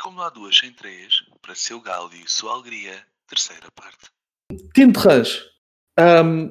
como 0.00 0.16
não 0.16 0.24
há 0.24 0.30
duas 0.30 0.56
sem 0.56 0.72
três, 0.72 1.22
para 1.42 1.54
seu 1.54 1.80
galo 1.80 2.10
e 2.14 2.28
sua 2.28 2.54
alegria, 2.54 2.94
terceira 3.28 3.68
parte. 3.74 4.10
Tinto 4.74 4.98
Range. 4.98 5.42
Um, 5.98 6.50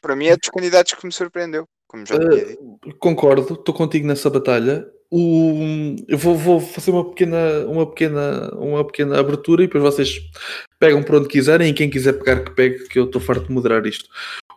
Para 0.00 0.16
mim 0.16 0.26
é 0.26 0.36
dos 0.36 0.48
candidatos 0.48 0.94
que 0.94 1.04
me 1.04 1.12
surpreendeu, 1.12 1.68
como 1.86 2.06
já 2.06 2.18
tinha 2.18 2.46
dito. 2.46 2.62
uh, 2.62 2.98
concordo, 2.98 3.54
estou 3.54 3.74
contigo 3.74 4.06
nessa 4.06 4.30
batalha. 4.30 4.86
O, 5.10 5.96
eu 6.06 6.18
vou, 6.18 6.36
vou 6.36 6.60
fazer 6.60 6.90
uma 6.90 7.08
pequena, 7.08 7.66
uma, 7.66 7.88
pequena, 7.88 8.54
uma 8.54 8.86
pequena 8.86 9.18
abertura 9.18 9.62
e 9.62 9.66
depois 9.66 9.82
vocês 9.82 10.20
pegam 10.78 11.02
por 11.02 11.16
onde 11.16 11.28
quiserem 11.28 11.70
e 11.70 11.74
quem 11.74 11.88
quiser 11.88 12.12
pegar 12.12 12.44
que 12.44 12.54
pegue, 12.54 12.88
que 12.88 12.98
eu 12.98 13.06
estou 13.06 13.20
farto 13.20 13.46
de 13.46 13.52
moderar 13.52 13.86
isto. 13.86 14.08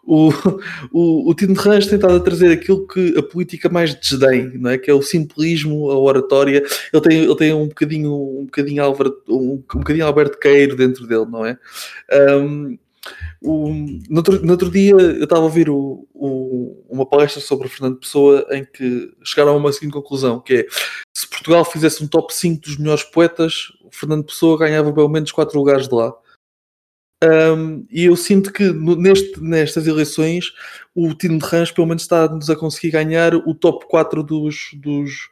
O, 0.05 0.29
o, 0.91 1.29
o 1.29 1.36
Tino 1.36 1.54
Rãs 1.54 1.86
tem 1.86 1.95
estado 1.95 2.15
a 2.15 2.20
trazer 2.20 2.51
aquilo 2.51 2.88
que 2.88 3.18
a 3.18 3.23
política 3.23 3.70
mais 3.70 3.93
desdém, 3.93 4.51
não 4.57 4.71
é? 4.71 4.77
que 4.77 4.89
é 4.89 4.93
o 4.93 5.01
simplismo, 5.01 5.91
a 5.91 6.00
oratória. 6.00 6.63
Ele 6.93 7.01
tem, 7.01 7.23
ele 7.23 7.36
tem 7.36 7.54
um 7.54 7.68
bocadinho, 7.68 8.14
um 8.14 8.45
bocadinho, 8.45 8.83
Álvaro, 8.83 9.21
um, 9.27 9.54
um 9.54 9.79
bocadinho 9.79 10.05
Alberto 10.05 10.39
Queiro 10.39 10.75
dentro 10.75 11.07
dele, 11.07 11.25
não 11.25 11.46
é? 11.46 11.57
Um, 12.11 12.77
o, 13.41 13.69
no, 14.10 14.18
outro, 14.18 14.46
no 14.46 14.51
outro 14.51 14.69
dia 14.69 14.91
eu 14.91 15.24
estava 15.24 15.41
a 15.41 15.46
ouvir 15.46 15.69
o, 15.69 16.07
o, 16.13 16.86
uma 16.88 17.05
palestra 17.05 17.41
sobre 17.41 17.65
o 17.65 17.69
Fernando 17.69 17.97
Pessoa 17.97 18.46
em 18.52 18.63
que 18.63 19.11
chegaram 19.24 19.54
a 19.54 19.57
uma 19.57 19.71
seguinte 19.71 19.93
conclusão, 19.93 20.39
que 20.39 20.54
é 20.54 20.65
se 21.11 21.27
Portugal 21.27 21.65
fizesse 21.65 22.04
um 22.04 22.07
top 22.07 22.33
5 22.33 22.61
dos 22.61 22.77
melhores 22.77 23.04
poetas, 23.04 23.71
o 23.83 23.89
Fernando 23.91 24.25
Pessoa 24.25 24.60
ganhava 24.60 24.93
pelo 24.93 25.10
menos 25.10 25.32
4 25.32 25.57
lugares 25.57 25.88
de 25.88 25.96
lá. 25.96 26.13
Um, 27.24 27.86
e 27.92 28.06
eu 28.06 28.16
sinto 28.16 28.52
que 28.52 28.71
neste, 28.71 29.39
nestas 29.39 29.86
eleições 29.86 30.54
o 30.96 31.14
Tino 31.14 31.38
de 31.38 31.46
Rãs 31.46 31.71
pelo 31.71 31.88
menos 31.88 32.02
está-nos 32.02 32.50
a 32.50 32.56
conseguir 32.56 32.89
ganhar 32.89 33.36
o 33.36 33.53
top 33.53 33.86
4 33.88 34.23
dos, 34.23 34.72
dos, 34.73 35.30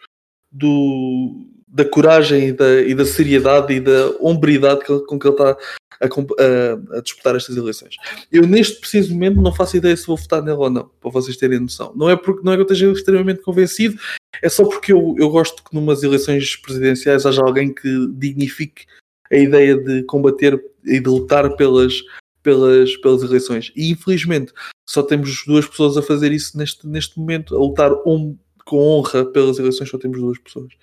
do, 0.52 1.48
da 1.68 1.84
coragem 1.84 2.50
e 2.50 2.54
da, 2.54 2.82
e 2.82 2.94
da 2.94 3.06
seriedade 3.06 3.74
e 3.74 3.80
da 3.80 4.12
hombridade 4.20 4.82
com 4.86 5.18
que 5.18 5.28
ele 5.28 5.34
está 5.34 5.58
a, 6.02 6.06
a, 6.06 6.98
a, 6.98 7.02
disputar 7.02 7.36
estas 7.36 7.58
eleições. 7.58 7.96
Eu 8.32 8.48
neste 8.48 8.80
preciso 8.80 9.12
momento 9.12 9.42
não 9.42 9.54
faço 9.54 9.78
ideia 9.78 9.98
se 9.98 10.06
vou 10.06 10.16
votar 10.16 10.44
nele 10.44 10.58
ou 10.58 10.70
não, 10.70 10.90
para 11.02 11.10
vocês 11.10 11.38
terem 11.38 11.60
noção. 11.60 11.92
Não 11.96 12.10
é 12.10 12.16
porque 12.16 12.42
não 12.44 12.54
é 12.54 12.56
que 12.56 12.62
eu 12.62 12.66
esteja 12.66 12.92
extremamente 12.92 13.42
convencido, 13.42 14.00
é 14.42 14.48
só 14.48 14.64
porque 14.64 14.94
eu, 14.94 15.16
eu 15.18 15.30
gosto 15.30 15.64
que 15.64 15.74
numas 15.74 16.04
eleições 16.04 16.56
presidenciais 16.56 17.26
haja 17.26 17.42
alguém 17.42 17.74
que 17.74 18.08
dignifique 18.14 18.86
a 19.32 19.36
ideia 19.36 19.76
de 19.76 20.04
combater 20.04 20.62
e 20.86 21.00
de 21.00 21.10
lutar 21.10 21.56
pelas, 21.56 22.02
pelas, 22.42 22.96
pelas 22.98 23.24
eleições. 23.24 23.72
E 23.76 23.92
infelizmente 23.92 24.54
só 24.88 25.04
temos 25.04 25.44
duas 25.46 25.68
pessoas 25.68 25.98
a 25.98 26.02
fazer 26.02 26.32
isso 26.32 26.58
neste, 26.58 26.88
neste 26.88 27.20
momento, 27.20 27.56
a 27.56 27.60
lutar 27.60 27.94
um, 28.06 28.36
com 28.66 28.78
honra 28.78 29.26
pelas 29.26 29.60
eleições, 29.60 29.90
só 29.90 29.98
temos 29.98 30.20
duas 30.20 30.40
pessoas. 30.40 30.74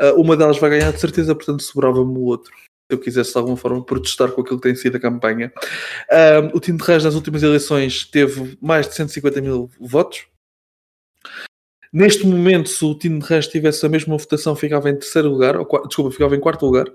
Uh, 0.00 0.20
uma 0.20 0.36
delas 0.36 0.58
vai 0.58 0.70
ganhar 0.70 0.92
de 0.92 1.00
certeza, 1.00 1.34
portanto 1.34 1.62
sobrava-me 1.62 2.16
o 2.16 2.22
outro. 2.22 2.52
Se 2.56 2.94
eu 2.94 2.98
quisesse 2.98 3.32
de 3.32 3.38
alguma 3.38 3.56
forma 3.56 3.84
protestar 3.84 4.30
com 4.30 4.40
aquilo 4.40 4.60
que 4.60 4.68
tem 4.68 4.76
sido 4.76 4.96
a 4.96 5.00
campanha. 5.00 5.52
Uh, 6.08 6.56
o 6.56 6.60
Tino 6.60 6.78
de 6.78 6.84
Reis 6.84 7.04
nas 7.04 7.14
últimas 7.14 7.42
eleições 7.42 8.04
teve 8.04 8.56
mais 8.62 8.88
de 8.88 8.94
150 8.94 9.40
mil 9.40 9.70
votos. 9.80 10.26
Neste 11.92 12.26
momento, 12.26 12.68
se 12.68 12.84
o 12.84 12.94
Tino 12.94 13.18
de 13.18 13.26
Reis 13.26 13.46
tivesse 13.48 13.84
a 13.84 13.88
mesma 13.88 14.16
votação, 14.16 14.54
ficava 14.54 14.88
em 14.88 14.94
terceiro 14.94 15.28
lugar, 15.30 15.56
ou, 15.56 15.66
desculpa, 15.86 16.10
ficava 16.10 16.36
em 16.36 16.40
quarto 16.40 16.64
lugar. 16.64 16.86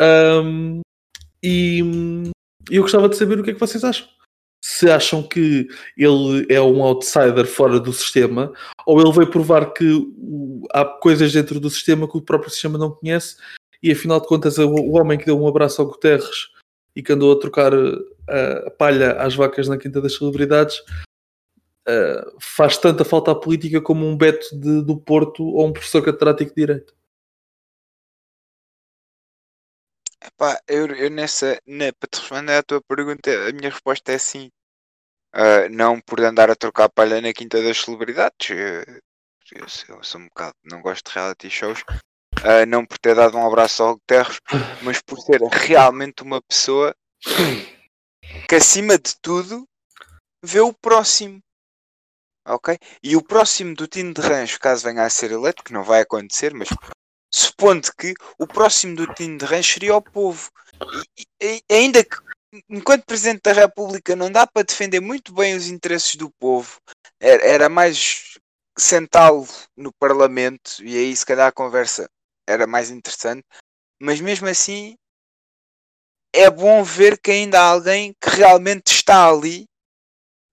Um, 0.00 0.80
e 1.42 1.80
eu 2.70 2.82
gostava 2.82 3.08
de 3.08 3.16
saber 3.16 3.38
o 3.38 3.42
que 3.44 3.50
é 3.50 3.54
que 3.54 3.60
vocês 3.60 3.84
acham. 3.84 4.08
Se 4.62 4.90
acham 4.90 5.22
que 5.22 5.68
ele 5.96 6.46
é 6.48 6.60
um 6.60 6.82
outsider 6.82 7.46
fora 7.46 7.78
do 7.78 7.92
sistema, 7.92 8.52
ou 8.86 9.00
ele 9.00 9.12
veio 9.12 9.30
provar 9.30 9.72
que 9.74 9.84
há 10.72 10.84
coisas 10.84 11.32
dentro 11.32 11.60
do 11.60 11.68
sistema 11.68 12.08
que 12.08 12.16
o 12.16 12.22
próprio 12.22 12.50
sistema 12.50 12.78
não 12.78 12.90
conhece, 12.90 13.36
e 13.82 13.92
afinal 13.92 14.20
de 14.20 14.26
contas, 14.26 14.56
o 14.56 14.92
homem 14.92 15.18
que 15.18 15.26
deu 15.26 15.38
um 15.38 15.46
abraço 15.46 15.82
ao 15.82 15.88
Guterres 15.88 16.48
e 16.96 17.02
que 17.02 17.12
andou 17.12 17.32
a 17.32 17.38
trocar 17.38 17.72
a 17.74 18.70
palha 18.78 19.12
às 19.12 19.34
vacas 19.34 19.68
na 19.68 19.76
Quinta 19.76 20.00
das 20.00 20.16
Celebridades, 20.16 20.82
faz 22.40 22.78
tanta 22.78 23.04
falta 23.04 23.32
à 23.32 23.34
política 23.34 23.82
como 23.82 24.06
um 24.06 24.16
Beto 24.16 24.58
de, 24.58 24.82
do 24.82 24.96
Porto 24.96 25.44
ou 25.44 25.66
um 25.66 25.72
professor 25.74 26.02
catedrático 26.02 26.54
de 26.54 26.56
Direito. 26.56 26.94
Epá, 30.26 30.58
eu, 30.66 30.86
eu 30.86 31.10
nessa, 31.10 31.60
para 32.00 32.08
te 32.10 32.18
responder 32.18 32.54
à 32.54 32.62
tua 32.62 32.80
pergunta, 32.82 33.30
a 33.30 33.52
minha 33.52 33.68
resposta 33.68 34.10
é 34.12 34.18
sim. 34.18 34.50
Uh, 35.34 35.68
não 35.70 36.00
por 36.00 36.20
andar 36.20 36.50
a 36.50 36.56
trocar 36.56 36.88
palha 36.88 37.20
na 37.20 37.32
quinta 37.32 37.62
das 37.62 37.78
celebridades. 37.78 38.50
Eu, 38.50 38.56
eu, 39.52 39.66
eu 39.88 40.04
sou 40.04 40.20
um 40.20 40.28
bocado, 40.28 40.54
não 40.64 40.80
gosto 40.80 41.08
de 41.08 41.14
reality 41.14 41.50
shows. 41.50 41.80
Uh, 42.40 42.64
não 42.66 42.86
por 42.86 42.98
ter 42.98 43.14
dado 43.14 43.36
um 43.36 43.46
abraço 43.46 43.82
ao 43.82 43.94
Guterres, 43.94 44.40
mas 44.82 45.02
por 45.02 45.18
ser 45.18 45.42
realmente 45.42 46.22
uma 46.22 46.40
pessoa 46.40 46.94
que 48.48 48.54
acima 48.54 48.98
de 48.98 49.14
tudo 49.20 49.68
vê 50.42 50.60
o 50.60 50.72
próximo. 50.72 51.40
Ok? 52.46 52.78
E 53.02 53.16
o 53.16 53.22
próximo 53.22 53.74
do 53.74 53.86
Tino 53.86 54.14
de 54.14 54.20
Rancho, 54.20 54.58
caso 54.58 54.84
venha 54.84 55.04
a 55.04 55.10
ser 55.10 55.32
eleito, 55.32 55.64
que 55.64 55.72
não 55.72 55.82
vai 55.82 56.00
acontecer, 56.00 56.54
mas 56.54 56.68
supondo 57.34 57.92
que 57.98 58.14
o 58.38 58.46
próximo 58.46 58.94
do 58.94 59.12
Tino 59.12 59.38
de 59.38 59.44
Rancho 59.44 59.72
seria 59.72 59.96
o 59.96 60.00
povo. 60.00 60.50
E, 61.18 61.26
e, 61.42 61.62
ainda 61.68 62.04
que, 62.04 62.16
enquanto 62.68 63.04
Presidente 63.04 63.42
da 63.42 63.52
República, 63.52 64.14
não 64.14 64.30
dá 64.30 64.46
para 64.46 64.62
defender 64.62 65.00
muito 65.00 65.34
bem 65.34 65.56
os 65.56 65.66
interesses 65.66 66.14
do 66.14 66.30
povo, 66.38 66.78
era, 67.18 67.44
era 67.44 67.68
mais 67.68 68.38
sentá-lo 68.78 69.48
no 69.76 69.92
Parlamento, 69.92 70.76
e 70.80 70.96
aí 70.96 71.16
se 71.16 71.26
calhar 71.26 71.48
a 71.48 71.52
conversa 71.52 72.08
era 72.48 72.68
mais 72.68 72.90
interessante, 72.90 73.44
mas 74.00 74.20
mesmo 74.20 74.46
assim 74.46 74.96
é 76.32 76.48
bom 76.48 76.84
ver 76.84 77.18
que 77.18 77.32
ainda 77.32 77.60
há 77.60 77.66
alguém 77.70 78.12
que 78.20 78.30
realmente 78.30 78.92
está 78.92 79.28
ali, 79.28 79.66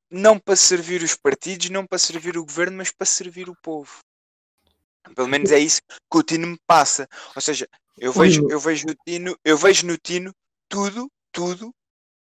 não 0.09 0.39
para 0.39 0.55
servir 0.55 1.03
os 1.03 1.15
partidos, 1.15 1.69
não 1.69 1.85
para 1.85 1.99
servir 1.99 2.37
o 2.37 2.45
governo, 2.45 2.77
mas 2.77 2.91
para 2.91 3.05
servir 3.05 3.49
o 3.49 3.55
povo. 3.61 3.99
Pelo 5.15 5.27
menos 5.27 5.51
é 5.51 5.59
isso 5.59 5.81
que 5.89 6.17
o 6.17 6.23
Tino 6.23 6.47
me 6.47 6.59
passa. 6.67 7.07
Ou 7.35 7.41
seja, 7.41 7.67
eu 7.97 8.11
vejo, 8.13 8.47
eu 8.49 8.59
vejo 8.59 8.87
no 8.87 8.95
Tino, 9.05 9.37
eu 9.43 9.57
vejo 9.57 9.85
no 9.85 9.97
Tino 9.97 10.33
tudo, 10.69 11.11
tudo 11.31 11.73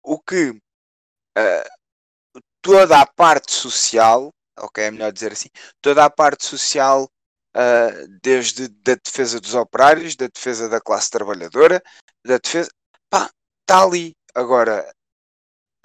o 0.03 0.19
que 0.19 0.49
uh, 0.51 2.39
toda 2.61 3.01
a 3.01 3.05
parte 3.05 3.51
social, 3.51 4.33
ok, 4.57 4.85
é 4.85 4.91
melhor 4.91 5.11
dizer 5.11 5.33
assim, 5.33 5.49
toda 5.81 6.05
a 6.05 6.09
parte 6.09 6.45
social, 6.45 7.09
uh, 7.55 8.07
desde 8.21 8.67
da 8.67 8.95
defesa 8.95 9.39
dos 9.39 9.53
operários, 9.53 10.15
da 10.15 10.27
defesa 10.27 10.69
da 10.69 10.81
classe 10.81 11.09
trabalhadora, 11.09 11.81
da 12.25 12.37
defesa, 12.37 12.69
pá, 13.09 13.29
está 13.61 13.83
ali. 13.83 14.15
Agora, 14.33 14.89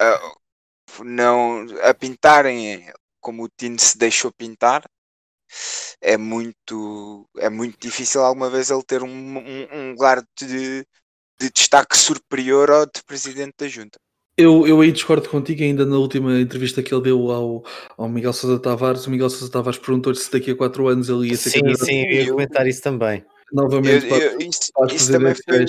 uh, 0.01 1.03
não 1.03 1.65
a 1.81 1.93
pintarem 1.93 2.91
como 3.19 3.43
o 3.43 3.49
Tino 3.49 3.79
se 3.79 3.97
deixou 3.97 4.31
pintar, 4.31 4.83
é 6.01 6.17
muito, 6.17 7.27
é 7.37 7.49
muito 7.49 7.77
difícil 7.79 8.21
alguma 8.21 8.49
vez 8.49 8.69
ele 8.69 8.83
ter 8.83 9.03
um, 9.03 9.07
um, 9.07 9.67
um 9.71 9.91
lugar 9.91 10.23
de, 10.39 10.85
de, 11.39 11.49
destaque 11.53 11.97
superior 11.97 12.69
ao 12.69 12.85
de 12.85 13.03
presidente 13.05 13.53
da 13.57 13.67
junta. 13.67 13.97
Eu, 14.35 14.65
eu 14.65 14.81
aí 14.81 14.91
discordo 14.91 15.29
contigo, 15.29 15.61
ainda 15.61 15.85
na 15.85 15.97
última 15.97 16.39
entrevista 16.39 16.81
que 16.81 16.93
ele 16.93 17.03
deu 17.03 17.31
ao, 17.31 17.63
ao 17.95 18.09
Miguel 18.09 18.33
Sousa 18.33 18.59
Tavares, 18.59 19.05
o 19.05 19.11
Miguel 19.11 19.29
Sousa 19.29 19.51
Tavares 19.51 19.77
perguntou-lhe 19.77 20.17
se 20.17 20.31
daqui 20.31 20.51
a 20.51 20.55
4 20.55 20.87
anos 20.87 21.07
ele 21.07 21.29
ia 21.29 21.37
ser 21.37 21.51
Sim, 21.51 21.61
candidato. 21.61 21.85
sim, 21.85 22.03
eu 22.03 22.11
ia 22.11 22.31
comentar 22.31 22.67
isso 22.67 22.81
também. 22.81 23.23
Novamente, 23.51 24.07
eu, 24.07 24.17
eu, 24.17 24.37
isso, 24.39 24.71
isso 24.91 25.11
também 25.11 25.35
foi... 25.35 25.65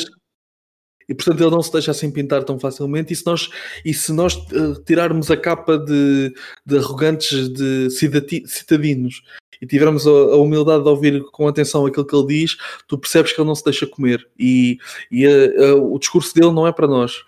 E 1.09 1.15
portanto 1.15 1.41
ele 1.41 1.51
não 1.51 1.63
se 1.63 1.73
deixa 1.73 1.91
assim 1.91 2.11
pintar 2.11 2.45
tão 2.45 2.59
facilmente. 2.59 3.13
E 3.13 3.17
se 3.17 3.27
nós, 3.27 3.51
e 3.85 3.95
se 3.95 4.13
nós 4.13 4.35
uh, 4.35 4.83
tirarmos 4.85 5.31
a 5.31 5.37
capa 5.37 5.79
de, 5.79 6.35
de 6.65 6.79
arrogantes 6.79 7.49
de 7.49 7.89
cidadinos 7.91 9.23
e 9.61 9.67
tivermos 9.67 10.07
a, 10.07 10.11
a, 10.11 10.37
humildade 10.37 10.83
de 10.83 10.89
ouvir 10.89 11.23
com 11.31 11.47
atenção 11.49 11.87
aquilo 11.87 12.07
que 12.07 12.15
ele 12.15 12.27
diz, 12.27 12.57
tu 12.89 12.99
percebes 12.99 13.33
que 13.33 13.41
ele 13.41 13.49
não 13.49 13.55
se 13.55 13.65
deixa 13.65 13.87
comer. 13.87 14.27
E, 14.39 14.79
e 15.11 15.27
uh, 15.27 15.77
uh, 15.77 15.95
o 15.95 15.99
discurso 15.99 16.35
dele 16.35 16.53
não 16.53 16.67
é 16.67 16.73
para 16.73 16.87
nós. 16.87 17.23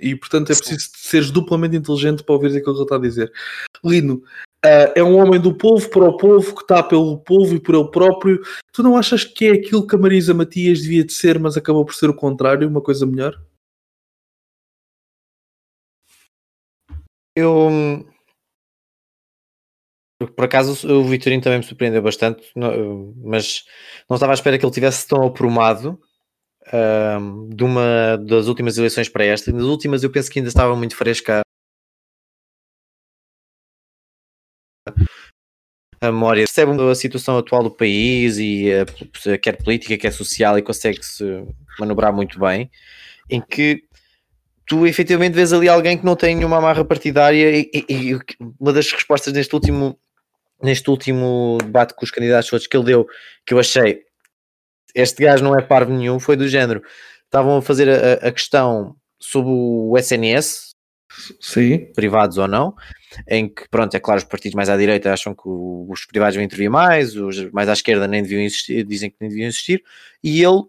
E 0.00 0.14
portanto 0.14 0.50
é 0.50 0.56
preciso 0.56 0.90
seres 0.94 1.30
duplamente 1.30 1.76
inteligente 1.76 2.22
para 2.22 2.34
ouvir 2.34 2.48
aquilo 2.48 2.64
que 2.64 2.70
ele 2.70 2.82
está 2.82 2.96
a 2.96 3.00
dizer. 3.00 3.32
Lino, 3.84 4.22
é 4.94 5.02
um 5.02 5.16
homem 5.16 5.40
do 5.40 5.54
povo, 5.54 5.88
para 5.90 6.04
o 6.04 6.16
povo, 6.16 6.54
que 6.54 6.62
está 6.62 6.82
pelo 6.82 7.18
povo 7.18 7.54
e 7.54 7.60
por 7.60 7.74
ele 7.74 7.90
próprio. 7.90 8.40
Tu 8.72 8.82
não 8.82 8.96
achas 8.96 9.24
que 9.24 9.46
é 9.46 9.52
aquilo 9.52 9.86
que 9.86 9.94
a 9.94 9.98
Marisa 9.98 10.32
Matias 10.32 10.80
devia 10.82 11.04
de 11.04 11.12
ser, 11.12 11.38
mas 11.38 11.56
acabou 11.56 11.84
por 11.84 11.94
ser 11.94 12.08
o 12.08 12.14
contrário, 12.14 12.68
uma 12.68 12.80
coisa 12.80 13.04
melhor? 13.06 13.38
Eu. 17.36 18.06
Por 20.34 20.44
acaso 20.44 20.88
o 20.88 21.04
Vitorino 21.04 21.42
também 21.42 21.58
me 21.58 21.64
surpreendeu 21.64 22.00
bastante, 22.00 22.50
mas 22.54 23.64
não 24.08 24.14
estava 24.14 24.32
à 24.32 24.34
espera 24.34 24.58
que 24.58 24.64
ele 24.64 24.72
tivesse 24.72 25.06
tão 25.06 25.26
aprumado 25.26 26.00
uh, 26.68 27.54
de 27.54 27.62
uma 27.64 28.16
das 28.16 28.46
últimas 28.46 28.78
eleições 28.78 29.08
para 29.08 29.24
esta. 29.24 29.52
Nas 29.52 29.64
últimas 29.64 30.02
eu 30.02 30.10
penso 30.10 30.30
que 30.30 30.38
ainda 30.38 30.48
estava 30.48 30.74
muito 30.74 30.96
fresca 30.96 31.43
a 36.04 36.12
memória, 36.12 36.44
percebe 36.44 36.72
a 36.90 36.94
situação 36.94 37.38
atual 37.38 37.62
do 37.62 37.70
país 37.70 38.38
e 38.38 38.70
a, 38.72 39.38
quer 39.38 39.62
política, 39.62 39.96
quer 39.98 40.12
social 40.12 40.58
e 40.58 40.62
consegue-se 40.62 41.24
manobrar 41.78 42.12
muito 42.12 42.38
bem, 42.38 42.70
em 43.30 43.40
que 43.40 43.84
tu 44.66 44.86
efetivamente 44.86 45.34
vês 45.34 45.52
ali 45.52 45.68
alguém 45.68 45.98
que 45.98 46.04
não 46.04 46.16
tem 46.16 46.34
nenhuma 46.34 46.58
amarra 46.58 46.84
partidária 46.84 47.56
e, 47.56 47.70
e, 47.72 47.84
e 47.88 48.18
uma 48.58 48.72
das 48.72 48.90
respostas 48.90 49.32
neste 49.32 49.54
último 49.54 49.98
neste 50.62 50.88
último 50.88 51.58
debate 51.62 51.94
com 51.94 52.04
os 52.04 52.10
candidatos 52.10 52.48
todos 52.48 52.66
que 52.66 52.76
ele 52.76 52.86
deu, 52.86 53.06
que 53.44 53.52
eu 53.52 53.58
achei 53.58 54.04
este 54.94 55.22
gajo 55.24 55.42
não 55.42 55.58
é 55.58 55.62
parvo 55.62 55.92
nenhum, 55.92 56.20
foi 56.20 56.36
do 56.36 56.48
género. 56.48 56.82
Estavam 57.24 57.56
a 57.56 57.62
fazer 57.62 57.88
a, 57.88 58.28
a 58.28 58.32
questão 58.32 58.94
sobre 59.18 59.50
o 59.50 59.98
SNS, 59.98 60.74
Sim. 61.40 61.92
privados 61.94 62.38
ou 62.38 62.46
não, 62.46 62.74
em 63.28 63.48
que, 63.48 63.68
pronto, 63.70 63.94
é 63.94 64.00
claro, 64.00 64.18
os 64.18 64.24
partidos 64.24 64.54
mais 64.54 64.68
à 64.68 64.76
direita 64.76 65.12
acham 65.12 65.34
que 65.34 65.42
os 65.44 66.04
privados 66.06 66.36
vão 66.36 66.44
intervir 66.44 66.70
mais, 66.70 67.16
os 67.16 67.50
mais 67.52 67.68
à 67.68 67.72
esquerda 67.72 68.06
nem 68.06 68.22
deviam 68.22 68.42
existir, 68.42 68.84
dizem 68.84 69.10
que 69.10 69.16
nem 69.20 69.30
deviam 69.30 69.48
existir, 69.48 69.82
e 70.22 70.42
ele, 70.42 70.62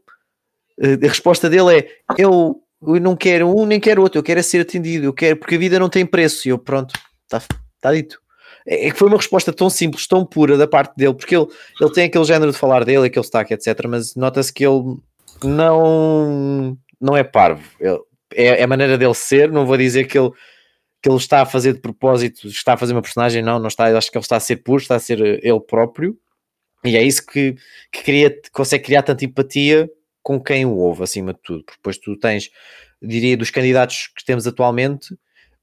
eh, 0.81 1.05
a 1.05 1.09
resposta 1.09 1.49
dele 1.49 1.79
é: 1.79 1.87
eu, 2.17 2.61
eu 2.81 2.99
não 2.99 3.15
quero 3.15 3.47
um 3.49 3.65
nem 3.65 3.79
quero 3.79 4.01
outro, 4.01 4.19
eu 4.19 4.23
quero 4.23 4.39
é 4.39 4.43
ser 4.43 4.61
atendido, 4.61 5.05
eu 5.05 5.13
quero, 5.13 5.37
porque 5.37 5.55
a 5.55 5.59
vida 5.59 5.79
não 5.79 5.89
tem 5.89 6.05
preço, 6.05 6.47
e 6.47 6.51
eu, 6.51 6.57
pronto, 6.57 6.93
está 7.23 7.41
tá 7.81 7.93
dito. 7.93 8.19
É, 8.65 8.87
é 8.87 8.91
que 8.91 8.97
foi 8.97 9.07
uma 9.07 9.17
resposta 9.17 9.53
tão 9.53 9.69
simples, 9.69 10.07
tão 10.07 10.25
pura 10.25 10.57
da 10.57 10.67
parte 10.67 10.95
dele, 10.95 11.13
porque 11.13 11.35
ele, 11.35 11.47
ele 11.79 11.91
tem 11.91 12.05
aquele 12.05 12.25
género 12.25 12.51
de 12.51 12.57
falar 12.57 12.83
dele, 12.83 13.07
aquele 13.07 13.21
destaque, 13.21 13.53
etc. 13.53 13.85
Mas 13.87 14.15
nota-se 14.15 14.51
que 14.51 14.65
ele 14.65 14.97
não, 15.43 16.77
não 16.99 17.15
é 17.15 17.23
parvo. 17.23 17.63
Ele, 17.79 17.99
é, 18.33 18.61
é 18.61 18.63
a 18.63 18.67
maneira 18.67 18.97
dele 18.97 19.13
ser. 19.13 19.51
Não 19.51 19.65
vou 19.65 19.77
dizer 19.77 20.05
que 20.05 20.17
ele, 20.17 20.31
que 21.05 21.09
ele 21.09 21.17
está 21.17 21.43
a 21.43 21.45
fazer 21.45 21.73
de 21.73 21.81
propósito, 21.81 22.47
está 22.47 22.73
a 22.73 22.77
fazer 22.77 22.93
uma 22.93 23.01
personagem, 23.03 23.43
não, 23.43 23.59
não 23.59 23.67
está. 23.67 23.95
Acho 23.95 24.09
que 24.09 24.17
ele 24.17 24.23
está 24.23 24.37
a 24.37 24.39
ser 24.39 24.55
puro, 24.55 24.81
está 24.81 24.95
a 24.95 24.99
ser 24.99 25.19
ele 25.21 25.59
próprio. 25.59 26.17
E 26.83 26.97
é 26.97 27.03
isso 27.03 27.23
que, 27.23 27.55
que 27.91 28.03
cria, 28.03 28.35
consegue 28.51 28.85
criar 28.85 29.03
tanta 29.03 29.23
empatia 29.23 29.87
com 30.23 30.41
quem 30.41 30.65
o 30.65 30.75
ouve, 30.75 31.03
acima 31.03 31.31
de 31.31 31.39
tudo. 31.43 31.63
Porque 31.63 31.77
depois 31.77 31.99
tu 31.99 32.17
tens, 32.17 32.49
diria, 32.99 33.37
dos 33.37 33.51
candidatos 33.51 34.09
que 34.17 34.25
temos 34.25 34.47
atualmente, 34.47 35.15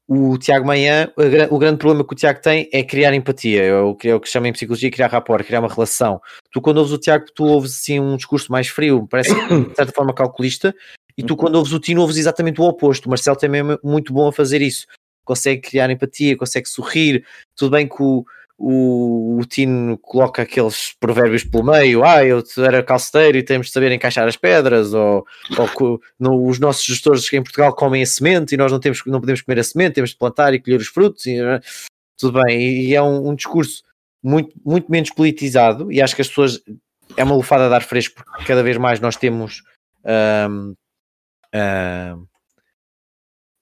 o 0.06 0.38
Tiago 0.38 0.64
Manhã, 0.64 1.12
o 1.50 1.58
grande 1.58 1.78
problema 1.78 2.06
que 2.06 2.12
o 2.12 2.16
Tiago 2.16 2.40
tem 2.40 2.68
é 2.72 2.84
criar 2.84 3.12
empatia, 3.12 3.64
é 3.64 3.74
o 3.74 3.96
que, 3.96 4.10
é 4.10 4.14
o 4.14 4.20
que 4.20 4.28
chama 4.28 4.46
em 4.46 4.52
psicologia 4.52 4.92
criar 4.92 5.08
rapport, 5.08 5.44
criar 5.44 5.58
uma 5.58 5.72
relação. 5.72 6.20
Tu 6.52 6.60
quando 6.60 6.78
ouves 6.78 6.92
o 6.92 6.98
Tiago, 6.98 7.24
tu 7.34 7.42
ouves 7.42 7.72
assim 7.72 7.98
um 7.98 8.16
discurso 8.16 8.52
mais 8.52 8.68
frio, 8.68 9.08
parece 9.10 9.34
de 9.34 9.74
certa 9.74 9.92
forma 9.92 10.14
calculista, 10.14 10.72
e 11.18 11.24
tu 11.24 11.36
quando 11.36 11.56
ouves 11.56 11.72
o 11.72 11.80
Tino 11.80 12.00
ouves 12.00 12.16
exatamente 12.16 12.60
o 12.60 12.64
oposto. 12.64 13.06
O 13.06 13.08
Marcelo 13.08 13.36
também 13.36 13.60
é 13.60 13.78
muito 13.82 14.12
bom 14.12 14.28
a 14.28 14.32
fazer 14.32 14.62
isso. 14.62 14.86
Consegue 15.24 15.62
criar 15.62 15.90
empatia, 15.90 16.36
consegue 16.36 16.69
sorrir, 16.69 17.24
tudo 17.56 17.72
bem 17.72 17.88
que 17.88 18.02
o 18.02 18.24
o, 18.64 19.40
o 19.40 19.44
Tino 19.44 19.98
coloca 19.98 20.42
aqueles 20.42 20.94
provérbios 21.00 21.42
pelo 21.42 21.64
meio, 21.64 22.04
ah, 22.04 22.24
eu 22.24 22.44
era 22.58 22.80
calceteiro 22.80 23.36
e 23.36 23.42
temos 23.42 23.66
de 23.66 23.72
saber 23.72 23.90
encaixar 23.90 24.28
as 24.28 24.36
pedras, 24.36 24.94
ou, 24.94 25.26
ou 25.58 26.00
no, 26.19 26.46
os 26.46 26.60
nossos 26.60 26.84
gestores 26.84 27.30
em 27.32 27.42
Portugal 27.42 27.74
comem 27.74 28.02
a 28.02 28.06
semente 28.06 28.54
e 28.54 28.56
nós 28.56 28.70
não, 28.70 28.78
temos, 28.78 29.02
não 29.04 29.19
podemos 29.20 29.42
comer 29.42 29.58
a 29.58 29.64
semente, 29.64 29.94
temos 29.94 30.10
de 30.10 30.16
plantar 30.16 30.54
e 30.54 30.60
colher 30.60 30.78
os 30.78 30.86
frutos, 30.86 31.26
e, 31.26 31.40
eh, 31.40 31.60
tudo 32.16 32.40
bem, 32.40 32.60
e, 32.62 32.90
e 32.90 32.94
é 32.94 33.02
um, 33.02 33.30
um, 33.30 33.34
discurso 33.34 33.82
muito, 34.22 34.54
muito 34.64 34.88
menos 34.88 35.10
politizado, 35.10 35.90
e 35.90 36.00
acho 36.00 36.14
que 36.14 36.22
as 36.22 36.28
pessoas, 36.28 36.62
é 37.16 37.24
uma 37.24 37.34
lufada 37.34 37.69
de 37.69 37.74
ar 37.74 37.82
fresco, 37.82 38.22
porque 38.24 38.44
cada 38.44 38.62
vez 38.62 38.76
mais 38.76 39.00
nós 39.00 39.16
temos 39.16 39.64
um, 40.48 40.74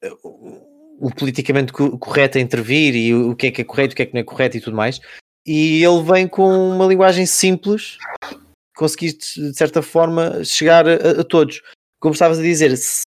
um, 0.04 0.69
o 1.00 1.10
politicamente 1.10 1.72
correto 1.72 2.36
a 2.36 2.40
intervir 2.40 2.94
e 2.94 3.14
o 3.14 3.34
que 3.34 3.46
é 3.46 3.50
que 3.50 3.62
é 3.62 3.64
correto, 3.64 3.94
o 3.94 3.96
que 3.96 4.02
é 4.02 4.06
que 4.06 4.14
não 4.14 4.20
é 4.20 4.24
correto 4.24 4.56
e 4.56 4.60
tudo 4.60 4.76
mais. 4.76 5.00
E 5.46 5.82
ele 5.82 6.02
vem 6.02 6.28
com 6.28 6.52
uma 6.72 6.86
linguagem 6.86 7.24
simples, 7.24 7.96
conseguiste 8.76 9.40
de 9.40 9.56
certa 9.56 9.80
forma 9.80 10.44
chegar 10.44 10.86
a, 10.86 11.20
a 11.20 11.24
todos. 11.24 11.62
Como 11.98 12.12
estavas 12.12 12.38
a 12.38 12.42
dizer, 12.42 12.76
se 12.76 13.04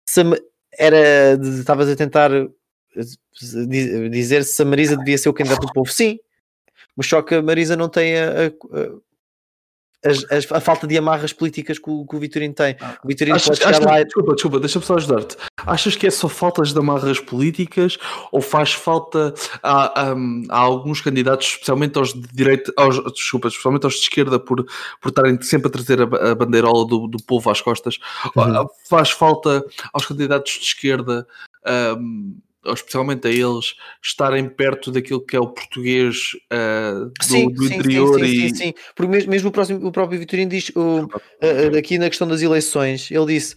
era, 0.78 1.38
estavas 1.58 1.88
a 1.88 1.96
tentar 1.96 2.30
dizer 4.10 4.44
se 4.44 4.62
a 4.62 4.64
Marisa 4.64 4.96
devia 4.96 5.18
ser 5.18 5.28
o 5.28 5.34
candidato 5.34 5.66
do 5.66 5.72
povo, 5.72 5.90
sim, 5.90 6.18
mas 6.96 7.06
só 7.06 7.22
que 7.22 7.34
a 7.34 7.42
Marisa 7.42 7.76
não 7.76 7.88
tem 7.88 8.16
a, 8.18 8.46
a, 8.46 8.50
as, 10.04 10.24
as, 10.30 10.52
a 10.52 10.60
falta 10.60 10.86
de 10.86 10.96
amarras 10.96 11.32
políticas 11.32 11.78
que 11.78 11.90
o, 11.90 12.06
que 12.06 12.16
o 12.16 12.18
Vitorino 12.18 12.54
tem. 12.54 12.76
O 13.04 13.08
Vitorino 13.08 13.36
achas, 13.36 13.58
pode 13.58 13.70
achas, 13.70 13.84
lá... 13.84 14.02
Desculpa, 14.02 14.34
desculpa, 14.34 14.60
deixa-me 14.60 14.84
só 14.84 14.94
ajudar-te. 14.96 15.36
Achas 15.66 15.96
que 15.96 16.06
é 16.06 16.10
só 16.10 16.28
faltas 16.28 16.72
de 16.72 16.78
amarras 16.78 17.20
políticas 17.20 17.98
ou 18.32 18.40
faz 18.40 18.72
falta 18.72 19.34
a, 19.62 20.10
a, 20.10 20.14
alguns 20.58 21.00
candidatos, 21.00 21.46
especialmente 21.46 21.98
aos 21.98 22.14
de 22.14 22.26
direita, 22.32 22.72
aos, 22.76 23.02
desculpa, 23.12 23.48
especialmente 23.48 23.84
aos 23.84 23.94
de 23.94 24.00
esquerda, 24.00 24.38
por, 24.38 24.64
por 25.00 25.08
estarem 25.08 25.40
sempre 25.42 25.68
a 25.68 25.70
trazer 25.70 26.00
a, 26.00 26.30
a 26.30 26.34
bandeirola 26.34 26.86
do, 26.86 27.06
do 27.06 27.22
povo 27.22 27.50
às 27.50 27.60
costas, 27.60 27.98
uhum. 28.34 28.66
faz 28.88 29.10
falta 29.10 29.64
aos 29.92 30.06
candidatos 30.06 30.52
de 30.52 30.64
esquerda. 30.64 31.26
Um, 31.98 32.38
especialmente 32.66 33.26
a 33.26 33.30
eles, 33.30 33.74
estarem 34.02 34.48
perto 34.48 34.90
daquilo 34.90 35.24
que 35.24 35.36
é 35.36 35.40
o 35.40 35.48
português 35.48 36.32
uh, 36.52 37.06
do, 37.06 37.24
sim, 37.24 37.50
do, 37.50 37.64
interior 37.64 38.20
sim, 38.20 38.26
sim, 38.26 38.32
e... 38.32 38.48
Sim, 38.48 38.54
sim, 38.54 38.74
porque 38.94 39.10
mesmo, 39.10 39.30
mesmo 39.30 39.48
o, 39.48 39.52
próximo, 39.52 39.86
o 39.86 39.92
próprio 39.92 40.18
Vitorino 40.18 40.50
diz, 40.50 40.70
o, 40.74 41.04
uh, 41.04 41.78
aqui 41.78 41.98
na 41.98 42.08
questão 42.08 42.28
das 42.28 42.42
eleições, 42.42 43.10
ele 43.10 43.26
disse, 43.26 43.56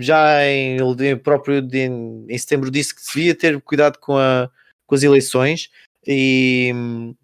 já 0.00 0.44
em, 0.46 0.76
ele 0.76 1.16
próprio 1.16 1.62
de, 1.62 1.84
em 2.28 2.38
setembro 2.38 2.70
disse 2.70 2.94
que 2.94 3.02
devia 3.14 3.34
ter 3.34 3.60
cuidado 3.60 3.98
com, 3.98 4.16
a, 4.16 4.50
com 4.86 4.94
as 4.94 5.02
eleições 5.02 5.70
e 6.06 7.14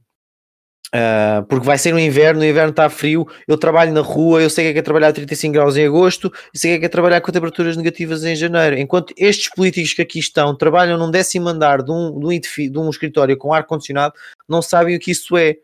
Uh, 0.92 1.44
porque 1.46 1.64
vai 1.64 1.78
ser 1.78 1.92
no 1.92 2.00
inverno, 2.00 2.40
o 2.40 2.44
inverno 2.44 2.70
está 2.70 2.90
frio, 2.90 3.24
eu 3.46 3.56
trabalho 3.56 3.92
na 3.92 4.00
rua, 4.00 4.42
eu 4.42 4.50
sei 4.50 4.64
que 4.64 4.70
é, 4.70 4.72
que 4.72 4.78
é 4.80 4.82
trabalhar 4.82 5.08
a 5.08 5.12
35 5.12 5.52
graus 5.52 5.76
em 5.76 5.86
agosto, 5.86 6.32
e 6.52 6.58
sei 6.58 6.72
que 6.72 6.76
é, 6.76 6.78
que 6.80 6.86
é 6.86 6.88
trabalhar 6.88 7.20
com 7.20 7.30
temperaturas 7.30 7.76
negativas 7.76 8.24
em 8.24 8.34
janeiro. 8.34 8.76
Enquanto 8.76 9.14
estes 9.16 9.48
políticos 9.50 9.92
que 9.92 10.02
aqui 10.02 10.18
estão 10.18 10.54
trabalham 10.56 10.98
num 10.98 11.10
décimo 11.10 11.48
andar 11.48 11.82
de 11.82 11.92
um, 11.92 12.18
de 12.18 12.26
um, 12.26 12.70
de 12.70 12.78
um 12.78 12.90
escritório 12.90 13.36
com 13.36 13.52
ar-condicionado, 13.54 14.14
não 14.48 14.60
sabem 14.60 14.96
o 14.96 14.98
que 14.98 15.12
isso 15.12 15.36
é. 15.36 15.56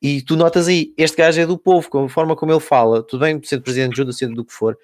E 0.00 0.22
tu 0.22 0.36
notas 0.36 0.68
aí, 0.68 0.94
este 0.96 1.16
gajo 1.16 1.40
é 1.40 1.46
do 1.46 1.58
povo, 1.58 1.90
com 1.90 2.04
a 2.04 2.08
forma 2.08 2.36
como 2.36 2.52
ele 2.52 2.60
fala, 2.60 3.02
tudo 3.02 3.20
bem, 3.20 3.40
sendo 3.42 3.62
presidente 3.62 3.90
de 3.90 3.96
junta, 3.96 4.12
sendo 4.12 4.34
do 4.36 4.44
que 4.44 4.52
for, 4.52 4.78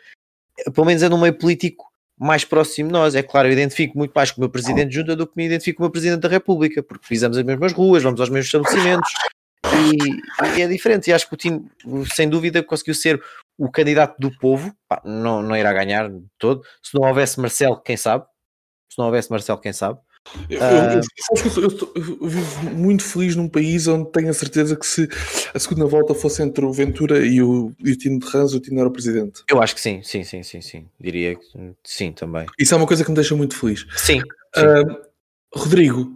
pelo 0.75 0.87
menos 0.87 1.03
é 1.03 1.09
no 1.09 1.17
meio 1.17 1.33
político 1.33 1.87
mais 2.19 2.45
próximo 2.45 2.89
de 2.89 2.93
nós. 2.93 3.15
É 3.15 3.23
claro, 3.23 3.47
eu 3.47 3.53
identifico 3.53 3.97
muito 3.97 4.13
mais 4.13 4.33
com 4.33 4.41
o 4.41 4.43
meu 4.43 4.51
presidente 4.51 4.89
de 4.89 4.97
junta 4.97 5.15
do 5.15 5.27
que 5.27 5.35
me 5.37 5.47
identifico 5.47 5.79
com 5.79 5.85
o 5.85 5.87
meu 5.87 5.93
presidente 5.93 6.21
da 6.21 6.29
República, 6.29 6.83
porque 6.83 7.07
pisamos 7.09 7.39
as 7.39 7.45
mesmas 7.45 7.73
ruas, 7.73 8.03
vamos 8.03 8.21
aos 8.21 8.31
mesmos 8.31 8.47
estabelecimentos, 8.47 9.13
e, 9.77 10.59
e, 10.59 10.63
é 10.63 10.69
diferente. 10.69 11.09
E 11.09 11.13
acho 11.13 11.29
que 11.29 11.35
o 11.35 11.37
time, 11.37 11.69
sem 12.15 12.29
dúvida, 12.29 12.63
conseguiu 12.63 12.95
ser 12.95 13.23
o 13.59 13.71
candidato 13.71 14.17
do 14.19 14.31
povo. 14.39 14.75
Pá, 14.89 15.01
não, 15.05 15.43
não 15.43 15.57
irá 15.57 15.73
ganhar 15.73 16.11
todo. 16.39 16.63
Se 16.83 16.95
não 16.99 17.09
houvesse 17.09 17.41
Marcelo, 17.41 17.81
quem 17.81 17.97
sabe? 17.97 18.25
Se 18.91 18.99
não 18.99 19.07
houvesse 19.07 19.31
Marcelo, 19.31 19.61
quem 19.61 19.73
sabe? 19.73 19.99
Eu, 20.51 20.61
eu, 20.61 21.63
eu, 21.63 22.19
eu, 22.21 22.29
vivo 22.29 22.71
muito 22.75 23.05
feliz 23.05 23.37
num 23.37 23.49
país 23.49 23.87
onde 23.87 24.11
tenho 24.11 24.29
a 24.29 24.33
certeza 24.33 24.75
que 24.75 24.85
se 24.85 25.09
a 25.55 25.59
segunda 25.59 25.87
volta 25.87 26.15
fosse 26.15 26.43
entre 26.43 26.65
o 26.65 26.73
Ventura 26.73 27.25
e 27.25 27.41
o, 27.41 27.73
e 27.79 27.93
o 27.93 27.97
Tino 27.97 28.19
de 28.19 28.27
Rãs, 28.27 28.53
o 28.53 28.61
Tino 28.61 28.81
era 28.81 28.89
o 28.89 28.93
presidente. 28.93 29.43
Eu 29.49 29.63
acho 29.63 29.75
que 29.75 29.81
sim, 29.81 30.03
sim, 30.03 30.25
sim, 30.25 30.43
sim, 30.43 30.61
sim. 30.61 30.87
Diria 30.99 31.37
que 31.37 31.45
sim 31.85 32.13
também. 32.13 32.47
Isso 32.59 32.75
é 32.75 32.77
uma 32.77 32.87
coisa 32.87 33.05
que 33.05 33.11
me 33.11 33.15
deixa 33.15 33.37
muito 33.37 33.57
feliz. 33.57 33.87
Sim. 33.97 34.21
sim. 34.55 34.63
Uh, 34.65 35.07
Rodrigo, 35.55 36.11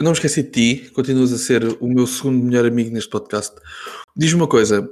não 0.00 0.12
me 0.12 0.16
esqueci 0.16 0.42
de 0.42 0.50
ti, 0.50 0.90
continuas 0.90 1.32
a 1.32 1.38
ser 1.38 1.64
o 1.80 1.88
meu 1.88 2.06
segundo 2.06 2.44
melhor 2.44 2.66
amigo 2.66 2.90
neste 2.90 3.10
podcast. 3.10 3.54
Diz-me 4.16 4.40
uma 4.40 4.48
coisa, 4.48 4.88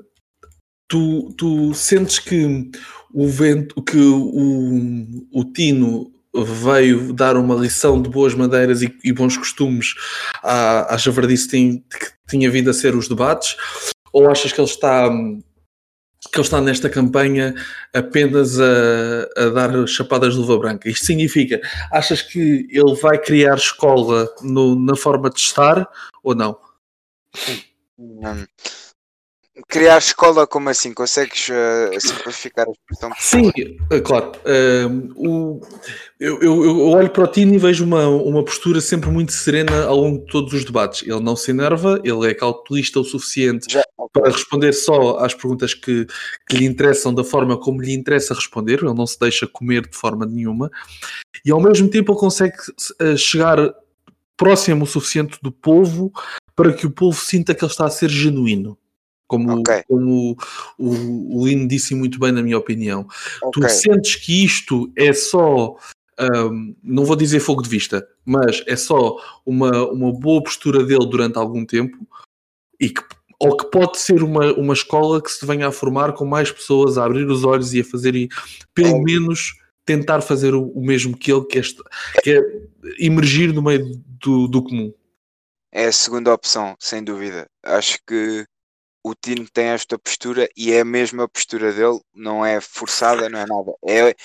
tu, 0.88 1.32
tu 1.36 1.72
sentes 1.74 2.18
que 2.18 2.70
o 3.14 3.28
vento, 3.28 3.80
que 3.82 3.98
o, 3.98 5.06
o 5.32 5.44
Tino 5.52 6.12
veio 6.34 7.12
dar 7.12 7.36
uma 7.36 7.54
lição 7.54 8.02
de 8.02 8.10
boas 8.10 8.34
madeiras 8.34 8.82
e, 8.82 8.94
e 9.02 9.12
bons 9.12 9.36
costumes 9.36 9.94
à, 10.42 10.94
à 10.94 10.96
javardice 10.96 11.48
que 11.48 11.82
tinha 12.28 12.50
vindo 12.50 12.68
a 12.68 12.74
ser 12.74 12.94
os 12.94 13.08
debates? 13.08 13.56
Ou 14.12 14.30
achas 14.30 14.52
que 14.52 14.60
ele 14.60 14.68
está 14.68 15.10
que 16.30 16.38
ele 16.38 16.44
está 16.44 16.60
nesta 16.60 16.88
campanha 16.88 17.54
apenas 17.94 18.58
a, 18.58 19.28
a, 19.36 19.48
dar 19.50 19.86
chapadas 19.86 20.34
de 20.34 20.40
luva 20.40 20.58
branca. 20.58 20.88
Isto 20.88 21.06
significa, 21.06 21.60
achas 21.92 22.22
que 22.22 22.66
ele 22.70 22.94
vai 23.00 23.18
criar 23.18 23.56
escola 23.56 24.28
no, 24.42 24.78
na 24.78 24.96
forma 24.96 25.30
de 25.30 25.40
estar 25.40 25.88
ou 26.22 26.34
não? 26.34 26.58
Hum. 27.98 28.44
Criar 29.68 29.96
escola, 29.96 30.46
como 30.46 30.68
assim? 30.68 30.92
Consegues 30.92 31.48
uh, 31.48 31.98
simplificar 31.98 32.66
a 32.68 32.70
expressão? 32.70 33.10
Sim, 33.18 33.50
eh, 33.90 34.00
claro. 34.00 34.32
Uh, 34.44 35.12
o, 35.16 35.60
eu, 36.20 36.42
eu, 36.42 36.88
olho 36.90 37.08
para 37.08 37.24
o 37.24 37.26
Tino 37.26 37.54
e 37.54 37.58
vejo 37.58 37.82
uma, 37.82 38.06
uma 38.06 38.44
postura 38.44 38.82
sempre 38.82 39.08
muito 39.08 39.32
serena 39.32 39.84
ao 39.84 39.96
longo 39.96 40.26
de 40.26 40.30
todos 40.30 40.52
os 40.52 40.62
debates. 40.62 41.08
Ele 41.08 41.20
não 41.20 41.34
se 41.34 41.50
enerva, 41.50 41.98
ele 42.04 42.28
é 42.28 42.34
calculista 42.34 43.00
o 43.00 43.04
suficiente 43.04 43.72
Já, 43.72 43.82
para 44.12 44.30
responder 44.30 44.74
só 44.74 45.18
às 45.20 45.32
perguntas 45.32 45.72
que, 45.72 46.06
que 46.46 46.56
lhe 46.56 46.66
interessam 46.66 47.14
da 47.14 47.24
forma 47.24 47.58
como 47.58 47.80
lhe 47.80 47.94
interessa 47.94 48.34
responder. 48.34 48.80
Ele 48.82 48.92
não 48.92 49.06
se 49.06 49.18
deixa 49.18 49.46
comer 49.46 49.88
de 49.88 49.96
forma 49.96 50.26
nenhuma. 50.26 50.70
E 51.42 51.50
ao 51.50 51.62
mesmo 51.62 51.88
tempo 51.88 52.12
ele 52.12 52.20
consegue 52.20 52.56
chegar 53.16 53.56
próximo 54.36 54.84
o 54.84 54.86
suficiente 54.86 55.38
do 55.42 55.50
povo 55.50 56.12
para 56.54 56.74
que 56.74 56.86
o 56.86 56.90
povo 56.90 57.18
sinta 57.18 57.54
que 57.54 57.64
ele 57.64 57.72
está 57.72 57.86
a 57.86 57.90
ser 57.90 58.10
genuíno. 58.10 58.76
Como, 59.26 59.60
Ok. 59.60 59.82
como 59.88 60.36
o, 60.78 60.86
o, 60.86 61.40
o 61.40 61.46
Lino 61.46 61.66
disse 61.66 61.94
muito 61.94 62.18
bem, 62.18 62.30
na 62.32 62.42
minha 62.42 62.58
opinião. 62.58 63.06
Ok. 63.42 63.62
Tu 63.62 63.68
sentes 63.68 64.14
que 64.16 64.44
isto 64.44 64.90
é 64.96 65.12
só, 65.12 65.76
hum, 66.20 66.76
não 66.82 67.04
vou 67.04 67.16
dizer 67.16 67.40
fogo 67.40 67.62
de 67.62 67.68
vista, 67.68 68.06
mas 68.24 68.62
é 68.66 68.76
só 68.76 69.16
uma, 69.44 69.90
uma 69.90 70.12
boa 70.12 70.42
postura 70.42 70.84
dele 70.84 71.06
durante 71.06 71.38
algum 71.38 71.64
tempo 71.66 71.96
e 72.80 72.88
que, 72.90 73.02
ou 73.40 73.56
que 73.56 73.66
pode 73.70 73.98
ser 73.98 74.22
uma, 74.22 74.52
uma 74.54 74.74
escola 74.74 75.20
que 75.20 75.30
se 75.30 75.44
venha 75.44 75.66
a 75.68 75.72
formar 75.72 76.12
com 76.12 76.24
mais 76.24 76.50
pessoas 76.52 76.96
a 76.96 77.04
abrir 77.04 77.26
os 77.26 77.42
olhos 77.44 77.74
e 77.74 77.80
a 77.80 77.84
fazer, 77.84 78.14
e, 78.14 78.28
pelo 78.72 79.02
menos 79.02 79.54
tentar 79.84 80.20
fazer 80.20 80.54
o, 80.54 80.68
o 80.68 80.84
mesmo 80.84 81.16
que 81.16 81.32
ele, 81.32 81.44
que 81.46 81.58
é, 81.58 81.60
esta- 81.60 81.84
que 82.22 82.30
é 82.30 82.42
emergir 82.98 83.52
no 83.52 83.62
meio 83.62 84.00
do, 84.22 84.46
do 84.48 84.62
comum. 84.62 84.92
É 85.72 85.86
a 85.86 85.92
segunda 85.92 86.32
opção, 86.32 86.74
sem 86.78 87.04
dúvida. 87.04 87.44
Acho 87.62 87.98
que 88.06 88.44
o 89.06 89.14
Tino 89.14 89.46
tem 89.52 89.66
esta 89.66 89.96
postura 89.96 90.48
e 90.56 90.72
é 90.72 90.80
a 90.80 90.84
mesma 90.84 91.28
postura 91.28 91.72
dele, 91.72 92.00
não 92.12 92.44
é 92.44 92.60
forçada, 92.60 93.28
não 93.28 93.38
é 93.38 93.46
nada. 93.46 93.72
É, 93.86 94.16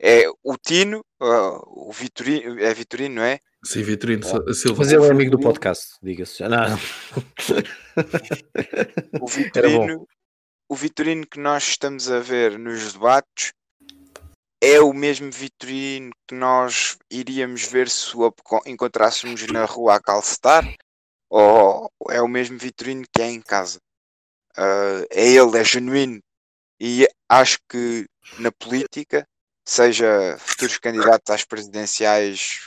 é 0.00 0.28
o 0.42 0.56
Tino, 0.58 1.04
ah, 1.20 1.60
o 1.66 1.92
Vitorino, 1.92 2.58
é 2.58 2.74
Vitorino, 2.74 3.14
não 3.14 3.22
é? 3.22 3.38
Sim, 3.64 3.84
Vitorino 3.84 4.24
Silva. 4.52 4.78
Mas 4.82 4.90
ele 4.90 5.06
é 5.06 5.10
amigo 5.10 5.30
do 5.30 5.38
podcast, 5.38 5.94
diga-se. 6.02 6.38
já. 6.40 6.48
Não. 6.48 6.66
O 7.96 7.96
Era 7.96 9.20
bom. 9.20 9.26
Vitorino, 9.28 10.08
o 10.68 10.74
Vitorino 10.74 11.26
que 11.28 11.38
nós 11.38 11.68
estamos 11.68 12.10
a 12.10 12.18
ver 12.18 12.58
nos 12.58 12.92
debates 12.92 13.52
é 14.60 14.80
o 14.80 14.92
mesmo 14.92 15.30
Vitorino 15.30 16.10
que 16.26 16.34
nós 16.34 16.98
iríamos 17.08 17.64
ver 17.66 17.88
se 17.88 18.16
o 18.16 18.34
encontrássemos 18.66 19.46
na 19.46 19.64
rua 19.64 19.94
a 19.94 20.02
calcetar 20.02 20.64
ou 21.30 21.88
é 22.10 22.20
o 22.20 22.26
mesmo 22.26 22.58
Vitorino 22.58 23.04
que 23.12 23.22
é 23.22 23.30
em 23.30 23.40
casa. 23.40 23.78
Ah, 24.56 25.04
é 25.10 25.26
ele, 25.32 25.58
é 25.58 25.64
genuíno 25.64 26.20
e 26.80 27.08
acho 27.28 27.58
que 27.68 28.06
na 28.38 28.50
política, 28.52 29.26
seja 29.66 30.36
futuros 30.38 30.78
candidatos 30.78 31.30
às 31.34 31.44
presidenciais, 31.44 32.64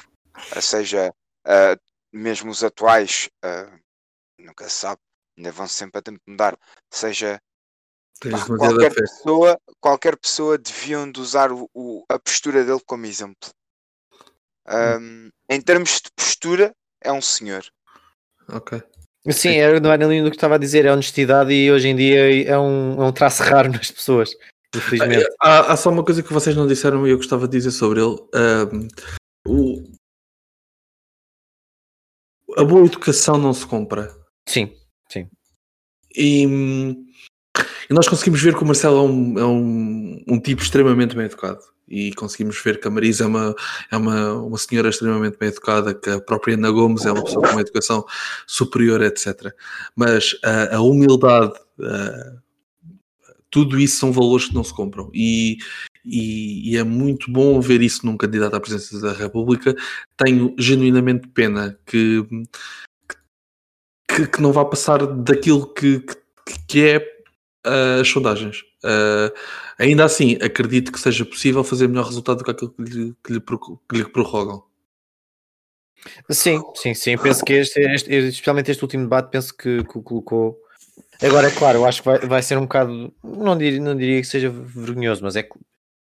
ah, 0.51 0.61
seja 0.61 1.13
ah, 1.45 1.77
mesmo 2.11 2.51
os 2.51 2.63
atuais, 2.63 3.29
ah, 3.43 3.77
nunca 4.39 4.67
se 4.69 4.75
sabe, 4.75 5.01
ainda 5.37 5.51
vão 5.51 5.67
sempre 5.67 5.99
a 5.99 6.01
tempo 6.01 6.19
de 6.25 6.31
mudar, 6.31 6.57
seja 6.91 7.41
pá, 8.31 8.45
qualquer 8.57 8.91
pessoa, 9.01 9.61
qualquer 9.79 10.17
pessoa 10.17 10.57
deviam 10.57 11.11
de 11.11 11.19
usar 11.21 11.51
o- 11.51 11.69
o- 11.73 12.03
a 12.09 12.17
postura 12.19 12.63
dele 12.65 12.81
como 12.85 13.05
exemplo. 13.05 13.49
Ahm, 14.65 15.29
em 15.49 15.61
termos 15.61 16.01
de 16.01 16.11
postura, 16.15 16.75
é 17.01 17.11
um 17.11 17.21
senhor. 17.21 17.65
Ok. 18.49 18.81
Sim, 19.33 19.55
era 19.57 19.79
no 19.79 19.89
linha 20.07 20.23
do 20.23 20.29
que 20.29 20.37
estava 20.37 20.55
a 20.55 20.57
dizer, 20.57 20.85
é 20.85 20.91
honestidade 20.91 21.51
e 21.53 21.71
hoje 21.71 21.87
em 21.87 21.95
dia 21.95 22.45
é 22.47 22.57
um, 22.57 23.01
é 23.01 23.05
um 23.07 23.11
traço 23.11 23.43
raro 23.43 23.71
nas 23.71 23.91
pessoas, 23.91 24.31
infelizmente. 24.75 25.25
Há, 25.41 25.73
há 25.73 25.77
só 25.77 25.89
uma 25.89 26.03
coisa 26.03 26.23
que 26.23 26.31
vocês 26.33 26.55
não 26.55 26.67
disseram 26.67 27.05
e 27.07 27.11
eu 27.11 27.17
gostava 27.17 27.47
de 27.47 27.57
dizer 27.57 27.71
sobre 27.71 28.01
ele. 28.01 28.15
Ahm, 28.33 28.87
o- 29.47 29.83
a 32.57 32.63
boa 32.63 32.85
educação 32.85 33.37
não 33.37 33.53
se 33.53 33.65
compra. 33.65 34.09
Sim, 34.47 34.73
E, 36.15 36.47
hum, 36.47 37.05
e 37.89 37.93
nós 37.93 38.07
conseguimos 38.07 38.41
ver 38.41 38.55
que 38.55 38.63
o 38.63 38.65
Marcelo 38.65 38.97
é 38.97 39.01
um, 39.01 39.39
é 39.39 39.45
um, 39.45 40.23
um 40.27 40.39
tipo 40.39 40.61
extremamente 40.61 41.15
bem 41.15 41.25
educado. 41.25 41.59
E 41.87 42.13
conseguimos 42.15 42.61
ver 42.61 42.81
que 42.81 42.87
a 42.87 42.91
Marisa 42.91 43.23
é 43.23 43.27
uma, 43.27 43.55
é 43.89 43.95
uma, 43.95 44.33
uma 44.33 44.57
senhora 44.57 44.89
extremamente 44.89 45.37
bem 45.37 45.47
educada, 45.47 45.93
que 45.93 46.09
a 46.09 46.19
própria 46.19 46.55
Ana 46.55 46.69
Gomes 46.69 47.05
é 47.05 47.11
uma 47.13 47.23
pessoa 47.23 47.47
com 47.47 47.53
uma 47.53 47.61
educação 47.61 48.05
superior, 48.45 49.01
etc. 49.01 49.53
Mas 49.95 50.35
a, 50.73 50.81
humildade, 50.81 51.53
tudo 53.49 53.79
isso 53.79 53.99
são 53.99 54.11
valores 54.11 54.47
que 54.47 54.53
não 54.53 54.65
se 54.65 54.73
compram. 54.73 55.09
E, 55.13 55.59
e, 56.03 56.73
e 56.73 56.77
é 56.77 56.83
muito 56.83 57.31
bom 57.31 57.61
ver 57.61 57.81
isso 57.81 58.05
num 58.05 58.17
candidato 58.17 58.55
à 58.55 58.59
presidência 58.59 58.99
da 58.99 59.13
República. 59.13 59.73
Tenho 60.17 60.53
genuinamente 60.59 61.29
pena 61.29 61.79
que, 61.85 62.21
que, 64.09 64.27
que 64.27 64.41
não 64.41 64.51
vá 64.51 64.65
passar 64.65 65.05
daquilo 65.05 65.73
que, 65.73 65.99
que, 65.99 66.59
que 66.67 66.83
é 66.83 67.16
as 68.01 68.07
sondagens. 68.07 68.63
Ah, 68.83 69.31
ainda 69.79 70.05
assim, 70.05 70.37
acredito 70.41 70.91
que 70.91 70.99
seja 70.99 71.25
possível 71.25 71.63
fazer 71.63 71.87
melhor 71.87 72.05
resultado 72.05 72.37
do 72.39 72.43
que 72.43 72.51
aquilo 72.51 72.71
que 72.71 72.81
lhe, 72.83 73.15
que 73.23 73.33
lhe, 73.33 73.41
que 73.41 73.97
lhe 73.97 74.05
prorrogam. 74.05 74.63
sim, 76.29 76.61
sim, 76.75 76.93
sim. 76.93 77.17
Penso 77.17 77.43
que 77.43 77.53
este, 77.53 77.79
este- 77.81 78.11
especialmente 78.13 78.71
este 78.71 78.83
último 78.83 79.03
debate, 79.03 79.29
penso 79.31 79.55
que, 79.55 79.83
que 79.83 79.97
o 79.97 80.01
colocou. 80.01 80.57
Agora, 81.21 81.47
é 81.47 81.51
claro, 81.51 81.79
eu 81.79 81.85
acho 81.85 82.01
que 82.01 82.05
vai, 82.07 82.19
vai 82.19 82.41
ser 82.43 82.57
um 82.57 82.61
bocado. 82.61 83.13
Não 83.23 83.57
diria, 83.57 83.79
não 83.79 83.95
diria 83.95 84.21
que 84.21 84.27
seja 84.27 84.49
vergonhoso, 84.49 85.23
mas 85.23 85.35
é 85.35 85.43
que 85.43 85.49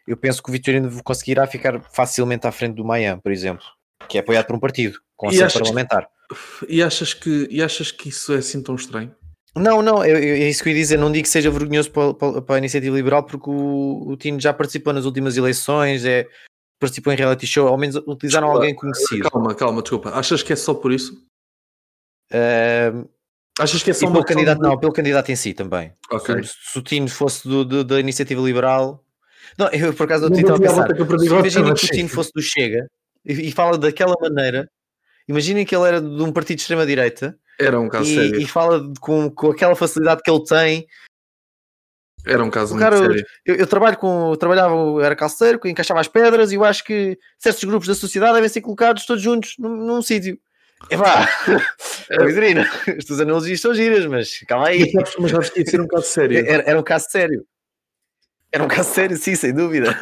eu 0.06 0.16
penso 0.16 0.42
que 0.42 0.48
o 0.48 0.52
Vitorino 0.52 1.02
conseguirá 1.02 1.46
ficar 1.46 1.80
facilmente 1.92 2.46
à 2.46 2.52
frente 2.52 2.76
do 2.76 2.84
Mayan, 2.84 3.18
por 3.18 3.30
exemplo, 3.32 3.64
que 4.08 4.18
é 4.18 4.20
apoiado 4.20 4.46
por 4.46 4.56
um 4.56 4.60
partido 4.60 4.98
com 5.16 5.30
E 5.30 5.42
achas- 5.42 5.52
parlamentar. 5.60 6.08
E 6.68 6.80
achas, 6.80 7.12
que, 7.12 7.48
e 7.50 7.60
achas 7.60 7.90
que 7.90 8.08
isso 8.08 8.32
é 8.32 8.36
assim 8.38 8.62
tão 8.62 8.76
estranho? 8.76 9.12
Não, 9.56 9.82
não, 9.82 10.04
eu- 10.04 10.16
eu- 10.18 10.34
é 10.36 10.48
isso 10.48 10.62
que 10.62 10.68
eu 10.68 10.72
ia 10.72 10.78
dizer. 10.78 10.96
Não 10.96 11.10
digo 11.10 11.24
que 11.24 11.28
seja 11.28 11.50
vergonhoso 11.50 11.90
para, 11.90 12.14
para- 12.14 12.42
para 12.42 12.54
a 12.54 12.58
iniciativa 12.58 12.94
liberal, 12.96 13.24
porque 13.24 13.50
o, 13.50 14.08
o 14.10 14.16
Tino 14.16 14.40
já 14.40 14.52
participou 14.52 14.92
nas 14.92 15.04
últimas 15.04 15.36
eleições, 15.36 16.04
é, 16.04 16.26
participou 16.78 17.12
em 17.12 17.16
reality 17.16 17.46
show, 17.46 17.66
ao 17.68 17.76
menos 17.76 17.96
utilizaram 17.96 18.46
Desculpa, 18.46 18.52
alguém 18.58 18.74
conhecido. 18.74 19.30
Calma, 19.30 19.54
calma, 19.54 19.82
desculpa. 19.82 20.10
Achas 20.10 20.42
que 20.42 20.52
é 20.52 20.56
só 20.56 20.72
por 20.74 20.92
isso? 20.92 21.24
Ahm, 22.32 23.04
Achas 23.58 23.82
que 23.82 23.90
é 23.90 23.94
só 23.94 24.10
pelo 24.10 24.24
candidato, 24.24 24.58
de- 24.58 24.62
não, 24.68 24.78
pelo 24.78 24.92
candidato 24.92 25.30
em 25.30 25.36
si 25.36 25.52
também. 25.52 25.92
Ok. 26.10 26.42
Se, 26.44 26.54
se 26.72 26.78
o 26.78 26.82
Tino 26.82 27.08
fosse 27.08 27.46
do- 27.46 27.64
do- 27.64 27.84
da 27.84 28.00
iniciativa 28.00 28.40
liberal. 28.40 29.04
Não, 29.58 29.68
eu 29.70 29.92
por 29.92 30.04
acaso 30.04 30.30
Não 30.30 30.36
estava 30.38 30.56
a 30.56 30.60
pensar. 30.60 30.74
volta 30.76 30.94
que 30.94 31.02
o. 31.02 31.74
Tino 31.90 32.08
fosse 32.08 32.30
do 32.32 32.40
Chega 32.40 32.86
e, 33.26 33.48
e 33.48 33.52
fala 33.52 33.76
daquela 33.76 34.14
maneira. 34.20 34.70
Imaginem 35.28 35.66
que 35.66 35.74
ele 35.76 35.86
era 35.86 36.00
de 36.00 36.22
um 36.22 36.32
partido 36.32 36.56
de 36.56 36.62
extrema-direita 36.62 37.36
Era 37.60 37.78
um 37.78 37.88
caso 37.88 38.08
e, 38.10 38.14
sério. 38.14 38.40
e 38.40 38.46
fala 38.46 38.82
com, 39.00 39.30
com 39.30 39.50
aquela 39.50 39.76
facilidade 39.76 40.22
que 40.22 40.30
ele 40.30 40.44
tem 40.44 40.86
Era 42.26 42.42
um 42.42 42.50
caso 42.50 42.74
o 42.74 42.78
muito 42.78 42.90
cara- 42.90 42.98
sério. 42.98 43.26
eu, 43.44 43.54
eu 43.56 43.66
trabalho 43.66 43.96
com, 43.98 44.30
eu 44.32 44.36
trabalhava, 44.36 44.74
era 45.04 45.14
calceiro, 45.14 45.58
que 45.60 45.68
encaixava 45.68 46.00
as 46.00 46.08
pedras 46.08 46.52
e 46.52 46.54
eu 46.54 46.64
acho 46.64 46.82
que 46.84 47.18
certos 47.38 47.64
grupos 47.64 47.86
da 47.88 47.94
sociedade 47.94 48.34
devem 48.34 48.48
ser 48.48 48.60
colocados 48.62 49.04
todos 49.06 49.22
juntos 49.22 49.54
num, 49.58 49.76
num 49.76 50.00
sítio. 50.02 50.38
Epá, 50.90 51.28
é 52.10 52.16
Vidrina, 52.24 52.62
as 52.98 53.04
tuas 53.04 53.20
analogias 53.20 53.60
são 53.60 53.74
giras, 53.74 54.06
mas 54.06 54.38
calma 54.48 54.68
aí. 54.68 54.90
mas 55.18 55.30
sabes 55.30 55.50
que 55.50 55.60
ia 55.60 55.66
ser 55.66 55.80
um 55.80 55.86
caso 55.86 56.06
sério. 56.06 56.38
Era, 56.46 56.62
era 56.70 56.78
um 56.80 56.82
caso 56.82 57.06
sério. 57.10 57.44
Era 58.52 58.64
um 58.64 58.68
caso 58.68 58.92
sério, 58.92 59.16
sim, 59.16 59.36
sem 59.36 59.54
dúvida. 59.54 59.96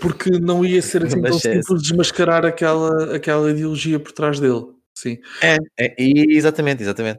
Porque 0.00 0.28
não 0.30 0.64
ia 0.64 0.82
ser 0.82 1.04
assim 1.04 1.22
tão 1.22 1.36
é- 1.36 1.38
simples 1.38 1.80
desmascarar 1.82 2.44
aquela, 2.44 3.14
aquela 3.14 3.50
ideologia 3.50 4.00
por 4.00 4.10
trás 4.12 4.40
dele. 4.40 4.73
Sim. 4.94 5.18
É, 5.42 5.56
é, 5.78 5.94
exatamente, 5.98 6.82
exatamente. 6.82 7.18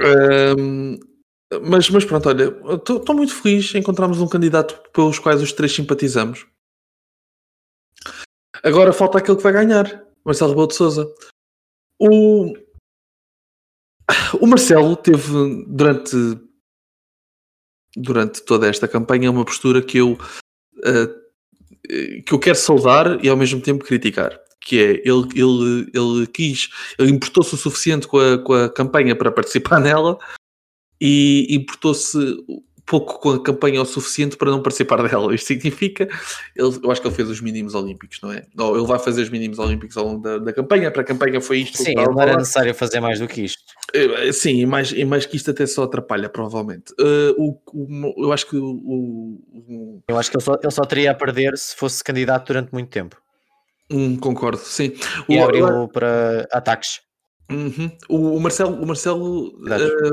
Ahm, 0.00 0.98
mas, 1.62 1.88
mas 1.90 2.04
pronto, 2.04 2.28
olha, 2.28 2.54
estou 2.74 3.14
muito 3.14 3.34
feliz 3.34 3.74
em 3.74 3.78
encontrarmos 3.78 4.20
um 4.20 4.28
candidato 4.28 4.80
pelos 4.92 5.18
quais 5.18 5.42
os 5.42 5.52
três 5.52 5.72
simpatizamos. 5.74 6.46
Agora 8.62 8.92
falta 8.92 9.18
aquele 9.18 9.36
que 9.36 9.42
vai 9.42 9.52
ganhar, 9.52 10.04
Marcelo 10.24 10.50
Rebelo 10.50 10.68
de 10.68 10.74
Souza. 10.74 11.06
O, 11.98 12.54
o 14.40 14.46
Marcelo 14.46 14.96
teve 14.96 15.64
durante 15.66 16.16
durante 17.96 18.44
toda 18.44 18.68
esta 18.68 18.86
campanha 18.86 19.30
uma 19.30 19.44
postura 19.44 19.82
que 19.82 19.98
eu 19.98 20.18
ah, 20.84 21.26
que 22.26 22.32
eu 22.32 22.38
quero 22.38 22.56
saudar 22.56 23.24
e 23.24 23.28
ao 23.28 23.36
mesmo 23.36 23.60
tempo 23.60 23.84
criticar. 23.84 24.38
Que 24.68 24.78
é, 24.82 24.90
ele, 25.08 25.28
ele, 25.36 25.90
ele 25.94 26.26
quis, 26.26 26.68
ele 26.98 27.12
importou-se 27.12 27.54
o 27.54 27.56
suficiente 27.56 28.08
com 28.08 28.18
a, 28.18 28.36
com 28.38 28.52
a 28.52 28.68
campanha 28.68 29.14
para 29.14 29.30
participar 29.30 29.78
nela 29.80 30.18
e 31.00 31.46
importou-se 31.54 32.18
pouco 32.84 33.18
com 33.20 33.30
a 33.30 33.42
campanha 33.42 33.82
o 33.82 33.84
suficiente 33.84 34.36
para 34.36 34.50
não 34.50 34.62
participar 34.62 35.02
dela. 35.06 35.34
Isto 35.34 35.46
significa, 35.48 36.04
ele, 36.54 36.78
eu 36.82 36.90
acho 36.90 37.00
que 37.00 37.06
ele 37.08 37.14
fez 37.14 37.28
os 37.28 37.40
mínimos 37.40 37.74
olímpicos, 37.74 38.18
não 38.22 38.30
é? 38.32 38.44
Não, 38.54 38.76
ele 38.76 38.86
vai 38.86 38.98
fazer 38.98 39.22
os 39.22 39.28
mínimos 39.28 39.58
olímpicos 39.58 39.96
ao 39.96 40.04
longo 40.06 40.22
da, 40.22 40.38
da 40.38 40.52
campanha, 40.52 40.90
para 40.90 41.02
a 41.02 41.04
campanha 41.04 41.40
foi 41.40 41.58
isto. 41.58 41.78
Sim, 41.78 41.94
não 41.94 42.20
era 42.20 42.36
necessário 42.36 42.72
fazer 42.74 43.00
mais 43.00 43.18
do 43.18 43.26
que 43.26 43.42
isto. 43.42 43.60
Eh, 43.92 44.30
Sim, 44.32 44.60
e 44.60 44.66
mais, 44.66 44.92
e 44.92 45.04
mais 45.04 45.26
que 45.26 45.36
isto 45.36 45.50
até 45.50 45.66
só 45.66 45.82
atrapalha, 45.82 46.28
provavelmente. 46.28 46.92
Eh, 46.98 47.34
o, 47.36 47.58
o- 47.72 48.24
eu 48.24 48.32
acho 48.32 48.46
que 48.48 48.56
o, 48.56 48.64
o- 48.64 50.02
Eu 50.08 50.16
acho 50.18 50.30
que 50.30 50.36
ele 50.36 50.44
só, 50.44 50.54
ele 50.62 50.70
só 50.72 50.82
teria 50.82 51.10
a 51.10 51.14
perder 51.14 51.58
se 51.58 51.74
fosse 51.74 52.02
candidato 52.04 52.46
durante 52.46 52.72
muito 52.72 52.88
tempo. 52.90 53.16
Um, 53.90 54.16
concordo, 54.16 54.58
sim. 54.58 54.92
E 55.28 55.38
O- 55.38 55.44
abriu 55.44 55.88
para 55.88 56.46
ataques. 56.52 57.00
Uhum. 57.50 57.90
O, 58.08 58.36
o 58.36 58.40
Marcelo, 58.40 58.82
o 58.82 58.86
Marcelo 58.86 59.52
eh, 59.68 60.10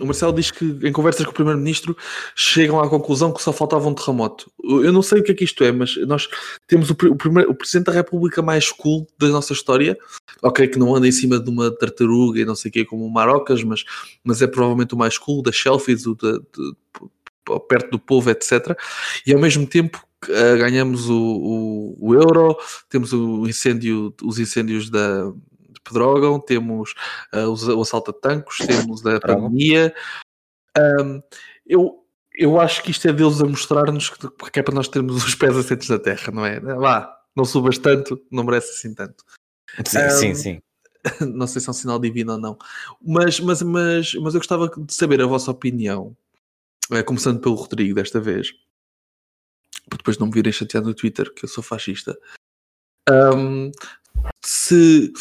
o 0.00 0.06
Marcelo 0.06 0.32
diz 0.32 0.50
que 0.50 0.64
em 0.82 0.92
conversas 0.92 1.24
com 1.24 1.32
o 1.32 1.34
Primeiro-Ministro 1.34 1.96
chegam 2.34 2.80
à 2.80 2.88
conclusão 2.88 3.32
que 3.32 3.42
só 3.42 3.52
faltava 3.52 3.88
um 3.88 3.94
terremoto. 3.94 4.50
Eu 4.62 4.92
não 4.92 5.02
sei 5.02 5.20
o 5.20 5.22
que 5.22 5.32
é 5.32 5.34
que 5.34 5.44
isto 5.44 5.62
é, 5.64 5.72
mas 5.72 5.96
nós 6.06 6.28
temos 6.66 6.90
o, 6.90 6.92
o, 6.92 7.16
primeiro, 7.16 7.50
o 7.50 7.54
Presidente 7.54 7.86
da 7.86 7.92
República 7.92 8.40
mais 8.40 8.70
cool 8.72 9.06
da 9.18 9.28
nossa 9.28 9.52
história. 9.52 9.98
Ok, 10.42 10.66
que 10.68 10.78
não 10.78 10.94
anda 10.94 11.06
em 11.06 11.12
cima 11.12 11.38
de 11.38 11.50
uma 11.50 11.70
tartaruga 11.70 12.40
e 12.40 12.44
não 12.44 12.54
sei 12.54 12.70
o 12.70 12.72
que, 12.72 12.84
como 12.84 13.04
o 13.04 13.12
Marocas, 13.12 13.62
mas, 13.62 13.84
mas 14.24 14.40
é 14.40 14.46
provavelmente 14.46 14.94
o 14.94 14.98
mais 14.98 15.18
cool, 15.18 15.42
das 15.42 15.60
selfies, 15.60 16.06
o 16.06 16.14
de, 16.14 16.40
perto 17.68 17.90
do 17.90 17.98
povo, 17.98 18.30
etc. 18.30 18.76
E 19.26 19.32
ao 19.32 19.40
mesmo 19.40 19.66
tempo 19.66 20.02
uh, 20.30 20.58
ganhamos 20.58 21.08
o, 21.08 21.16
o, 21.18 21.96
o, 22.08 22.14
euro, 22.14 22.56
temos 22.88 23.12
o 23.12 23.46
incêndio, 23.46 24.14
os 24.22 24.38
incêndios 24.38 24.90
da, 24.90 25.24
de 25.24 25.80
Pedrógão, 25.84 26.38
temos 26.38 26.94
uh, 27.34 27.74
o 27.76 27.82
assalto 27.82 28.10
a 28.10 28.14
tancos, 28.14 28.58
temos 28.58 29.04
a 29.06 29.20
pandemia. 29.20 29.94
Um, 30.78 31.22
eu, 31.66 32.04
eu 32.34 32.60
acho 32.60 32.82
que 32.82 32.90
isto 32.90 33.06
é 33.08 33.12
Deus 33.12 33.40
a 33.40 33.46
mostrar-nos 33.46 34.10
que, 34.10 34.28
que, 34.50 34.60
é 34.60 34.62
para 34.62 34.74
nós 34.74 34.88
termos 34.88 35.24
os 35.24 35.34
pés 35.34 35.56
assentos 35.56 35.88
na 35.88 35.98
terra, 35.98 36.32
não 36.32 36.44
é? 36.44 36.60
Vá, 36.60 37.14
não 37.36 37.44
subas 37.44 37.78
tanto, 37.78 38.20
não 38.30 38.44
merece 38.44 38.70
assim 38.70 38.94
tanto. 38.94 39.24
Sim, 39.86 39.98
um, 39.98 40.10
sim, 40.10 40.34
sim. 40.34 40.62
Não 41.34 41.48
sei 41.48 41.60
se 41.60 41.68
é 41.68 41.70
um 41.70 41.74
sinal 41.74 41.98
divino 41.98 42.34
ou 42.34 42.38
não. 42.38 42.56
Mas, 43.04 43.40
mas, 43.40 43.60
mas, 43.62 44.14
mas 44.14 44.34
eu 44.34 44.40
gostava 44.40 44.68
de 44.68 44.94
saber 44.94 45.20
a 45.20 45.26
vossa 45.26 45.50
opinião, 45.50 46.16
é, 46.92 47.02
começando 47.02 47.40
pelo 47.40 47.56
Rodrigo 47.56 47.94
desta 47.94 48.20
vez, 48.20 48.52
para 49.88 49.98
depois 49.98 50.18
não 50.18 50.26
me 50.26 50.32
virem 50.32 50.52
chatear 50.52 50.82
no 50.82 50.94
Twitter 50.94 51.32
que 51.32 51.44
eu 51.44 51.48
sou 51.48 51.62
fascista. 51.62 52.18
Um, 53.10 53.70
se 54.44 55.12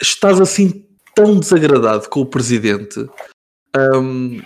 estás 0.00 0.40
assim 0.40 0.86
tão 1.14 1.38
desagradado 1.38 2.08
com 2.08 2.20
o 2.20 2.26
presidente 2.26 3.08
um, 3.76 4.40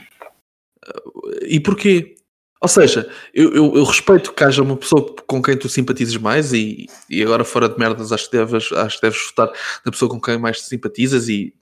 e 1.42 1.60
porquê? 1.60 2.14
Ou 2.60 2.68
seja, 2.68 3.10
eu, 3.32 3.54
eu, 3.54 3.76
eu, 3.76 3.84
respeito 3.84 4.34
que 4.34 4.44
haja 4.44 4.62
uma 4.62 4.76
pessoa 4.76 5.14
com 5.26 5.42
quem 5.42 5.56
tu 5.56 5.66
simpatizes 5.68 6.16
mais 6.18 6.52
e, 6.52 6.86
e 7.08 7.22
agora 7.22 7.42
fora 7.42 7.68
de 7.68 7.78
merdas 7.78 8.12
acho 8.12 8.28
que, 8.28 8.36
deves, 8.36 8.70
acho 8.72 8.96
que 8.96 9.02
deves 9.06 9.26
votar 9.26 9.50
na 9.84 9.90
pessoa 9.90 10.10
com 10.10 10.20
quem 10.20 10.38
mais 10.38 10.60
te 10.60 10.68
simpatizas 10.68 11.28
e, 11.28 11.54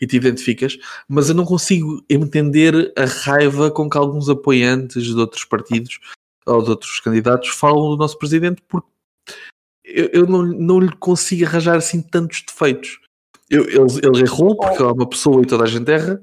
e 0.00 0.06
te 0.06 0.16
identificas, 0.16 0.76
mas 1.08 1.28
eu 1.28 1.36
não 1.36 1.44
consigo 1.44 2.04
entender 2.10 2.92
a 2.96 3.04
raiva 3.04 3.70
com 3.70 3.88
que 3.88 3.96
alguns 3.96 4.28
apoiantes 4.28 5.04
de 5.04 5.14
outros 5.14 5.44
partidos 5.44 6.00
de 6.46 6.70
outros 6.70 7.00
candidatos 7.00 7.48
falam 7.50 7.90
do 7.90 7.96
nosso 7.96 8.18
presidente 8.18 8.62
porque 8.68 8.88
eu, 9.84 10.06
eu 10.12 10.26
não, 10.26 10.42
não 10.42 10.80
lhe 10.80 10.94
consigo 10.96 11.44
arranjar 11.44 11.76
assim 11.76 12.00
tantos 12.00 12.42
defeitos. 12.46 13.00
Eu, 13.50 13.64
ele, 13.64 14.00
ele 14.02 14.22
errou 14.22 14.56
porque 14.56 14.82
é 14.82 14.86
uma 14.86 15.08
pessoa 15.08 15.42
e 15.42 15.46
toda 15.46 15.64
a 15.64 15.66
gente 15.66 15.90
erra, 15.90 16.22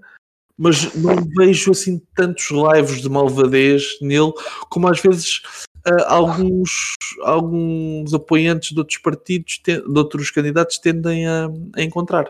mas 0.58 0.94
não 0.96 1.16
vejo 1.38 1.72
assim 1.72 2.02
tantos 2.16 2.50
lives 2.50 3.02
de 3.02 3.10
malvadez 3.10 3.98
nele 4.02 4.34
como 4.70 4.88
às 4.88 5.00
vezes 5.00 5.42
uh, 5.88 6.04
alguns, 6.08 6.96
alguns 7.22 8.14
apoiantes 8.14 8.72
de 8.72 8.80
outros 8.80 8.98
partidos, 8.98 9.62
de 9.64 9.82
outros 9.96 10.32
candidatos 10.32 10.80
tendem 10.80 11.28
a, 11.28 11.50
a 11.76 11.82
encontrar. 11.82 12.28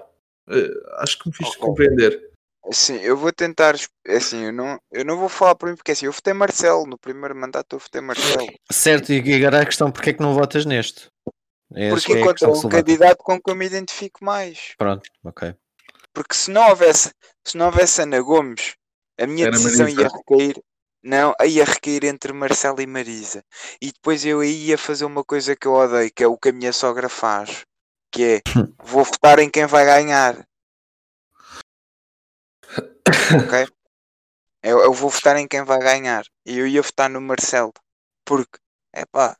Uh, 0.47 0.97
acho 0.97 1.19
que 1.19 1.29
me 1.29 1.35
fiz 1.35 1.47
okay. 1.47 1.59
compreender. 1.59 2.28
Assim, 2.69 2.97
eu 2.97 3.17
vou 3.17 3.33
tentar. 3.33 3.75
Assim, 4.07 4.45
eu 4.45 4.53
não, 4.53 4.79
eu 4.91 5.03
não 5.03 5.17
vou 5.17 5.27
falar 5.27 5.55
por 5.55 5.69
mim, 5.69 5.75
porque 5.75 5.91
assim, 5.91 6.05
eu 6.05 6.11
votei 6.11 6.33
Marcelo. 6.33 6.85
No 6.85 6.99
primeiro 6.99 7.35
mandato 7.35 7.75
eu 7.75 7.79
votei 7.79 7.99
Marcelo. 7.99 8.47
Certo, 8.71 9.11
e 9.11 9.33
agora 9.33 9.61
a 9.61 9.65
questão: 9.65 9.91
porque 9.91 10.11
é 10.11 10.13
que 10.13 10.21
não 10.21 10.35
votas 10.35 10.65
neste? 10.65 11.09
É 11.73 11.89
porque 11.89 12.13
é 12.13 12.19
encontrei 12.19 12.49
um 12.49 12.69
candidato 12.69 13.17
com 13.23 13.41
que 13.41 13.49
eu 13.49 13.55
me 13.55 13.65
identifico 13.65 14.23
mais. 14.23 14.73
Pronto, 14.77 15.09
ok. 15.23 15.55
Porque 16.13 16.35
se 16.35 16.51
não 16.51 16.69
houvesse, 16.69 17.11
se 17.43 17.57
não 17.57 17.67
houvesse 17.67 18.01
Ana 18.01 18.21
Gomes, 18.21 18.75
a 19.19 19.25
minha 19.25 19.47
Era 19.47 19.51
decisão 19.51 19.85
Marisa. 19.85 20.01
ia 20.01 20.07
recair. 20.07 20.63
Não, 21.01 21.33
ia 21.45 21.63
recair 21.63 22.05
entre 22.05 22.33
Marcelo 22.33 22.81
e 22.81 22.87
Marisa. 22.87 23.43
E 23.81 23.91
depois 23.91 24.25
eu 24.25 24.41
aí 24.41 24.67
ia 24.67 24.77
fazer 24.77 25.05
uma 25.05 25.23
coisa 25.23 25.55
que 25.55 25.65
eu 25.65 25.73
odeio, 25.73 26.11
que 26.13 26.23
é 26.23 26.27
o 26.27 26.37
que 26.37 26.49
a 26.49 26.53
minha 26.53 26.73
sogra 26.73 27.07
faz. 27.07 27.63
Que 28.11 28.23
é, 28.23 28.41
vou 28.83 29.03
votar 29.03 29.39
em 29.39 29.49
quem 29.49 29.65
vai 29.65 29.85
ganhar 29.85 30.45
ok? 33.43 33.67
Eu, 34.61 34.79
eu 34.79 34.93
vou 34.93 35.09
votar 35.09 35.37
em 35.37 35.47
quem 35.47 35.63
vai 35.63 35.79
ganhar. 35.79 36.25
E 36.45 36.57
eu 36.57 36.67
ia 36.67 36.81
votar 36.81 37.09
no 37.09 37.21
Marcelo. 37.21 37.73
Porque, 38.25 38.59
é 38.93 39.05
pá, 39.05 39.37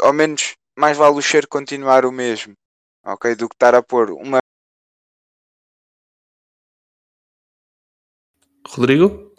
ao 0.00 0.12
menos 0.12 0.56
mais 0.78 0.96
vale 0.96 1.16
o 1.16 1.22
cheiro 1.22 1.48
continuar 1.48 2.04
o 2.04 2.12
mesmo. 2.12 2.54
Ok? 3.04 3.34
Do 3.36 3.48
que 3.48 3.54
estar 3.54 3.74
a 3.74 3.82
pôr 3.82 4.10
uma. 4.10 4.38
Rodrigo? 8.68 9.34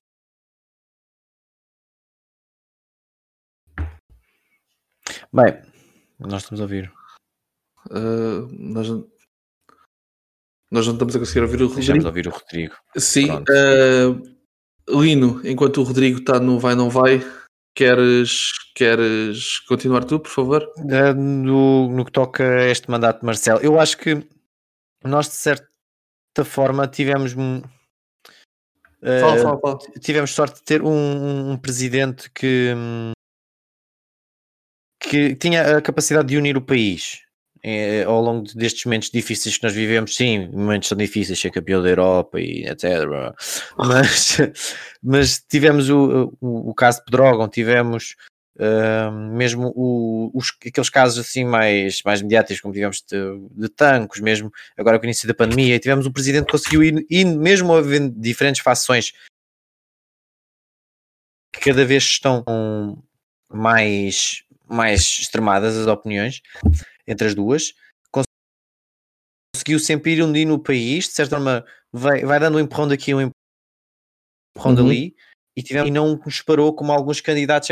Bem, 5.33 5.61
nós 6.19 6.43
estamos 6.43 6.59
a 6.59 6.63
ouvir. 6.63 6.91
Uh, 7.89 8.47
nós, 8.51 8.87
nós 10.71 10.85
não 10.85 10.93
estamos 10.93 11.15
a 11.15 11.19
conseguir 11.19 11.41
ouvir 11.41 11.61
o 11.61 11.67
Rodrigo. 11.67 11.75
Deixamos 11.75 12.05
ouvir 12.05 12.27
o 12.27 12.31
Rodrigo. 12.31 12.75
Sim. 12.97 13.31
Uh, 13.31 15.01
Lino, 15.01 15.41
enquanto 15.43 15.81
o 15.81 15.83
Rodrigo 15.83 16.19
está 16.19 16.39
no 16.39 16.59
vai 16.59 16.75
não 16.75 16.89
vai, 16.89 17.21
queres, 17.73 18.51
queres 18.75 19.59
continuar 19.61 20.03
tu, 20.03 20.19
por 20.19 20.29
favor? 20.29 20.67
Uh, 20.77 21.13
no, 21.13 21.89
no 21.89 22.05
que 22.05 22.11
toca 22.11 22.43
a 22.43 22.69
este 22.69 22.89
mandato 22.89 23.21
de 23.21 23.25
Marcelo, 23.25 23.59
eu 23.61 23.79
acho 23.79 23.97
que 23.97 24.27
nós 25.03 25.27
de 25.27 25.35
certa 25.35 25.67
forma 26.43 26.87
tivemos 26.87 27.33
uh, 27.33 27.61
fala, 29.01 29.37
fala, 29.37 29.59
fala. 29.59 29.77
tivemos 30.01 30.31
sorte 30.31 30.55
de 30.55 30.63
ter 30.63 30.81
um, 30.81 31.51
um 31.51 31.57
presidente 31.57 32.29
que 32.31 32.73
que 34.99 35.35
tinha 35.35 35.77
a 35.77 35.81
capacidade 35.81 36.27
de 36.27 36.37
unir 36.37 36.57
o 36.57 36.61
país 36.61 37.26
é, 37.69 38.03
ao 38.03 38.21
longo 38.21 38.47
destes 38.55 38.85
momentos 38.85 39.09
difíceis 39.09 39.57
que 39.57 39.63
nós 39.63 39.73
vivemos, 39.73 40.15
sim, 40.15 40.47
momentos 40.47 40.87
são 40.87 40.97
difíceis, 40.97 41.37
ser 41.37 41.51
campeão 41.51 41.83
da 41.83 41.89
Europa 41.89 42.39
e 42.39 42.65
etc. 42.65 42.85
Mas, 43.77 44.37
mas 45.03 45.43
tivemos 45.49 45.89
o, 45.89 46.33
o, 46.39 46.69
o 46.69 46.73
caso 46.73 46.99
de 46.99 47.05
Pedrógão, 47.05 47.49
tivemos 47.49 48.15
uh, 48.55 49.11
mesmo 49.11 49.73
o, 49.75 50.31
os, 50.33 50.53
aqueles 50.65 50.89
casos 50.89 51.19
assim 51.19 51.43
mais, 51.43 52.01
mais 52.05 52.21
mediáticos, 52.21 52.61
como 52.61 52.73
tivemos 52.73 53.03
de, 53.05 53.17
de 53.51 53.67
tancos, 53.67 54.21
mesmo 54.21 54.49
agora 54.77 54.97
com 54.97 55.03
o 55.03 55.07
início 55.07 55.27
da 55.27 55.33
pandemia, 55.33 55.75
e 55.75 55.79
tivemos 55.79 56.05
o 56.05 56.13
presidente 56.13 56.45
que 56.45 56.51
conseguiu 56.51 56.81
ir, 56.81 57.05
ir 57.09 57.25
mesmo 57.25 57.75
havendo 57.75 58.17
diferentes 58.17 58.61
fações 58.61 59.11
que 61.51 61.59
cada 61.59 61.83
vez 61.83 62.03
estão 62.03 63.03
mais, 63.51 64.41
mais 64.69 65.01
extremadas 65.19 65.75
as 65.75 65.87
opiniões 65.87 66.41
entre 67.07 67.27
as 67.27 67.35
duas, 67.35 67.73
conseguiu 69.55 69.79
sempre 69.79 70.11
ir 70.11 70.21
unindo 70.21 70.53
o 70.53 70.59
país, 70.59 71.05
de 71.05 71.11
certa 71.11 71.35
forma 71.35 71.65
vai, 71.91 72.23
vai 72.23 72.39
dando 72.39 72.57
um 72.57 72.61
empurrão 72.61 72.87
daqui, 72.87 73.13
um 73.13 73.21
empurrão 73.21 74.71
uhum. 74.71 74.75
dali, 74.75 75.15
e, 75.57 75.63
tivemos, 75.63 75.89
e 75.89 75.91
não 75.91 76.15
nos 76.15 76.41
parou 76.41 76.73
como 76.75 76.91
alguns 76.91 77.21
candidatos 77.21 77.69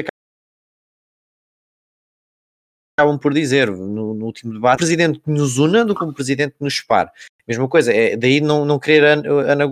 acabam 2.97 3.19
por 3.19 3.33
dizer 3.33 3.69
no, 3.69 4.13
no 4.13 4.25
último 4.25 4.53
debate, 4.53 4.75
o 4.75 4.77
presidente 4.77 5.19
que 5.19 5.29
nos 5.29 5.57
una 5.57 5.83
do 5.83 5.93
que 5.93 6.03
o 6.03 6.13
presidente 6.13 6.55
que 6.57 6.63
nos 6.63 6.77
separe. 6.77 7.11
Mesma 7.47 7.67
coisa, 7.67 7.93
é 7.93 8.15
daí 8.15 8.41
não, 8.41 8.65
não 8.65 8.79
querer 8.79 9.03
Ana 9.27 9.65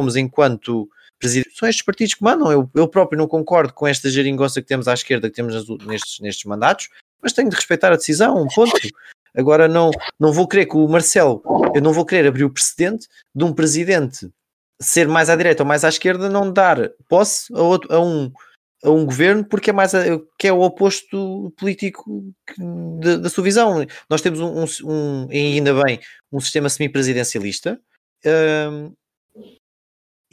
Gomes 0.00 0.16
enquanto 0.16 0.90
presidente. 1.24 1.56
São 1.56 1.68
estes 1.68 1.84
partidos 1.84 2.14
que 2.14 2.22
mandam. 2.22 2.52
Eu, 2.52 2.70
eu 2.74 2.86
próprio 2.86 3.18
não 3.18 3.26
concordo 3.26 3.72
com 3.72 3.86
esta 3.86 4.10
geringonça 4.10 4.60
que 4.60 4.68
temos 4.68 4.86
à 4.86 4.92
esquerda, 4.92 5.30
que 5.30 5.36
temos 5.36 5.66
nestes, 5.86 6.20
nestes 6.20 6.44
mandatos, 6.44 6.90
mas 7.22 7.32
tenho 7.32 7.48
de 7.48 7.56
respeitar 7.56 7.92
a 7.92 7.96
decisão, 7.96 8.42
um 8.42 8.46
ponto. 8.48 8.76
Agora 9.36 9.66
não, 9.66 9.90
não 10.20 10.32
vou 10.32 10.46
querer 10.46 10.66
que 10.66 10.76
o 10.76 10.86
Marcelo, 10.86 11.42
eu 11.74 11.80
não 11.80 11.92
vou 11.92 12.04
querer 12.04 12.28
abrir 12.28 12.44
o 12.44 12.50
precedente 12.50 13.08
de 13.34 13.42
um 13.42 13.52
presidente 13.52 14.30
ser 14.80 15.08
mais 15.08 15.30
à 15.30 15.36
direita 15.36 15.62
ou 15.62 15.66
mais 15.66 15.84
à 15.84 15.88
esquerda, 15.88 16.28
não 16.28 16.52
dar 16.52 16.90
posse 17.08 17.52
a, 17.54 17.62
outro, 17.62 17.92
a 17.92 17.98
um 18.00 18.30
a 18.84 18.90
um 18.90 19.06
governo 19.06 19.42
porque 19.42 19.70
é 19.70 19.72
mais 19.72 19.94
a, 19.94 20.02
que 20.38 20.46
é 20.46 20.52
o 20.52 20.60
oposto 20.60 21.50
político 21.56 22.22
que, 22.46 22.62
da 23.18 23.30
sua 23.30 23.42
visão. 23.42 23.84
Nós 24.10 24.20
temos 24.20 24.40
um, 24.40 24.62
um, 24.62 24.66
um, 24.84 25.28
ainda 25.30 25.82
bem 25.82 26.00
um 26.30 26.38
sistema 26.38 26.68
semipresidencialista 26.68 27.80
um, 28.26 28.92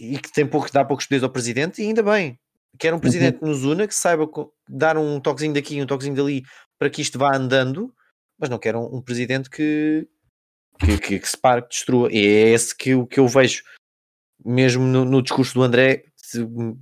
e 0.02 0.18
que 0.18 0.32
tem 0.32 0.48
pouco, 0.48 0.72
dá 0.72 0.84
poucos 0.84 1.06
poderes 1.06 1.24
ao 1.24 1.30
presidente, 1.30 1.80
e 1.80 1.86
ainda 1.86 2.02
bem. 2.02 2.40
Quer 2.80 2.92
um 2.92 2.96
uhum. 2.96 3.02
presidente 3.02 3.36
uhum. 3.36 3.40
que 3.40 3.46
nos 3.46 3.64
una, 3.64 3.88
que 3.88 3.94
saiba 3.94 4.28
dar 4.68 4.98
um 4.98 5.20
toquezinho 5.20 5.54
daqui, 5.54 5.80
um 5.80 5.86
toquezinho 5.86 6.16
dali, 6.16 6.44
para 6.80 6.90
que 6.90 7.02
isto 7.02 7.20
vá 7.20 7.36
andando, 7.36 7.94
mas 8.40 8.50
não 8.50 8.58
quer 8.58 8.76
um, 8.76 8.96
um 8.96 9.02
presidente 9.02 9.48
que, 9.48 10.08
que, 10.80 10.98
que, 10.98 11.20
que, 11.20 11.30
se 11.30 11.38
pare, 11.38 11.62
que 11.62 11.70
destrua. 11.70 12.10
E 12.12 12.18
é 12.18 12.50
esse 12.50 12.76
que, 12.76 13.06
que 13.06 13.20
eu 13.20 13.28
vejo, 13.28 13.64
mesmo 14.44 14.84
no, 14.84 15.06
no 15.06 15.22
discurso 15.22 15.54
do 15.54 15.62
André, 15.62 16.06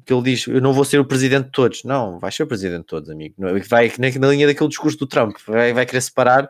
que 0.05 0.13
ele 0.13 0.23
diz: 0.23 0.47
Eu 0.47 0.61
não 0.61 0.71
vou 0.71 0.85
ser 0.85 0.99
o 0.99 1.05
presidente 1.05 1.45
de 1.45 1.51
todos. 1.51 1.83
Não, 1.83 2.19
vai 2.19 2.31
ser 2.31 2.43
o 2.43 2.47
presidente 2.47 2.81
de 2.81 2.87
todos, 2.87 3.09
amigo. 3.09 3.35
Vai 3.67 3.91
na, 3.97 4.19
na 4.19 4.31
linha 4.31 4.47
daquele 4.47 4.69
discurso 4.69 4.97
do 4.97 5.07
Trump, 5.07 5.35
vai, 5.45 5.73
vai 5.73 5.85
querer 5.85 6.01
separar. 6.01 6.49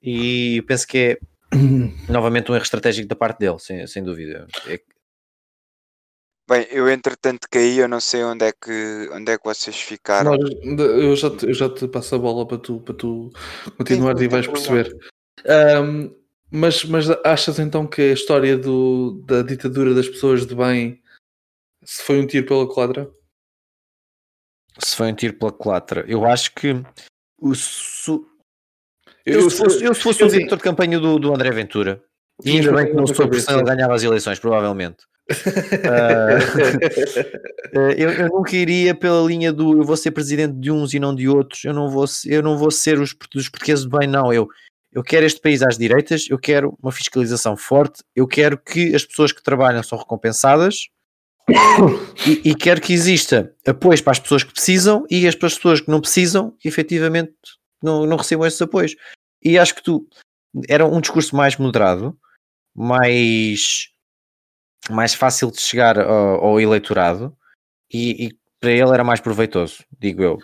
E 0.00 0.62
penso 0.68 0.86
que 0.86 0.98
é 0.98 1.18
novamente 2.08 2.52
um 2.52 2.54
erro 2.54 2.62
estratégico 2.62 3.08
da 3.08 3.16
parte 3.16 3.40
dele, 3.40 3.58
sem, 3.58 3.84
sem 3.88 4.04
dúvida. 4.04 4.46
É, 4.68 4.80
Bem, 6.48 6.66
eu 6.70 6.88
entretanto 6.88 7.48
caí, 7.50 7.78
eu 7.78 7.88
não 7.88 8.00
sei 8.00 8.22
onde 8.22 8.44
é 8.44 8.52
que, 8.52 9.08
onde 9.12 9.32
é 9.32 9.36
que 9.38 9.44
vocês 9.44 9.76
ficaram. 9.76 10.36
Nós- 10.36 10.50
eu, 10.62 11.16
já 11.16 11.30
te, 11.30 11.46
eu 11.46 11.54
já 11.54 11.68
te 11.68 11.88
passo 11.88 12.14
a 12.14 12.18
bola 12.18 12.46
para 12.46 12.58
tu, 12.58 12.80
para 12.80 12.94
tu 12.94 13.30
continuar 13.76 14.20
e 14.20 14.28
vais 14.28 14.46
não 14.46 14.52
perceber. 14.52 14.96
Ahm, 15.44 16.14
mas, 16.50 16.84
mas 16.84 17.10
achas 17.24 17.58
então 17.58 17.84
que 17.86 18.00
a 18.00 18.12
história 18.12 18.56
do, 18.56 19.20
da 19.26 19.42
ditadura 19.42 19.92
das 19.92 20.08
pessoas 20.08 20.46
de 20.46 20.54
bem 20.54 21.02
se 21.84 22.02
foi 22.02 22.20
um 22.20 22.26
tiro 22.26 22.46
pela 22.46 22.68
quadra? 22.72 23.10
se 24.78 24.94
foi 24.94 25.10
um 25.10 25.14
tiro 25.14 25.34
pela 25.34 25.50
culatra, 25.50 26.04
eu 26.06 26.26
acho 26.26 26.52
que 26.54 26.74
o 27.40 27.54
su- 27.54 28.28
Eu, 29.24 29.40
eu, 29.40 29.50
se 29.50 29.56
fosse, 29.56 29.82
eu 29.84 29.94
se 29.94 30.00
fosse 30.02 30.22
eu 30.22 30.26
o 30.26 30.30
diretor 30.30 30.56
de 30.56 30.62
campanha 30.62 31.00
do, 31.00 31.18
do 31.18 31.34
André 31.34 31.50
Ventura, 31.50 32.04
e 32.44 32.50
ainda 32.50 32.72
bem 32.72 32.86
que 32.86 32.92
não 32.92 33.06
sou 33.06 33.16
porque 33.16 33.30
cabeça. 33.30 33.50
senão 33.52 33.64
ganhava 33.64 33.94
as 33.94 34.02
eleições, 34.02 34.38
provavelmente. 34.38 35.04
Eh, 37.72 37.94
eu, 37.98 38.10
eu 38.10 38.28
nunca 38.28 38.54
iria 38.54 38.94
pela 38.94 39.26
linha 39.26 39.52
do 39.52 39.78
eu 39.78 39.82
vou 39.82 39.96
ser 39.96 40.12
presidente 40.12 40.54
de 40.54 40.70
uns 40.70 40.94
e 40.94 41.00
não 41.00 41.12
de 41.12 41.28
outros, 41.28 41.64
eu 41.64 41.74
não 41.74 41.90
vou, 41.90 42.04
eu 42.24 42.40
não 42.40 42.56
vou 42.56 42.70
ser 42.70 43.00
os, 43.00 43.12
dos 43.32 43.48
portugueses 43.48 43.84
de 43.84 43.90
bem, 43.90 44.08
não. 44.08 44.32
Eu, 44.32 44.48
eu 44.92 45.02
quero 45.02 45.26
este 45.26 45.40
país 45.40 45.62
às 45.62 45.76
direitas, 45.76 46.26
eu 46.30 46.38
quero 46.38 46.78
uma 46.80 46.92
fiscalização 46.92 47.56
forte, 47.56 48.04
eu 48.14 48.26
quero 48.26 48.56
que 48.56 48.94
as 48.94 49.04
pessoas 49.04 49.32
que 49.32 49.42
trabalham 49.42 49.82
são 49.82 49.98
recompensadas 49.98 50.88
e, 52.26 52.50
e 52.50 52.54
quero 52.54 52.80
que 52.80 52.92
exista 52.92 53.52
apoios 53.66 54.00
para 54.00 54.12
as 54.12 54.20
pessoas 54.20 54.42
que 54.42 54.52
precisam 54.52 55.04
e 55.10 55.26
as 55.26 55.34
pessoas 55.34 55.80
que 55.80 55.90
não 55.90 56.00
precisam, 56.00 56.54
efetivamente, 56.64 57.34
não, 57.82 58.06
não 58.06 58.16
recebam 58.16 58.46
esses 58.46 58.62
apoios. 58.62 58.94
E 59.42 59.58
acho 59.58 59.74
que 59.74 59.82
tu 59.82 60.06
era 60.68 60.86
um 60.86 61.00
discurso 61.00 61.36
mais 61.36 61.56
moderado, 61.56 62.16
mais, 62.74 63.88
mais 64.90 65.14
fácil 65.14 65.50
de 65.50 65.60
chegar 65.60 65.98
ao, 65.98 66.44
ao 66.44 66.60
eleitorado 66.60 67.36
e, 67.92 68.26
e 68.26 68.38
para 68.60 68.70
ele 68.70 68.90
era 68.90 69.04
mais 69.04 69.20
proveitoso, 69.20 69.84
digo 69.98 70.22
eu. 70.22 70.38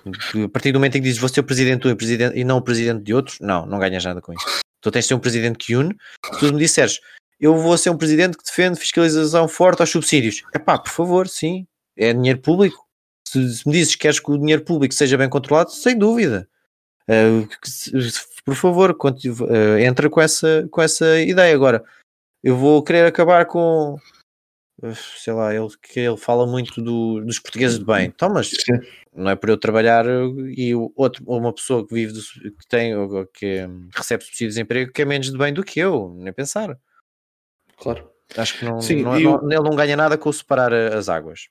A 0.45 0.49
partir 0.49 0.73
do 0.73 0.79
momento 0.79 0.97
em 0.97 1.01
que 1.01 1.07
dizes 1.07 1.21
vou 1.21 1.29
ser 1.29 1.41
o 1.41 1.45
presidente 1.45 1.83
de 1.83 1.89
e, 1.89 1.95
presidente, 1.95 2.39
e 2.39 2.45
não 2.45 2.59
o 2.59 2.63
presidente 2.63 3.03
de 3.03 3.15
outros, 3.15 3.39
não, 3.41 3.67
não 3.67 3.79
ganhas 3.79 4.05
nada 4.05 4.21
com 4.21 4.33
isso. 4.33 4.45
Tu 4.81 4.91
tens 4.91 5.03
de 5.03 5.09
ser 5.09 5.15
um 5.15 5.21
presidente 5.21 5.59
que 5.59 5.77
une. 5.77 5.97
Se 6.35 6.41
tu 6.41 6.53
me 6.53 6.59
disseres 6.59 7.01
eu 7.43 7.57
vou 7.57 7.77
ser 7.77 7.91
um 7.91 7.97
presidente 7.97 8.39
que 8.39 8.45
defende 8.45 8.79
fiscalização 8.79 9.49
forte 9.49 9.81
aos 9.81 9.91
subsídios, 9.91 10.45
é 10.55 10.61
pá, 10.61 10.79
por 10.79 10.91
favor, 10.91 11.29
sim, 11.29 11.67
é 11.97 12.13
dinheiro 12.13 12.41
público. 12.41 12.87
Se, 13.27 13.57
se 13.57 13.67
me 13.67 13.73
dizes 13.75 13.97
que 13.97 14.03
queres 14.03 14.21
que 14.21 14.31
o 14.31 14.39
dinheiro 14.39 14.65
público 14.65 14.95
seja 14.95 15.19
bem 15.19 15.29
controlado, 15.29 15.73
sem 15.73 15.99
dúvida. 15.99 16.49
Uh, 17.11 17.49
por 18.45 18.55
favor, 18.55 18.93
uh, 18.93 19.79
entra 19.79 20.09
com 20.09 20.21
essa, 20.21 20.69
com 20.71 20.81
essa 20.81 21.21
ideia. 21.21 21.53
Agora, 21.53 21.83
eu 22.45 22.57
vou 22.57 22.81
querer 22.81 23.07
acabar 23.07 23.45
com 23.47 23.99
sei 24.95 25.33
lá, 25.33 25.55
ele, 25.55 25.69
que 25.83 26.01
ele 26.01 26.17
fala 26.17 26.47
muito 26.47 26.81
do- 26.83 27.21
dos 27.25 27.39
portugueses 27.39 27.79
de 27.79 27.85
bem. 27.85 28.07
Então, 28.07 28.29
mas 28.33 28.49
Sim. 28.49 28.79
não 29.15 29.31
é 29.31 29.37
por 29.37 29.49
eu 29.51 29.57
trabalhar 29.57 30.07
uh, 30.07 30.49
e 30.51 30.75
o 30.75 30.93
outro, 30.97 31.23
uma 31.27 31.53
pessoa 31.53 31.87
que 31.87 31.95
vive, 31.95 32.13
do 32.13 32.21
que 32.21 32.67
tem, 32.69 32.95
ou 32.97 33.27
que 33.27 33.65
hum, 33.67 33.89
recebe 33.95 34.25
subsídio 34.25 34.49
de 34.49 34.55
desemprego, 34.55 34.93
que 34.93 35.03
é 35.03 35.05
menos 35.05 35.31
de 35.31 35.39
bem 35.39 35.53
do 35.53 35.63
que 35.65 35.79
eu, 35.81 36.15
nem 36.19 36.33
pensar. 36.33 36.77
Claro. 37.77 38.11
Acho 38.37 38.59
que 38.59 38.65
não, 38.65 38.81
Sim, 38.81 39.03
não- 39.03 39.19
e 39.19 39.25
não- 39.25 39.37
o- 39.37 39.53
ele 39.53 39.63
não 39.63 39.77
ganha 39.77 39.97
nada 39.97 40.17
com 40.17 40.33
separar 40.33 40.73
a- 40.73 40.97
as 40.99 41.09
águas. 41.09 41.49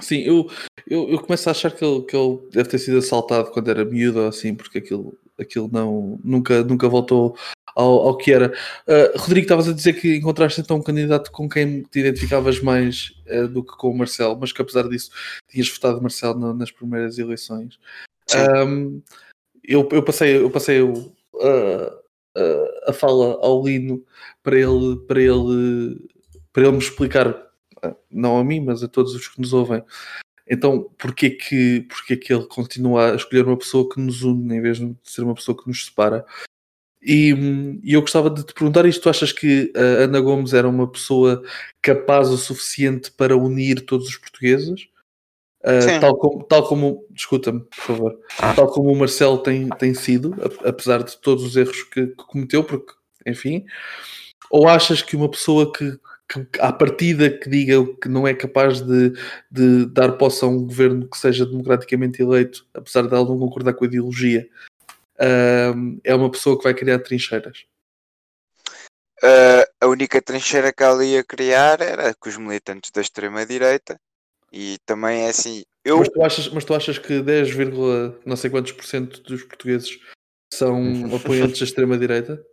Sim, 0.00 0.18
eu, 0.20 0.48
eu, 0.86 1.08
eu 1.08 1.18
começo 1.20 1.48
a 1.48 1.52
achar 1.52 1.70
que 1.72 1.84
ele, 1.84 2.02
que 2.02 2.16
ele 2.16 2.38
deve 2.52 2.68
ter 2.68 2.78
sido 2.78 2.98
assaltado 2.98 3.50
quando 3.50 3.68
era 3.68 3.84
miúdo 3.84 4.20
ou 4.20 4.28
assim, 4.28 4.54
porque 4.54 4.78
aquilo, 4.78 5.18
aquilo 5.38 5.68
não, 5.72 6.20
nunca, 6.22 6.62
nunca 6.62 6.88
voltou 6.88 7.36
ao, 7.78 8.08
ao 8.08 8.16
que 8.16 8.32
era. 8.32 8.52
Ah, 8.88 9.12
Rodrigo, 9.16 9.44
estavas 9.44 9.68
a 9.68 9.72
dizer 9.72 9.92
que 9.94 10.16
encontraste 10.16 10.60
então 10.60 10.78
um 10.78 10.82
candidato 10.82 11.30
com 11.30 11.48
quem 11.48 11.82
te 11.84 12.00
identificavas 12.00 12.60
mais 12.60 13.12
eh, 13.26 13.46
do 13.46 13.62
que 13.62 13.76
com 13.76 13.90
o 13.90 13.96
Marcelo, 13.96 14.36
mas 14.38 14.52
que 14.52 14.60
apesar 14.60 14.88
disso 14.88 15.10
tinhas 15.48 15.68
votado 15.70 16.02
Marcelo 16.02 16.38
na- 16.38 16.52
nas 16.54 16.72
primeiras 16.72 17.18
eleições. 17.18 17.78
Ahm, 18.34 19.00
eu, 19.62 19.88
eu 19.92 20.02
passei, 20.02 20.36
eu 20.38 20.50
passei 20.50 20.80
a- 20.80 21.98
a, 22.86 22.90
a 22.90 22.92
fala 22.92 23.38
ao 23.40 23.64
Lino 23.64 24.04
para 24.42 24.56
ele, 24.58 24.96
para 25.06 25.20
ele, 25.22 26.00
para 26.52 26.64
ele 26.64 26.72
me 26.72 26.78
explicar, 26.78 27.46
ah, 27.82 27.94
não 28.10 28.38
a 28.38 28.44
mim, 28.44 28.60
mas 28.60 28.82
a 28.82 28.88
todos 28.88 29.14
os 29.14 29.28
que 29.28 29.40
nos 29.40 29.52
ouvem, 29.52 29.82
então 30.50 30.90
porquê 30.98 31.30
que, 31.30 31.82
porquê 31.88 32.16
que 32.16 32.32
ele 32.32 32.46
continua 32.46 33.12
a 33.12 33.14
escolher 33.14 33.46
uma 33.46 33.56
pessoa 33.56 33.88
que 33.88 34.00
nos 34.00 34.22
une 34.22 34.56
em 34.56 34.60
vez 34.60 34.78
de 34.78 34.96
ser 35.04 35.22
uma 35.22 35.34
pessoa 35.34 35.56
que 35.56 35.68
nos 35.68 35.86
separa? 35.86 36.24
E, 37.00 37.80
e 37.82 37.92
eu 37.94 38.00
gostava 38.00 38.28
de 38.28 38.44
te 38.44 38.52
perguntar 38.52 38.84
isto: 38.86 39.02
tu 39.02 39.10
achas 39.10 39.32
que 39.32 39.72
a 39.76 40.04
Ana 40.04 40.20
Gomes 40.20 40.52
era 40.52 40.68
uma 40.68 40.90
pessoa 40.90 41.42
capaz 41.80 42.28
o 42.28 42.36
suficiente 42.36 43.12
para 43.12 43.36
unir 43.36 43.86
todos 43.86 44.08
os 44.08 44.16
portugueses? 44.16 44.88
Uh, 45.60 46.00
tal 46.00 46.16
como, 46.16 46.44
tal 46.44 46.68
como 46.68 47.04
escuta-me, 47.14 47.60
por 47.60 47.76
favor, 47.76 48.18
tal 48.54 48.68
como 48.68 48.92
o 48.92 48.96
Marcelo 48.96 49.38
tem, 49.38 49.68
tem 49.70 49.92
sido, 49.92 50.34
apesar 50.64 51.02
de 51.02 51.16
todos 51.20 51.42
os 51.44 51.56
erros 51.56 51.82
que, 51.82 52.06
que 52.06 52.14
cometeu, 52.14 52.62
porque, 52.62 52.92
enfim, 53.26 53.64
ou 54.50 54.68
achas 54.68 55.02
que 55.02 55.16
uma 55.16 55.28
pessoa 55.28 55.72
que, 55.72 55.98
que 56.28 56.60
à 56.60 56.72
partida 56.72 57.28
que 57.28 57.50
diga 57.50 57.74
que 58.00 58.08
não 58.08 58.26
é 58.26 58.34
capaz 58.34 58.80
de, 58.80 59.12
de 59.50 59.86
dar 59.86 60.12
posse 60.12 60.44
a 60.44 60.48
um 60.48 60.64
governo 60.64 61.08
que 61.08 61.18
seja 61.18 61.44
democraticamente 61.44 62.22
eleito, 62.22 62.64
apesar 62.72 63.02
de 63.02 63.14
ela 63.14 63.28
não 63.28 63.38
concordar 63.38 63.74
com 63.74 63.84
a 63.84 63.88
ideologia, 63.88 64.48
um, 65.20 66.00
é 66.04 66.14
uma 66.14 66.30
pessoa 66.30 66.56
que 66.56 66.64
vai 66.64 66.74
criar 66.74 66.98
trincheiras? 67.00 67.64
Uh, 69.22 69.66
a 69.80 69.86
única 69.88 70.22
trincheira 70.22 70.72
que 70.72 70.82
ela 70.82 71.04
ia 71.04 71.24
criar 71.24 71.80
era 71.80 72.14
com 72.14 72.28
os 72.28 72.36
militantes 72.36 72.90
da 72.92 73.00
extrema-direita 73.00 74.00
e 74.52 74.78
também 74.86 75.26
é 75.26 75.30
assim. 75.30 75.64
Eu, 75.84 75.98
Mas 75.98 76.08
tu 76.08 76.22
achas, 76.22 76.48
mas 76.50 76.64
tu 76.64 76.74
achas 76.74 76.98
que 76.98 77.20
10, 77.20 77.50
vírgula 77.50 78.18
não 78.24 78.36
sei 78.36 78.48
quantos 78.48 78.72
por 78.72 78.84
cento 78.84 79.20
dos 79.22 79.42
portugueses 79.42 79.98
são 80.54 80.82
apoiantes 81.16 81.58
da 81.58 81.64
extrema-direita? 81.64 82.44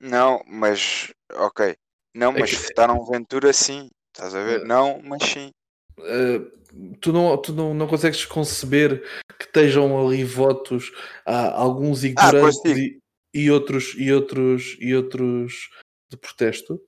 não, 0.00 0.42
mas 0.46 1.12
ok. 1.32 1.76
Não, 2.14 2.30
É 2.30 2.40
mas 2.40 2.50
que- 2.50 2.56
votaram 2.56 3.04
Ventura 3.06 3.52
sim. 3.52 3.88
Estás 4.14 4.34
a 4.34 4.42
ver? 4.42 4.62
É. 4.62 4.64
Não, 4.64 5.00
mas 5.02 5.22
sim. 5.22 5.50
Uh, 5.98 6.96
tu 7.00 7.12
não, 7.12 7.36
tu 7.38 7.52
não, 7.52 7.72
não 7.74 7.86
consegues 7.86 8.24
conceber 8.26 9.02
que 9.38 9.44
estejam 9.44 10.06
ali 10.06 10.24
votos 10.24 10.92
a 11.24 11.52
alguns 11.52 12.04
ignorantes 12.04 12.58
consigo. 12.58 12.78
e, 12.78 13.00
e 13.34 13.50
outros 13.50 13.94
e 13.96 14.12
outros 14.12 14.76
e 14.80 14.94
outros 14.94 15.70
de 16.10 16.16
protesto? 16.16 16.80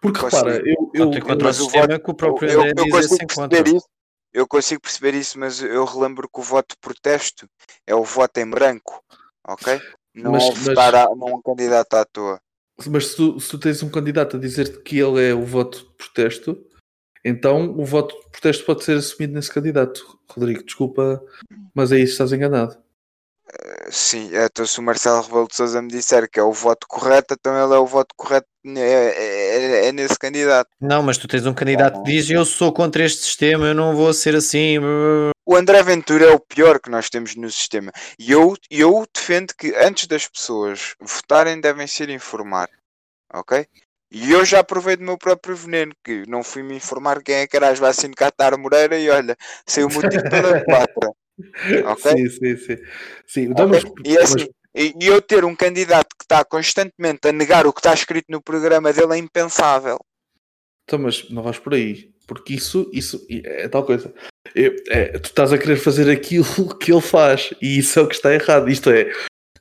Porque 0.00 0.20
Consigo. 0.20 0.44
repara, 0.44 0.62
eu, 0.66 0.90
eu, 0.94 1.10
tem 1.10 1.20
contra 1.20 1.36
o 1.36 1.44
mas 1.44 1.60
o 1.60 1.64
sistema 1.64 1.98
que 1.98 2.10
o 2.10 2.14
próprio 2.14 2.50
eu, 2.50 2.60
André 2.60 2.74
eu 2.76 2.84
diz 2.84 2.92
consigo 2.92 3.26
perceber 3.26 3.68
isso. 3.76 3.88
Eu 4.32 4.46
consigo 4.46 4.80
perceber 4.82 5.14
isso, 5.14 5.38
mas 5.38 5.62
eu 5.62 5.84
relembro 5.84 6.28
que 6.28 6.40
o 6.40 6.42
voto 6.42 6.74
de 6.74 6.80
protesto 6.80 7.48
é 7.86 7.94
o 7.94 8.04
voto 8.04 8.38
em 8.38 8.48
branco, 8.48 9.02
ok? 9.46 9.80
Não 10.14 10.32
Mas- 10.32 10.44
é 10.44 10.48
mas- 10.48 10.58
votar 10.58 10.94
a, 10.94 11.04
não 11.16 11.34
um 11.34 11.42
candidato 11.42 11.94
à 11.94 12.04
toa. 12.04 12.40
mas 12.86 13.08
se 13.08 13.16
tu, 13.16 13.40
se 13.40 13.48
tu 13.50 13.58
tens 13.58 13.82
um 13.82 13.90
candidato 13.90 14.36
a 14.36 14.40
dizer 14.40 14.82
que 14.82 14.98
ele 14.98 15.30
é 15.30 15.34
o 15.34 15.44
voto 15.44 15.78
de 15.78 15.94
protesto, 15.96 16.62
então 17.24 17.70
o 17.78 17.84
voto 17.84 18.14
de 18.18 18.30
protesto 18.30 18.64
pode 18.64 18.84
ser 18.84 18.96
assumido 18.98 19.34
nesse 19.34 19.52
candidato. 19.52 20.18
Rodrigo, 20.30 20.62
desculpa, 20.64 21.22
mas 21.74 21.92
aí 21.92 22.02
estás 22.02 22.32
enganado. 22.32 22.76
Sim, 23.90 24.30
então 24.34 24.66
se 24.66 24.78
o 24.78 24.82
Marcelo 24.82 25.22
Rebelo 25.22 25.48
de 25.48 25.56
Sousa 25.56 25.80
me 25.80 25.88
disser 25.88 26.28
que 26.30 26.38
é 26.38 26.42
o 26.42 26.52
voto 26.52 26.86
correto, 26.86 27.34
então 27.34 27.54
ele 27.64 27.74
é 27.74 27.78
o 27.78 27.86
voto 27.86 28.14
correto, 28.14 28.46
é, 28.66 28.78
é- 28.80 29.86
é 29.86 29.92
nesse 29.92 30.18
candidato. 30.18 30.68
Não, 30.78 31.02
mas 31.02 31.16
tu 31.16 31.26
tens 31.26 31.46
um 31.46 31.54
candidato 31.54 32.02
que 32.02 32.10
diz 32.12 32.28
eu 32.28 32.44
sou 32.44 32.70
contra 32.72 33.02
este 33.02 33.22
sistema, 33.22 33.66
eu 33.68 33.74
não 33.74 33.96
vou 33.96 34.12
ser 34.12 34.34
assim. 34.36 34.76
O 35.46 35.56
André 35.56 35.82
Ventura 35.82 36.26
é 36.26 36.30
o 36.30 36.38
pior 36.40 36.78
que 36.78 36.90
nós 36.90 37.08
temos 37.08 37.34
no 37.36 37.50
sistema. 37.50 37.90
E 38.18 38.30
eu, 38.30 38.54
eu 38.70 39.06
defendo 39.14 39.54
que 39.56 39.74
antes 39.76 40.06
das 40.06 40.28
pessoas 40.28 40.94
votarem 41.00 41.58
devem 41.58 41.86
se 41.86 42.02
ir 42.02 42.10
informar. 42.10 42.68
Ok? 43.32 43.66
E 44.10 44.32
eu 44.32 44.44
já 44.44 44.64
provei 44.64 44.96
do 44.96 45.04
meu 45.04 45.18
próprio 45.18 45.54
veneno, 45.54 45.92
que 46.02 46.24
não 46.26 46.42
fui 46.42 46.62
me 46.62 46.74
informar 46.74 47.22
quem 47.22 47.34
é 47.36 47.46
que 47.46 47.56
era 47.56 47.68
as 47.68 47.78
vacinas 47.78 48.14
Catar 48.16 48.56
Moreira 48.56 48.98
e 48.98 49.08
olha, 49.10 49.36
sei 49.66 49.84
o 49.84 49.90
motivo 49.90 50.22
pela 50.30 50.60
quatro. 50.64 51.14
Ok? 51.84 52.12
Sim, 52.12 52.28
sim, 52.30 52.56
sim. 52.56 52.76
sim. 53.26 53.40
Então, 53.42 53.68
mas- 53.68 53.84
Ok? 53.84 53.92
E 54.06 54.18
assim, 54.18 54.48
e 54.74 54.94
e 55.00 55.06
eu 55.06 55.20
ter 55.20 55.44
um 55.44 55.54
candidato 55.54 56.08
que 56.18 56.24
está 56.24 56.42
constantemente 56.44 57.28
a 57.28 57.32
negar 57.32 57.66
o 57.66 57.72
que 57.72 57.80
está 57.80 57.92
escrito 57.92 58.26
no 58.30 58.40
programa 58.42 58.92
dele 58.92 59.14
é 59.14 59.18
impensável. 59.18 59.98
Então, 60.84 60.98
mas 61.00 61.28
não 61.28 61.42
vais 61.42 61.58
por 61.58 61.74
aí, 61.74 62.10
porque 62.26 62.54
isso, 62.54 62.90
isso 62.94 63.26
é 63.30 63.68
tal 63.68 63.84
coisa. 63.84 64.12
Eu- 64.54 64.74
é, 64.88 65.18
tu 65.18 65.26
estás 65.26 65.52
a 65.52 65.58
querer 65.58 65.76
fazer 65.76 66.10
aquilo 66.10 66.44
que 66.80 66.90
ele 66.90 67.02
faz 67.02 67.52
e 67.60 67.78
isso 67.78 67.98
é 67.98 68.02
o 68.02 68.08
que 68.08 68.14
está 68.14 68.32
errado. 68.32 68.70
Isto 68.70 68.88
é, 68.90 69.12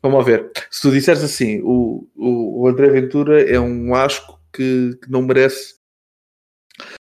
vamos 0.02 0.26
ver. 0.26 0.50
Se 0.72 0.82
tu 0.84 0.92
disseres 0.92 1.22
assim, 1.22 1.60
o, 1.64 2.08
o, 2.16 2.62
o 2.64 2.68
André 2.70 2.90
Ventura 2.90 3.44
é 3.44 3.60
um 3.60 3.94
asco 3.94 4.37
que, 4.58 4.98
que 5.02 5.12
não 5.12 5.22
merece 5.22 5.76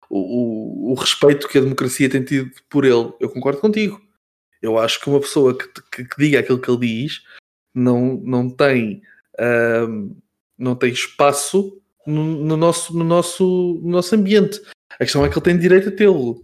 o, 0.09 0.89
o, 0.89 0.91
o 0.91 0.93
respeito 0.95 1.47
que 1.47 1.57
a 1.57 1.61
democracia 1.61 2.09
tem 2.09 2.23
tido 2.23 2.51
por 2.69 2.83
ele, 2.83 3.13
eu 3.19 3.29
concordo 3.29 3.61
contigo. 3.61 4.01
Eu 4.61 4.79
acho 4.79 4.99
que 4.99 5.09
uma 5.09 5.19
pessoa 5.19 5.55
que, 5.57 5.67
que, 5.91 6.05
que 6.05 6.17
diga 6.17 6.39
aquilo 6.39 6.59
que 6.59 6.69
ele 6.69 6.87
diz 6.87 7.21
não, 7.73 8.15
não 8.17 8.49
tem. 8.49 9.01
ahm, 9.39 10.15
não 10.57 10.75
tem 10.75 10.91
espaço 10.91 11.81
no, 12.07 12.23
no 12.23 12.57
nosso, 12.57 12.97
no, 12.97 13.03
nosso, 13.03 13.79
no 13.83 13.89
nosso 13.89 14.15
ambiente. 14.15 14.61
A 14.91 14.99
questão 14.99 15.25
é 15.25 15.29
que 15.29 15.37
ele 15.37 15.45
tem 15.45 15.59
direito 15.59 15.89
a 15.89 15.91
tê-lo. 15.91 16.43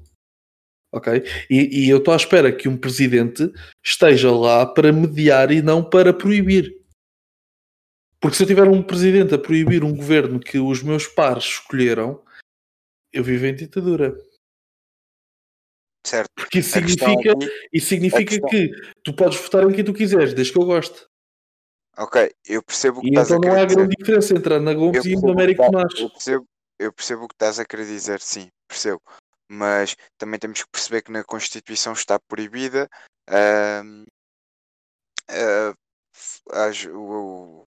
Ok? 0.91 1.23
E, 1.49 1.85
e 1.85 1.89
eu 1.89 1.99
estou 1.99 2.13
à 2.13 2.17
espera 2.17 2.51
que 2.51 2.67
um 2.67 2.75
presidente 2.75 3.49
esteja 3.83 4.29
lá 4.31 4.65
para 4.65 4.91
mediar 4.91 5.49
e 5.51 5.61
não 5.61 5.81
para 5.83 6.13
proibir. 6.13 6.80
Porque 8.21 8.37
se 8.37 8.43
eu 8.43 8.47
tiver 8.47 8.67
um 8.67 8.83
presidente 8.83 9.33
a 9.33 9.39
proibir 9.39 9.83
um 9.83 9.95
governo 9.95 10.39
que 10.39 10.59
os 10.59 10.83
meus 10.83 11.07
pares 11.07 11.45
escolheram, 11.45 12.23
eu 13.11 13.23
vivo 13.23 13.45
em 13.47 13.55
ditadura. 13.55 14.13
Certo. 16.05 16.29
Porque 16.35 16.59
isso 16.59 16.77
A 16.77 16.81
questão 16.81 17.09
significa, 17.09 17.31
aqui- 17.45 17.67
isso 17.73 17.87
significa 17.87 18.25
questão- 18.25 18.49
que 18.49 18.71
tu 19.03 19.15
podes 19.15 19.39
votar 19.39 19.69
em 19.69 19.73
quem 19.73 19.83
tu 19.83 19.93
quiseres, 19.93 20.33
desde 20.33 20.53
que 20.53 20.59
eu 20.59 20.65
goste. 20.65 21.05
Ok, 21.97 22.31
eu 22.47 22.63
percebo 22.63 22.99
o 22.99 23.01
que 23.01 23.07
E 23.07 23.09
estás 23.09 23.27
então 23.31 23.37
a 23.37 23.41
não 23.41 23.49
querer 23.49 23.61
há 23.61 23.65
dizer. 23.65 23.77
grande 23.77 23.95
diferença 23.97 24.33
entre 24.37 24.53
a 24.53 24.57
Ana 24.57 24.73
Gomes 24.73 25.05
Eu 25.05 25.11
e 25.11 25.15
o 25.15 25.31
Américo 25.31 25.61
tá- 25.61 25.69
Tomás. 25.71 25.99
eu, 25.99 26.09
percebo, 26.09 26.45
eu 26.79 26.93
percebo 26.93 27.23
o 27.23 27.27
que 27.27 27.35
estás 27.35 27.59
a 27.59 27.65
querer 27.65 27.85
dizer, 27.85 28.21
sim, 28.21 28.47
percebo. 28.67 29.01
Mas 29.49 29.95
também 30.17 30.39
temos 30.39 30.63
que 30.63 30.69
perceber 30.71 31.01
que 31.01 31.11
na 31.11 31.23
Constituição 31.23 31.93
está 31.93 32.19
proibida 32.19 32.87
ah, 33.27 33.83
f- 36.13 36.41
as- 36.51 36.85
o- 36.85 37.65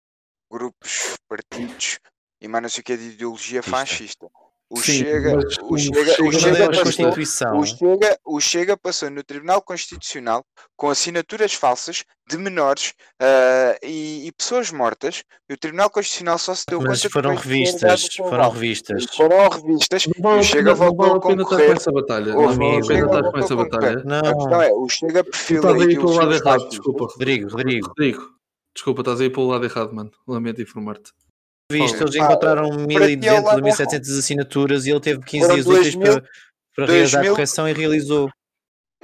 grupos, 0.50 1.16
partidos 1.28 1.98
e 2.40 2.48
mais 2.48 2.62
não 2.62 2.68
sei 2.68 2.80
o 2.80 2.84
que 2.84 2.96
de 2.96 3.08
ideologia 3.10 3.62
fascista. 3.62 4.26
O 4.70 4.76
Sim, 4.82 4.98
Chega, 4.98 5.34
mas 5.34 5.56
o 5.62 5.72
o 5.72 5.78
Chega, 5.78 6.04
Chega 6.04 6.22
o 6.22 6.30
não 6.30 6.40
Chega 6.40 6.64
a 6.66 6.84
passou, 6.84 7.58
o 7.58 7.64
Chega, 7.64 8.18
o 8.26 8.40
Chega 8.40 8.76
passou 8.76 9.10
no 9.10 9.24
Tribunal 9.24 9.62
Constitucional 9.62 10.44
com 10.76 10.90
assinaturas 10.90 11.54
falsas 11.54 12.04
de 12.28 12.36
menores 12.36 12.92
ah, 13.18 13.78
e, 13.82 14.26
e 14.26 14.32
pessoas 14.32 14.70
mortas. 14.70 15.24
E 15.48 15.54
o 15.54 15.56
Tribunal 15.56 15.88
Constitucional 15.88 16.36
só 16.36 16.54
se 16.54 16.66
deu 16.68 16.82
Mas 16.82 17.00
conta 17.00 17.10
foram 17.10 17.34
revistas, 17.34 18.14
foram 18.14 18.50
revistas. 18.50 19.06
Foram 19.16 19.48
revistas 19.48 20.06
Não 20.18 20.36
o 20.36 20.38
a 20.38 20.42
Chega 20.42 20.62
não 20.64 20.76
voltou 20.76 20.96
vale 21.06 21.12
a 21.12 21.16
a 21.16 21.20
concorrer. 21.20 21.76
essa 21.76 21.90
batalha. 21.90 22.34
Não 22.34 22.48
vale 22.48 22.52
o 22.52 22.52
a 22.52 22.58
pena 22.58 22.84
Chega 22.84 23.06
estar 23.06 23.30
com 23.30 23.38
essa 23.38 23.54
a 23.54 23.56
batalha. 23.56 23.88
A 23.88 24.34
questão 24.34 24.50
Não, 24.50 24.62
é, 24.62 24.70
o 24.74 24.88
Chega 24.90 25.24
Tu 25.24 25.30
perfila 25.30 25.70
estás 25.70 25.72
aí 25.72 25.78
para 25.78 25.86
o 25.86 26.10
ideologias 26.10 26.16
lado 26.18 26.34
errado, 26.34 26.68
desculpa. 26.68 27.04
Rodrigo, 27.06 27.48
Rodrigo. 27.48 27.88
Rodrigo, 27.88 28.37
desculpa, 28.78 29.02
estás 29.02 29.20
aí 29.20 29.28
para 29.28 29.40
o 29.40 29.46
lado 29.46 29.64
errado, 29.64 29.92
mano. 29.92 30.10
Lamento 30.26 30.62
informar-te. 30.62 31.12
Visto, 31.70 32.02
eles 32.02 32.14
encontraram 32.14 32.70
para 32.86 33.06
ti 33.06 33.26
é 33.26 33.32
o 33.32 33.42
1200 33.42 33.44
lado 33.44 33.56
ou 33.56 33.64
1700 33.64 34.18
assinaturas 34.18 34.86
e 34.86 34.90
ele 34.90 35.00
teve 35.00 35.20
15 35.22 35.42
Foram 35.42 35.54
dias 35.54 35.66
úteis 35.66 35.94
2000, 35.94 36.12
para, 36.12 36.30
para 36.74 36.86
realizar 36.86 37.18
a 37.18 37.22
2000. 37.22 37.34
correção 37.34 37.68
e 37.68 37.72
realizou. 37.72 38.30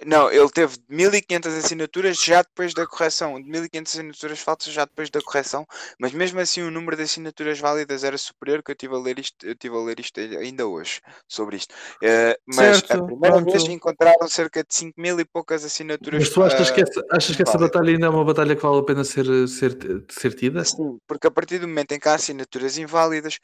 Não, 0.04 0.30
ele 0.30 0.48
teve 0.50 0.76
1500 0.88 1.54
assinaturas 1.54 2.16
já 2.16 2.42
depois 2.42 2.74
da 2.74 2.86
correção, 2.86 3.38
1500 3.38 3.92
assinaturas 3.94 4.40
falsas 4.40 4.72
já 4.72 4.84
depois 4.84 5.08
da 5.08 5.20
correção, 5.22 5.64
mas 6.00 6.12
mesmo 6.12 6.40
assim 6.40 6.62
o 6.62 6.70
número 6.70 6.96
de 6.96 7.04
assinaturas 7.04 7.60
válidas 7.60 8.02
era 8.02 8.18
superior, 8.18 8.62
que 8.62 8.72
eu 8.72 8.74
estive 8.74 8.94
a 8.94 8.98
ler 8.98 9.18
isto, 9.20 9.46
eu 9.46 9.54
tive 9.54 9.76
a 9.76 9.78
ler 9.78 10.00
isto 10.00 10.18
ainda 10.18 10.66
hoje 10.66 11.00
sobre 11.28 11.56
isto. 11.56 11.74
Eh, 12.02 12.36
mas 12.44 12.78
a 12.78 12.80
Certo, 12.80 13.06
primeira 13.06 13.36
pronto. 13.36 13.52
vez 13.52 13.64
encontraram 13.68 14.28
cerca 14.28 14.64
de 14.64 14.74
5 14.74 15.00
mil 15.00 15.18
e 15.20 15.24
poucas 15.24 15.64
assinaturas. 15.64 16.20
Mas 16.20 16.30
tu 16.30 16.42
achas 16.42 16.70
que 16.70 16.80
essa, 16.80 17.02
achas 17.12 17.36
que 17.36 17.42
essa 17.42 17.58
batalha 17.58 17.90
ainda 17.90 18.06
é 18.06 18.10
uma 18.10 18.24
batalha 18.24 18.56
que 18.56 18.62
vale 18.62 18.80
a 18.80 18.82
pena 18.82 19.04
ser, 19.04 19.26
ser, 19.46 19.78
ser 20.10 20.34
tida? 20.34 20.64
Sim, 20.64 20.98
porque 21.06 21.26
a 21.28 21.30
partir 21.30 21.58
do 21.58 21.68
momento 21.68 21.92
em 21.92 22.00
que 22.00 22.08
há 22.08 22.14
assinaturas 22.14 22.78
inválidas, 22.78 23.38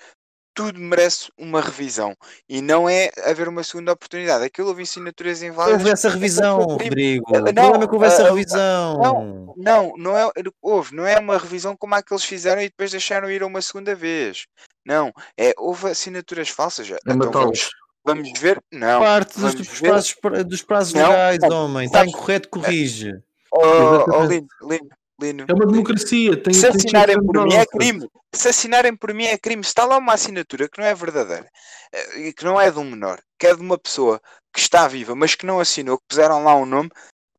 tudo 0.54 0.78
merece 0.80 1.30
uma 1.38 1.60
revisão 1.60 2.14
e 2.48 2.60
não 2.60 2.88
é 2.88 3.10
haver 3.24 3.48
uma 3.48 3.62
segunda 3.62 3.92
oportunidade. 3.92 4.44
Aquilo 4.44 4.68
houve 4.68 4.82
assinaturas 4.82 5.42
inválidas. 5.42 5.80
Houve 5.80 5.92
essa 5.92 6.08
revisão. 6.08 6.58
Rodrigo. 6.60 7.24
Eh, 7.34 7.38
O 7.38 7.42
não, 7.44 7.52
problema 7.52 7.84
é 7.84 7.86
que 7.86 7.94
houve 7.94 8.06
essa 8.06 8.22
ah, 8.22 8.26
ah, 8.26 8.30
revisão. 8.30 9.54
Não, 9.56 9.92
não 9.96 10.18
é, 10.18 10.30
houve, 10.60 10.94
não 10.94 11.06
é 11.06 11.18
uma 11.18 11.38
revisão 11.38 11.76
como 11.76 11.94
a 11.94 12.02
que 12.02 12.12
eles 12.12 12.24
fizeram 12.24 12.60
e 12.60 12.68
depois 12.68 12.90
deixaram 12.90 13.30
ir 13.30 13.42
a 13.42 13.46
uma 13.46 13.62
segunda 13.62 13.94
vez. 13.94 14.46
Não, 14.84 15.12
é, 15.36 15.52
houve 15.58 15.88
assinaturas 15.90 16.48
falsas. 16.48 16.90
É 16.90 16.96
Então 17.06 17.30
vamos, 17.30 17.70
vamos 18.04 18.38
ver? 18.38 18.60
Não. 18.72 19.00
Parte 19.00 19.38
dos, 19.38 19.54
dos 19.54 19.68
ver. 19.68 19.88
prazos, 19.88 20.16
dos 20.46 20.62
prazos 20.62 20.94
Não, 20.94 21.08
legais, 21.08 21.38
não, 21.42 21.64
homem. 21.66 21.86
Está 21.86 21.98
sabes- 21.98 22.12
incorreto, 22.14 22.48
corrige. 22.48 23.12
Oh, 23.52 23.60
oh, 23.60 23.94
Exatamente. 24.02 24.48
Lino, 24.62 24.88
Lino. 25.20 25.44
É 25.48 25.52
uma 25.52 25.66
democracia. 25.66 26.42
Tem, 26.42 26.52
Se 26.54 26.62
tem 26.62 26.70
assinarem 26.70 27.16
por 27.24 27.44
mim 27.44 27.54
é 27.54 27.66
crime. 27.66 28.08
Se 28.34 28.48
assinarem 28.48 28.96
por 28.96 29.12
mim 29.14 29.24
é 29.24 29.36
crime. 29.38 29.62
Se 29.62 29.68
está 29.70 29.84
lá 29.84 29.98
uma 29.98 30.14
assinatura 30.14 30.68
que 30.68 30.78
não 30.80 30.86
é 30.86 30.94
verdadeira 30.94 31.48
eh, 31.92 32.20
e 32.20 32.32
que 32.32 32.44
não 32.44 32.60
é 32.60 32.70
de 32.70 32.78
um 32.78 32.84
menor, 32.84 33.20
que 33.38 33.46
é 33.46 33.54
de 33.54 33.60
uma 33.60 33.78
pessoa 33.78 34.20
que 34.52 34.60
está 34.60 34.88
viva, 34.88 35.14
mas 35.14 35.34
que 35.34 35.46
não 35.46 35.60
assinou, 35.60 35.98
que 35.98 36.04
puseram 36.08 36.42
lá 36.44 36.54
um 36.56 36.66
nome, 36.66 36.90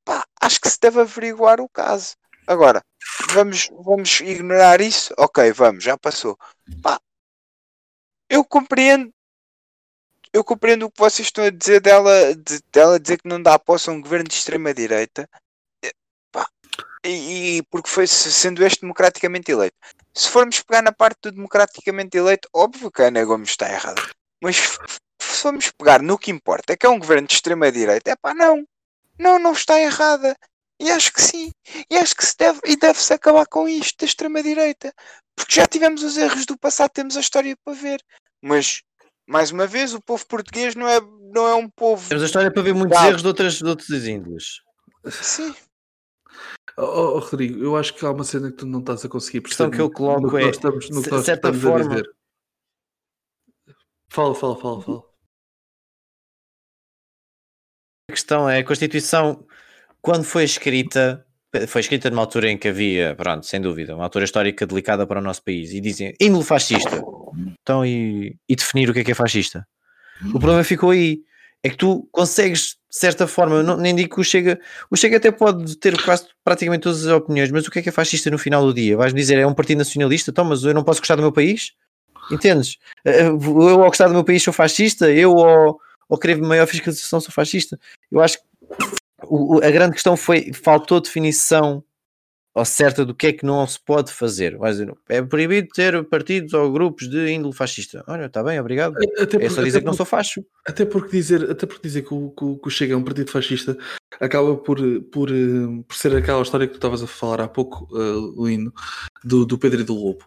pá, 0.05 0.25
acho 0.41 0.59
que 0.61 0.69
se 0.69 0.79
deve 0.79 1.01
averiguar 1.01 1.59
o 1.59 1.67
caso. 1.69 2.15
Agora, 2.47 2.81
vamos, 3.29 3.69
vamos 3.71 4.19
ignorar 4.21 4.81
isso? 4.81 5.13
Ok, 5.17 5.51
vamos, 5.53 5.83
já 5.83 5.97
passou. 5.97 6.37
Pá, 6.81 6.99
eu 8.29 8.43
compreendo. 8.45 9.11
Eu 10.33 10.43
compreendo 10.45 10.85
o 10.85 10.91
que 10.91 10.97
vocês 10.99 11.27
estão 11.27 11.43
a 11.43 11.49
dizer 11.49 11.81
dela, 11.81 12.33
de- 12.35 12.61
dela 12.71 12.97
dizer 12.97 13.17
que 13.21 13.27
não 13.27 13.41
dá 13.41 13.59
posse 13.59 13.89
a 13.89 13.93
um 13.93 14.01
governo 14.01 14.27
de 14.29 14.33
extrema-direita. 14.33 15.29
E, 17.03 17.57
e 17.57 17.63
porque 17.63 17.89
foi 17.89 18.05
se- 18.07 18.31
sendo 18.31 18.63
este 18.63 18.81
democraticamente 18.81 19.51
eleito. 19.51 19.75
Se 20.13 20.29
formos 20.29 20.61
pegar 20.61 20.81
na 20.81 20.91
parte 20.91 21.17
do 21.23 21.31
democraticamente 21.31 22.17
eleito, 22.17 22.47
óbvio 22.53 22.91
que 22.91 23.01
a 23.01 23.07
Ana 23.07 23.23
Gomes 23.25 23.49
está 23.49 23.71
errada. 23.71 24.01
Mas 24.41 24.57
se 24.57 25.41
formos 25.41 25.71
pegar 25.71 26.01
no 26.01 26.17
que 26.17 26.31
importa, 26.31 26.75
que 26.77 26.85
é 26.85 26.89
um 26.89 26.99
governo 26.99 27.27
de 27.27 27.33
extrema-direita, 27.33 28.11
é 28.11 28.15
pá, 28.15 28.33
não. 28.33 28.65
Não, 29.17 29.39
não 29.39 29.53
está 29.53 29.79
errada. 29.79 30.35
E 30.79 30.89
acho 30.91 31.13
que 31.13 31.21
sim. 31.21 31.51
E 31.89 31.97
acho 31.97 32.15
que 32.15 32.25
se 32.25 32.35
deve, 32.37 32.59
e 32.65 32.75
deve-se 32.75 33.13
acabar 33.13 33.45
com 33.45 33.67
isto 33.67 33.97
da 33.99 34.05
extrema-direita. 34.05 34.93
Porque 35.35 35.55
já 35.55 35.65
tivemos 35.67 36.03
os 36.03 36.17
erros 36.17 36.45
do 36.45 36.57
passado, 36.57 36.91
temos 36.91 37.15
a 37.17 37.19
história 37.19 37.55
para 37.63 37.73
ver. 37.73 38.01
Mas, 38.41 38.81
mais 39.27 39.51
uma 39.51 39.65
vez, 39.67 39.93
o 39.93 40.01
povo 40.01 40.25
português 40.27 40.75
não 40.75 40.87
é, 40.87 40.99
não 41.33 41.47
é 41.47 41.53
um 41.55 41.69
povo. 41.69 42.07
Temos 42.09 42.23
a 42.23 42.25
história 42.25 42.51
para 42.51 42.63
ver 42.63 42.73
muitos 42.73 42.99
erros 43.01 43.21
de, 43.21 43.27
outras, 43.27 43.53
de 43.55 43.65
outros 43.65 43.89
índios. 44.07 44.61
Sim. 45.09 45.55
Oh, 46.77 46.83
oh, 47.15 47.19
Rodrigo, 47.19 47.63
eu 47.63 47.75
acho 47.75 47.93
que 47.93 48.05
há 48.05 48.11
uma 48.11 48.23
cena 48.23 48.49
que 48.49 48.57
tu 48.57 48.65
não 48.65 48.79
estás 48.79 49.03
a 49.05 49.09
conseguir 49.09 49.39
A 49.39 49.41
questão 49.41 49.69
perceber. 49.69 49.89
que 49.89 49.93
eu 49.93 49.95
coloco 49.95 50.21
no 50.21 50.29
que 50.29 50.37
é, 50.37 50.49
estamos, 50.49 50.89
no 50.89 51.01
que 51.01 51.09
de 51.09 51.15
nós 51.15 51.25
certa 51.25 51.49
estamos 51.49 51.61
forma- 51.61 51.85
a 51.85 51.95
dizer. 52.01 52.11
Fala, 54.09 54.35
fala, 54.35 54.55
fala, 54.57 54.81
fala. 54.81 55.03
A 58.09 58.13
questão 58.13 58.49
é, 58.49 58.59
a 58.59 58.63
Constituição, 58.63 59.45
quando 60.01 60.23
foi 60.23 60.43
escrita, 60.43 61.25
foi 61.67 61.81
escrita 61.81 62.09
numa 62.09 62.21
altura 62.21 62.49
em 62.49 62.57
que 62.57 62.67
havia, 62.67 63.15
pronto, 63.15 63.45
sem 63.45 63.61
dúvida, 63.61 63.95
uma 63.95 64.03
altura 64.03 64.25
histórica 64.25 64.65
delicada 64.65 65.05
para 65.07 65.19
o 65.19 65.23
nosso 65.23 65.43
país, 65.43 65.71
e 65.71 65.79
dizem, 65.79 66.13
índole 66.19 66.43
fascista. 66.43 67.01
Então, 67.61 67.85
e, 67.85 68.35
e 68.49 68.55
definir 68.55 68.89
o 68.89 68.93
que 68.93 68.99
é 68.99 69.03
que 69.03 69.11
é 69.11 69.15
fascista? 69.15 69.65
O 70.27 70.39
problema 70.39 70.63
ficou 70.63 70.91
aí. 70.91 71.21
É 71.63 71.69
que 71.69 71.77
tu 71.77 72.07
consegues, 72.11 72.77
de 72.89 72.97
certa 72.97 73.27
forma, 73.27 73.61
não, 73.61 73.77
nem 73.77 73.95
digo 73.95 74.15
que 74.15 74.21
o 74.21 74.23
Chega, 74.23 74.59
o 74.89 74.95
Chega 74.97 75.17
até 75.17 75.31
pode 75.31 75.77
ter 75.77 75.95
quase 76.03 76.25
praticamente 76.43 76.81
todas 76.83 77.05
as 77.05 77.13
opiniões, 77.13 77.51
mas 77.51 77.67
o 77.67 77.71
que 77.71 77.79
é 77.79 77.81
que 77.83 77.89
é 77.89 77.91
fascista 77.91 78.31
no 78.31 78.37
final 78.39 78.63
do 78.65 78.73
dia? 78.73 78.97
Vais-me 78.97 79.19
dizer, 79.19 79.37
é 79.37 79.45
um 79.45 79.53
partido 79.53 79.77
nacionalista? 79.77 80.31
Então, 80.31 80.43
mas 80.43 80.63
eu 80.63 80.73
não 80.73 80.83
posso 80.83 80.99
gostar 80.99 81.15
do 81.15 81.21
meu 81.21 81.31
país? 81.31 81.73
Entendes? 82.31 82.77
Eh, 83.05 83.27
Eu 83.27 83.83
ao 83.83 83.89
gostar 83.89 84.07
do 84.07 84.13
meu 84.13 84.23
país 84.23 84.41
sou 84.41 84.53
fascista? 84.53 85.11
Eu 85.11 85.37
ao, 85.37 85.79
ao 86.09 86.17
querer 86.17 86.37
maior 86.41 86.65
fiscalização 86.65 87.19
sou 87.21 87.31
fascista? 87.31 87.79
Eu 88.11 88.21
acho 88.21 88.37
que 88.39 88.43
o- 89.27 89.59
a 89.63 89.69
grande 89.69 89.93
questão 89.93 90.17
foi 90.17 90.51
faltou 90.53 90.99
definição 90.99 91.83
ao 92.53 92.65
certa 92.65 93.05
do 93.05 93.15
que 93.15 93.27
é 93.27 93.33
que 93.33 93.45
não 93.45 93.65
se 93.65 93.79
pode 93.83 94.11
fazer. 94.11 94.57
Dizer, 94.59 94.93
é 95.07 95.21
proibido 95.21 95.69
ter 95.73 96.03
partidos 96.05 96.53
ou 96.53 96.71
grupos 96.71 97.09
de 97.09 97.31
índole 97.31 97.55
fascista. 97.55 98.03
Olha, 98.07 98.25
está 98.25 98.43
bem, 98.43 98.59
obrigado. 98.59 98.93
Até 99.17 99.43
É 99.43 99.49
só 99.49 99.63
dizer 99.63 99.79
que 99.79 99.85
não 99.85 99.93
sou 99.93 100.05
facho. 100.05 100.43
Até 100.67 100.85
porque 100.85 101.11
dizer, 101.11 101.49
até 101.49 101.65
porque 101.65 101.87
dizer 101.87 102.01
que 102.01 102.13
o, 102.13 102.29
que 102.31 102.43
o- 102.43 102.57
que 102.57 102.67
o 102.67 102.71
Chega 102.71 102.93
é 102.93 102.97
um 102.97 103.03
partido 103.03 103.31
fascista 103.31 103.77
acaba 104.19 104.55
por, 104.57 104.77
por, 105.11 105.29
eh, 105.31 105.83
por 105.87 105.95
ser 105.95 106.15
aquela 106.15 106.41
história 106.41 106.67
que 106.67 106.73
tu 106.73 106.77
estavas 106.77 107.01
a 107.01 107.07
falar 107.07 107.41
há 107.41 107.47
pouco, 107.47 107.87
uh, 107.95 108.45
Lino, 108.45 108.73
do, 109.23 109.45
do 109.45 109.57
Pedro 109.57 109.81
e 109.81 109.83
do 109.83 109.93
Lobo. 109.95 110.25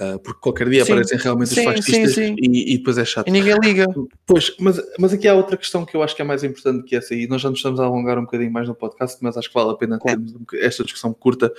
Uh, 0.00 0.16
porque 0.20 0.40
qualquer 0.40 0.68
dia 0.68 0.84
Sim, 0.84 0.92
aparecem 0.92 1.18
realmente 1.18 1.48
sim, 1.52 1.60
os 1.60 1.64
fascistas 1.74 2.14
sim. 2.14 2.36
E, 2.38 2.74
e 2.74 2.78
depois 2.78 2.98
é 2.98 3.04
chato. 3.04 3.26
E 3.26 3.30
ninguém 3.32 3.56
liga. 3.60 3.86
Pois, 4.26 4.54
mas, 4.60 4.80
mas 4.96 5.12
aqui 5.12 5.26
há 5.26 5.34
outra 5.34 5.56
questão 5.56 5.84
que 5.84 5.96
eu 5.96 6.02
acho 6.04 6.14
que 6.14 6.22
é 6.22 6.24
mais 6.24 6.44
importante 6.44 6.84
que 6.84 6.94
essa, 6.94 7.14
e 7.16 7.26
nós 7.26 7.40
já 7.42 7.50
nos 7.50 7.58
estamos 7.58 7.80
a 7.80 7.84
alongar 7.84 8.16
um 8.16 8.22
bocadinho 8.24 8.52
mais 8.52 8.68
no 8.68 8.76
podcast, 8.76 9.18
mas 9.22 9.36
acho 9.36 9.48
que 9.48 9.54
vale 9.54 9.70
a 9.70 9.74
pena 9.74 9.98
termos 9.98 10.32
esta 10.54 10.84
discussão 10.84 11.12
curta 11.12 11.52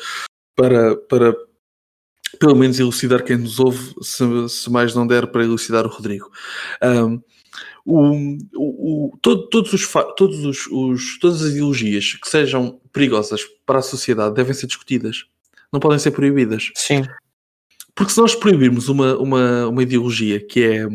para, 0.56 0.96
para 0.96 1.36
pelo 2.40 2.56
menos 2.56 2.80
elucidar 2.80 3.24
quem 3.26 3.38
nos 3.38 3.60
ouve, 3.60 3.94
se, 4.02 4.24
se 4.48 4.70
mais 4.72 4.96
não 4.96 5.06
der 5.06 5.28
para 5.28 5.44
elucidar 5.44 5.86
o 5.86 5.90
Rodrigo. 5.90 6.32
Um, 6.82 7.22
o, 7.86 8.38
o, 8.56 9.06
o- 9.08 9.18
todo- 9.22 9.48
todos 9.50 9.74
os, 9.74 9.86
todos 10.16 10.46
os, 10.46 10.68
os- 10.68 11.20
todas 11.20 11.42
as 11.42 11.52
ideologias 11.52 12.14
que 12.14 12.30
sejam 12.30 12.80
perigosas 12.94 13.42
para 13.66 13.80
a 13.80 13.82
sociedade 13.82 14.36
devem 14.36 14.54
ser 14.54 14.68
discutidas, 14.68 15.26
não 15.74 15.80
podem 15.80 16.00
ser 16.00 16.12
proibidas. 16.12 16.72
Sim. 16.76 17.04
Porque 18.00 18.14
se 18.14 18.22
nós 18.22 18.34
proibirmos 18.34 18.88
uma, 18.88 19.18
uma, 19.18 19.68
uma 19.68 19.84
ideologia 19.84 20.40
que 20.40 20.64
é, 20.64 20.88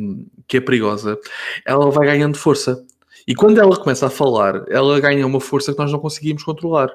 que 0.48 0.56
é 0.56 0.60
perigosa, 0.60 1.20
ela 1.62 1.90
vai 1.90 2.06
ganhando 2.06 2.38
força. 2.38 2.82
E 3.28 3.34
quando 3.34 3.60
ela 3.60 3.76
começa 3.76 4.06
a 4.06 4.10
falar, 4.10 4.64
ela 4.70 4.98
ganha 5.00 5.26
uma 5.26 5.38
força 5.38 5.74
que 5.74 5.78
nós 5.78 5.92
não 5.92 5.98
conseguimos 5.98 6.42
controlar. 6.42 6.88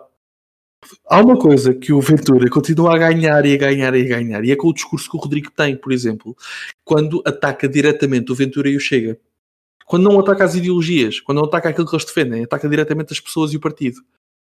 Há 1.06 1.22
uma 1.22 1.38
coisa 1.38 1.76
que 1.76 1.94
o 1.94 2.02
Ventura 2.02 2.50
continua 2.50 2.96
a 2.96 2.98
ganhar 2.98 3.46
e 3.46 3.54
a 3.54 3.58
ganhar 3.58 3.94
e 3.94 4.02
a 4.02 4.08
ganhar, 4.08 4.44
e 4.44 4.52
é 4.52 4.56
com 4.56 4.70
o 4.70 4.74
discurso 4.74 5.08
que 5.08 5.16
o 5.16 5.20
Rodrigo 5.20 5.52
tem, 5.52 5.78
por 5.78 5.92
exemplo, 5.92 6.36
quando 6.84 7.22
ataca 7.24 7.70
diretamente 7.70 8.32
o 8.32 8.36
Ventura 8.36 8.68
e 8.68 8.78
o 8.78 8.80
Chega. 8.80 9.16
Quando 9.86 10.10
não 10.10 10.20
ataca 10.20 10.44
as 10.44 10.56
ideologias, 10.56 11.20
quando 11.20 11.38
não 11.38 11.46
ataca 11.46 11.70
aquilo 11.70 11.88
que 11.88 11.96
eles 11.96 12.06
defendem, 12.06 12.46
ataca 12.46 12.68
diretamente 12.68 13.14
as 13.14 13.20
pessoas 13.20 13.54
e 13.54 13.58
o 13.58 13.60
partido. 13.60 14.02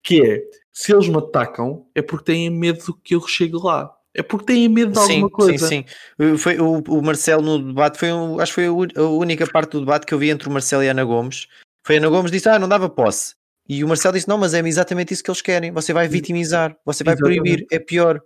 Que 0.02 0.26
é, 0.26 0.44
se 0.72 0.94
eles 0.94 1.10
me 1.10 1.18
atacam, 1.18 1.86
é 1.94 2.02
porque 2.02 2.32
têm 2.32 2.50
medo 2.50 2.98
que 3.04 3.16
eu 3.16 3.28
chegue 3.28 3.58
lá. 3.58 3.94
É 4.14 4.22
porque 4.22 4.46
têm 4.48 4.68
medo 4.68 4.92
de 4.92 5.00
alguma 5.00 5.28
sim, 5.28 5.30
coisa. 5.30 5.68
Sim, 5.68 5.86
sim. 6.20 6.38
Foi, 6.38 6.60
o, 6.60 6.84
o 6.88 7.02
Marcelo 7.02 7.42
no 7.58 7.68
debate, 7.68 7.98
foi 7.98 8.12
um, 8.12 8.40
acho 8.40 8.52
que 8.54 8.56
foi 8.70 8.92
a 8.96 9.04
única 9.04 9.48
parte 9.48 9.72
do 9.72 9.80
debate 9.82 10.06
que 10.06 10.14
eu 10.14 10.20
vi 10.20 10.30
entre 10.30 10.50
o 10.50 10.52
Marcelo 10.52 10.84
e 10.84 10.88
a 10.90 10.92
Ana 10.92 11.04
Gomes. 11.04 11.48
Foi 11.86 11.96
a 11.96 12.00
Ana 12.00 12.10
Gomes 12.10 12.32
disse: 12.32 12.50
Ah, 12.50 12.60
não 12.60 12.68
dava 12.68 12.90
posse. 12.90 13.36
E 13.70 13.84
o 13.84 13.88
Marcelo 13.88 14.14
disse: 14.14 14.28
Não, 14.28 14.38
mas 14.38 14.54
é 14.54 14.60
exatamente 14.60 15.14
isso 15.14 15.24
que 15.24 15.32
eles 15.32 15.42
querem. 15.42 15.72
Você 15.72 15.94
vai 15.94 16.08
vitimizar, 16.08 16.76
você 16.86 17.04
vai 17.04 17.14
Exatamente. 17.14 17.42
proibir, 17.42 17.66
é 17.72 17.80
pior. 17.80 18.22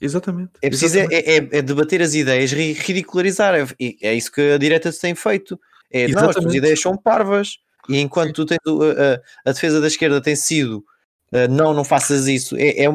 Exatamente. 0.00 0.50
É 0.62 0.68
preciso 0.68 0.98
é, 0.98 1.00
Exatamente. 1.02 1.28
é- 1.28 1.36
é- 1.56 1.58
é 1.58 1.62
debater 1.62 2.02
as 2.02 2.14
ideias, 2.14 2.52
ri- 2.52 2.72
ridicularizar. 2.72 3.54
É, 3.54 3.66
é 4.02 4.14
isso 4.14 4.30
que 4.30 4.40
a 4.52 4.58
direita 4.58 4.92
tem 4.92 5.14
feito. 5.14 5.58
É, 5.90 6.06
não, 6.08 6.18
as 6.20 6.22
tuas 6.22 6.34
Exatamente. 6.36 6.56
ideias 6.58 6.80
são 6.80 6.96
parvas. 6.96 7.56
E 7.88 7.98
enquanto 7.98 8.34
tu 8.34 8.44
tens 8.46 8.58
a, 8.66 9.14
a- 9.14 9.50
a 9.50 9.52
defesa 9.52 9.80
da 9.80 9.86
esquerda 9.86 10.20
tem 10.20 10.36
sido 10.36 10.84
uh, 11.32 11.48
não, 11.50 11.72
não 11.72 11.82
faças 11.82 12.28
isso, 12.28 12.56
é, 12.56 12.84
é, 12.84 12.88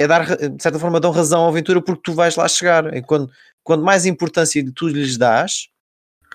é 0.00 0.06
dar, 0.06 0.24
de 0.34 0.62
certa 0.62 0.78
forma, 0.78 0.98
dão 0.98 1.10
razão 1.10 1.44
à 1.44 1.48
aventura 1.48 1.82
porque 1.82 2.00
tu 2.02 2.14
vais 2.14 2.34
lá 2.34 2.48
chegar. 2.48 2.96
E 2.96 3.02
quando, 3.02 3.30
quando 3.62 3.84
mais 3.84 4.06
importância 4.06 4.64
tu 4.74 4.88
lhes 4.88 5.18
dás, 5.18 5.68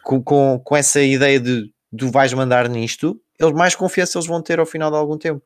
com, 0.04 0.21
com, 0.21 0.62
com 0.63 0.75
essa 0.75 1.01
ideia 1.01 1.39
de 1.39 1.71
tu 1.97 2.12
vais 2.12 2.32
mandar 2.32 2.69
nisto, 2.69 3.19
eles 3.39 3.54
mais 3.54 3.73
confiança 3.73 4.19
eles 4.19 4.28
vão 4.28 4.39
ter 4.39 4.60
ao 4.60 4.67
final 4.67 4.91
de 4.91 4.97
algum 4.97 5.17
tempo. 5.17 5.41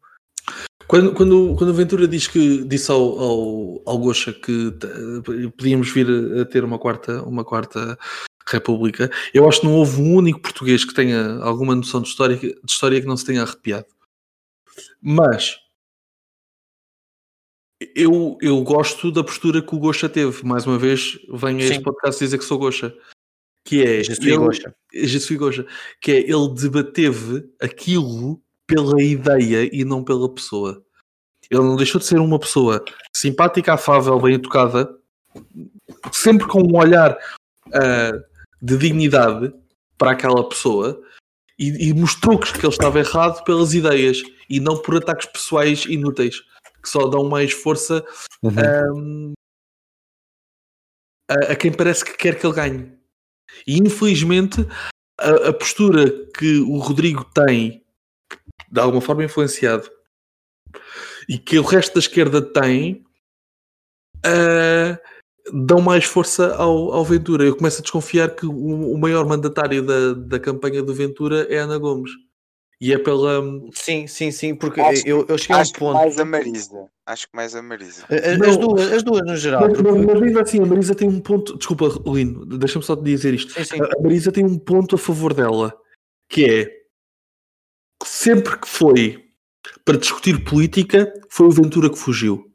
Quando, 0.86 1.13
quando, 1.13 1.55
quando 1.58 1.73
Ventura 1.73 2.10
diz 2.10 2.27
que, 2.27 2.65
disse 2.65 2.91
ao, 2.91 3.19
ao, 3.19 3.82
ao 3.86 3.97
Gocha 3.97 4.34
que 4.34 4.73
podíamos 5.58 5.89
vir 5.89 6.08
a, 6.41 6.43
ter 6.43 6.65
uma 6.65 6.77
quarta, 6.77 7.23
uma 7.23 7.45
quarta 7.45 7.97
república, 8.45 9.10
eu 9.34 9.47
acho 9.47 9.62
que 9.62 9.67
não 9.67 9.75
houve 9.75 10.01
um 10.01 10.15
único 10.15 10.41
português 10.41 10.84
que 10.84 10.93
tenha 10.93 11.38
alguma 11.41 11.73
noção 11.73 12.01
de 12.01 12.10
história, 12.10 12.36
de 12.36 12.53
história 12.67 12.99
que 12.99 13.08
não 13.08 13.15
se 13.15 13.23
tenha 13.23 13.43
arrepiado. 13.43 13.86
Mas 15.01 15.58
eu, 17.95 18.37
eu 18.41 18.61
gosto 18.61 19.11
da 19.11 19.23
postura 19.23 19.61
que 19.61 19.73
o 19.73 19.79
Gocha 19.79 20.09
teve. 20.09 20.45
Mais 20.45 20.65
uma 20.67 20.77
vez, 20.77 21.17
venho 21.33 21.59
a 21.59 21.61
este 21.61 21.75
Sim. 21.75 21.83
podcast 21.83 22.23
dizer 22.23 22.37
que 22.37 22.43
sou 22.43 22.57
Gocha. 22.57 22.93
Que 23.65 23.83
é, 23.83 24.01
ele- 24.01 24.37
Gocha. 24.37 24.73
Suis 24.93 25.37
Gocha, 25.37 25.65
que 26.01 26.11
é 26.11 26.19
ele 26.19 26.53
debateve 26.55 27.49
aquilo 27.61 28.41
pela 28.67 29.01
ideia 29.01 29.69
e 29.71 29.85
não 29.85 30.03
pela 30.03 30.33
pessoa. 30.33 30.83
Ele 31.49 31.61
não 31.61 31.75
deixou 31.75 31.99
de 31.99 32.05
ser 32.05 32.19
uma 32.19 32.39
pessoa 32.39 32.83
simpática, 33.15 33.73
afável, 33.73 34.19
bem 34.19 34.35
educada, 34.35 34.89
sempre 36.11 36.47
com 36.47 36.61
um 36.61 36.77
olhar 36.77 37.17
ah, 37.73 38.11
de 38.61 38.77
dignidade 38.77 39.53
para 39.97 40.11
aquela 40.11 40.47
pessoa 40.47 41.01
e, 41.57 41.89
e 41.89 41.93
mostrou 41.93 42.37
que 42.39 42.57
ele 42.57 42.67
estava 42.67 42.99
errado 42.99 43.43
pelas 43.43 43.73
ideias 43.73 44.21
e 44.49 44.59
não 44.59 44.77
por 44.77 44.95
ataques 44.97 45.27
pessoais 45.27 45.85
inúteis 45.85 46.41
que 46.81 46.89
só 46.89 47.07
dão 47.07 47.27
mais 47.27 47.51
força 47.51 48.05
Uhum. 48.41 48.53
hum, 48.95 49.33
a, 51.29 51.51
a 51.51 51.55
quem 51.55 51.71
parece 51.71 52.03
que 52.03 52.17
quer 52.17 52.39
que 52.39 52.45
ele 52.47 52.55
ganhe. 52.55 52.99
E 53.67 53.77
infelizmente 53.77 54.61
a, 55.19 55.49
a 55.49 55.53
postura 55.53 56.09
que 56.37 56.59
o 56.59 56.77
Rodrigo 56.77 57.23
tem, 57.25 57.85
de 58.71 58.79
alguma 58.79 59.01
forma 59.01 59.23
influenciado, 59.23 59.89
e 61.27 61.37
que 61.37 61.59
o 61.59 61.63
resto 61.63 61.93
da 61.93 61.99
esquerda 61.99 62.41
tem, 62.41 63.05
dão 65.53 65.81
mais 65.81 66.05
força 66.05 66.55
ao, 66.55 66.91
ao 66.91 67.05
Ventura. 67.05 67.43
Eu 67.43 67.55
começo 67.55 67.79
a 67.79 67.81
desconfiar 67.81 68.35
que 68.35 68.45
o, 68.45 68.93
o 68.93 68.97
maior 68.97 69.25
mandatário 69.25 69.85
da, 69.85 70.13
da 70.13 70.39
campanha 70.39 70.81
do 70.81 70.93
Ventura 70.93 71.47
é 71.53 71.57
Ana 71.57 71.77
Gomes. 71.77 72.11
E 72.81 72.93
é 72.93 72.97
pela. 72.97 73.41
Sim, 73.73 74.07
sim, 74.07 74.31
sim, 74.31 74.55
porque 74.55 74.79
Acho- 74.79 75.05
eu, 75.05 75.25
eu 75.27 75.37
cheguei 75.37 75.55
a 75.55 75.59
um 75.59 75.61
Acho 75.61 75.73
que 75.73 75.79
ponto. 75.79 75.93
mais 75.95 76.17
a 76.17 76.23
Marisa. 76.23 76.89
Acho 77.05 77.27
que 77.27 77.35
mais 77.35 77.53
a 77.55 77.61
Marisa. 77.61 78.05
A- 78.09 78.15
a- 78.33 78.37
Não. 78.37 78.49
As 78.49 78.57
duas, 78.57 78.91
as 78.93 79.03
duas 79.03 79.21
no 79.25 79.35
geral. 79.35 79.61
Mas, 79.61 79.73
porque- 79.81 79.91
mas, 79.91 80.21
ainda 80.23 80.41
assim, 80.41 80.61
a 80.61 80.65
Marisa 80.65 80.95
tem 80.95 81.07
um 81.09 81.19
ponto. 81.19 81.57
Desculpa, 81.57 81.87
Lino, 82.09 82.45
deixa-me 82.45 82.85
só 82.85 82.95
te 82.95 83.03
dizer 83.03 83.33
isto. 83.33 83.51
Sim, 83.51 83.63
sim. 83.65 83.81
A 83.81 84.01
Marisa 84.01 84.31
tem 84.31 84.45
um 84.45 84.57
ponto 84.57 84.95
a 84.95 84.97
favor 84.97 85.33
dela, 85.33 85.77
que 86.29 86.45
é 86.45 86.65
que 88.01 88.07
sempre 88.07 88.57
que 88.57 88.67
foi 88.67 89.25
para 89.83 89.97
discutir 89.97 90.41
política, 90.45 91.11
foi 91.29 91.47
o 91.47 91.51
Ventura 91.51 91.89
que 91.89 91.97
fugiu. 91.99 92.45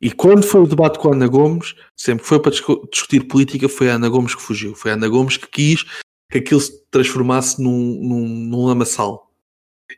E 0.00 0.10
quando 0.12 0.44
foi 0.44 0.62
o 0.62 0.66
debate 0.66 0.98
com 0.98 1.10
a 1.10 1.12
Ana 1.14 1.26
Gomes, 1.26 1.74
sempre 1.96 2.22
que 2.22 2.28
foi 2.28 2.40
para 2.40 2.52
discu- 2.52 2.88
discutir 2.90 3.26
política, 3.26 3.68
foi 3.68 3.90
a 3.90 3.94
Ana 3.96 4.08
Gomes 4.08 4.34
que 4.34 4.40
fugiu. 4.40 4.74
Foi 4.74 4.92
a 4.92 4.94
Ana 4.94 5.08
Gomes 5.08 5.36
que 5.36 5.48
quis 5.48 5.84
que 6.30 6.38
aquilo 6.38 6.60
se 6.60 6.72
transformasse 6.90 7.62
num, 7.62 8.00
num, 8.02 8.28
num 8.28 8.66
lamaçal. 8.66 9.30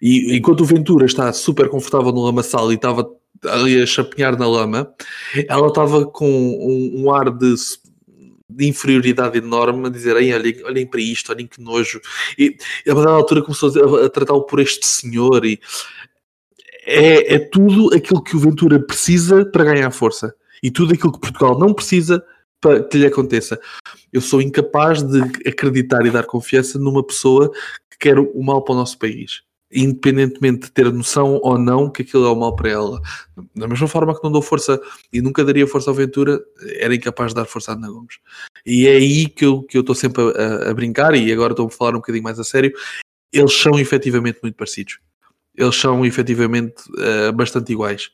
E 0.01 0.37
enquanto 0.37 0.61
o 0.61 0.65
Ventura 0.65 1.05
está 1.05 1.33
super 1.33 1.69
confortável 1.69 2.13
no 2.13 2.25
lamaçal 2.25 2.71
e 2.71 2.77
estava 2.77 3.11
ali 3.47 3.83
a 3.83 3.87
chapinhar 3.87 4.39
na 4.39 4.47
lama, 4.47 4.95
ela 5.49 5.69
estava 5.69 6.07
com 6.07 6.31
um, 6.31 7.03
um 7.03 7.13
ar 7.13 7.31
de, 7.31 7.55
de 8.49 8.69
inferioridade 8.69 9.39
enorme 9.39 9.89
a 9.89 9.91
dizer 9.91 10.17
"Ei, 10.17 10.33
olhem, 10.33 10.65
olhem 10.65 10.87
para 10.87 11.01
isto, 11.01 11.33
olhem 11.33 11.47
que 11.47 11.61
nojo. 11.61 12.01
E 12.39 12.57
a 12.89 12.95
dada 12.95 13.11
altura 13.11 13.43
começou 13.43 13.97
a, 13.97 14.07
a 14.07 14.11
tratá-lo 14.11 14.45
por 14.45 14.61
este 14.61 14.87
senhor 14.87 15.45
e 15.45 15.59
é, 16.87 17.35
é 17.35 17.39
tudo 17.39 17.95
aquilo 17.95 18.23
que 18.23 18.37
o 18.37 18.41
Ventura 18.41 18.79
precisa 18.79 19.45
para 19.45 19.65
ganhar 19.65 19.91
força 19.91 20.35
e 20.63 20.71
tudo 20.71 20.95
aquilo 20.95 21.13
que 21.13 21.21
Portugal 21.21 21.59
não 21.59 21.75
precisa 21.75 22.23
que 22.91 22.99
lhe 22.99 23.07
aconteça. 23.07 23.59
Eu 24.13 24.21
sou 24.21 24.43
incapaz 24.43 25.03
de 25.03 25.21
acreditar 25.49 26.05
e 26.05 26.11
dar 26.11 26.25
confiança 26.25 26.79
numa 26.79 27.05
pessoa 27.05 27.51
que 27.91 27.99
quer 27.99 28.19
o 28.19 28.43
mal 28.43 28.63
para 28.63 28.75
o 28.75 28.77
nosso 28.77 28.99
país. 28.99 29.43
Independentemente 29.73 30.63
de 30.67 30.73
ter 30.73 30.93
noção 30.93 31.39
ou 31.43 31.57
não 31.57 31.89
que 31.89 32.03
aquilo 32.03 32.27
é 32.27 32.31
o 32.31 32.35
mal 32.35 32.57
para 32.57 32.71
ela. 32.71 33.01
Da 33.55 33.69
mesma 33.69 33.87
forma 33.87 34.15
que 34.17 34.23
não 34.25 34.33
dou 34.33 34.43
força 34.43 34.81
e 35.13 35.23
nunca 35.23 35.45
daria 35.45 35.67
força 35.67 35.91
ao 35.91 35.95
Ventura, 35.95 36.41
era 36.77 36.93
incapaz 36.95 37.31
de 37.31 37.37
dar 37.37 37.45
força 37.45 37.71
a 37.71 37.75
Ana 37.75 37.89
Gomes. 37.89 38.17
E 38.67 38.89
é 38.89 38.97
aí 38.97 39.29
que 39.29 39.45
eu 39.45 39.63
que 39.63 39.77
eu 39.77 39.83
estou 39.83 39.95
sempre 39.95 40.23
a, 40.23 40.71
a- 40.71 40.75
brincar, 40.75 41.15
e 41.15 41.33
agora 41.33 41.53
estou 41.53 41.69
a 41.69 41.71
falar 41.71 41.93
um 41.93 42.01
bocadinho 42.01 42.25
mais 42.25 42.39
a 42.41 42.45
sério. 42.45 42.73
Eles 43.33 43.55
são 43.55 43.79
efetivamente 43.79 44.41
muito 44.43 44.57
parecidos. 44.57 44.99
Eles 45.57 45.77
são 45.77 46.05
efetivamente 46.05 46.75
eh, 46.99 47.31
bastante 47.33 47.73
iguais. 47.73 48.11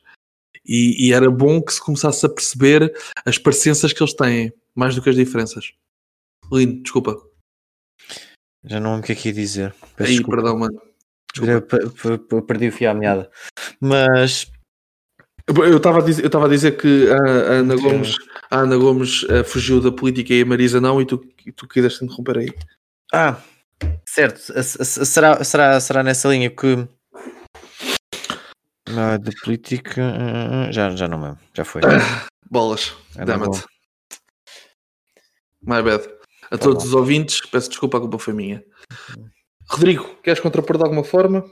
E, 0.67 1.07
e 1.07 1.13
era 1.13 1.29
bom 1.31 1.61
que 1.61 1.73
se 1.73 1.81
começasse 1.81 2.25
a 2.25 2.29
perceber 2.29 2.93
as 3.25 3.37
parecenças 3.37 3.93
que 3.93 4.01
eles 4.03 4.13
têm, 4.13 4.51
mais 4.75 4.95
do 4.95 5.01
que 5.01 5.09
as 5.09 5.15
diferenças. 5.15 5.71
Lindo, 6.51 6.81
desculpa. 6.83 7.17
Já 8.65 8.79
não 8.79 8.91
lembro 8.91 9.03
o 9.03 9.05
que 9.07 9.11
é 9.13 9.15
que 9.15 9.29
ia 9.29 9.33
dizer. 9.33 9.73
Peço 9.95 10.09
Aí, 10.11 10.17
desculpa. 10.17 10.35
perdão, 10.41 10.57
mano. 10.59 10.81
Eu 11.41 11.61
pe- 11.61 12.41
perdi 12.41 12.67
o 12.67 12.71
fio 12.71 12.89
à 12.89 12.93
meada. 12.93 13.29
Mas 13.79 14.51
Eu 15.47 15.77
estava 15.77 15.99
a 15.99 16.01
dizer, 16.01 16.23
eu 16.23 16.27
estava 16.27 16.45
a 16.45 16.49
dizer 16.49 16.75
que 16.77 17.09
a, 17.09 17.15
a 17.15 17.51
Ana. 17.59 17.75
Gomes, 17.77 18.15
a 18.51 18.57
Ana 18.59 18.75
Gomes 18.75 19.25
eh, 19.29 19.43
fugiu 19.45 19.79
da 19.79 19.91
política 19.91 20.33
e 20.33 20.41
a 20.41 20.45
Marisa 20.45 20.81
não, 20.81 20.99
e 21.01 21.05
tu, 21.05 21.23
e 21.45 21.51
tu 21.53 21.65
quiseste 21.67 22.03
interromper 22.03 22.39
aí. 22.39 22.53
Ah, 23.13 23.39
certo. 24.05 24.39
Será, 24.63 25.41
será, 25.45 25.79
será 25.79 26.03
nessa 26.03 26.27
linha 26.27 26.49
que. 26.49 26.85
Ah, 28.95 29.17
de 29.17 29.31
política. 29.41 30.01
ah, 30.67 30.71
Já, 30.71 30.89
já 30.95 31.07
não 31.07 31.17
me 31.17 31.25
lembro. 31.25 31.39
Já 31.53 31.65
foi. 31.65 31.81
Bolas. 32.49 32.93
Era 33.15 33.25
Damn 33.25 33.43
it. 33.51 33.65
My 35.61 35.81
bad. 35.81 36.07
A 36.49 36.57
Tá 36.57 36.57
todos 36.59 36.83
bom. 36.83 36.89
os 36.89 36.93
ouvintes, 36.93 37.41
peço 37.41 37.67
desculpa, 37.69 37.97
a 37.97 38.01
culpa 38.01 38.17
foi 38.19 38.33
minha. 38.33 38.63
Rodrigo, 39.69 40.15
queres 40.23 40.39
contrapor 40.39 40.77
de 40.77 40.83
alguma 40.83 41.03
forma? 41.03 41.43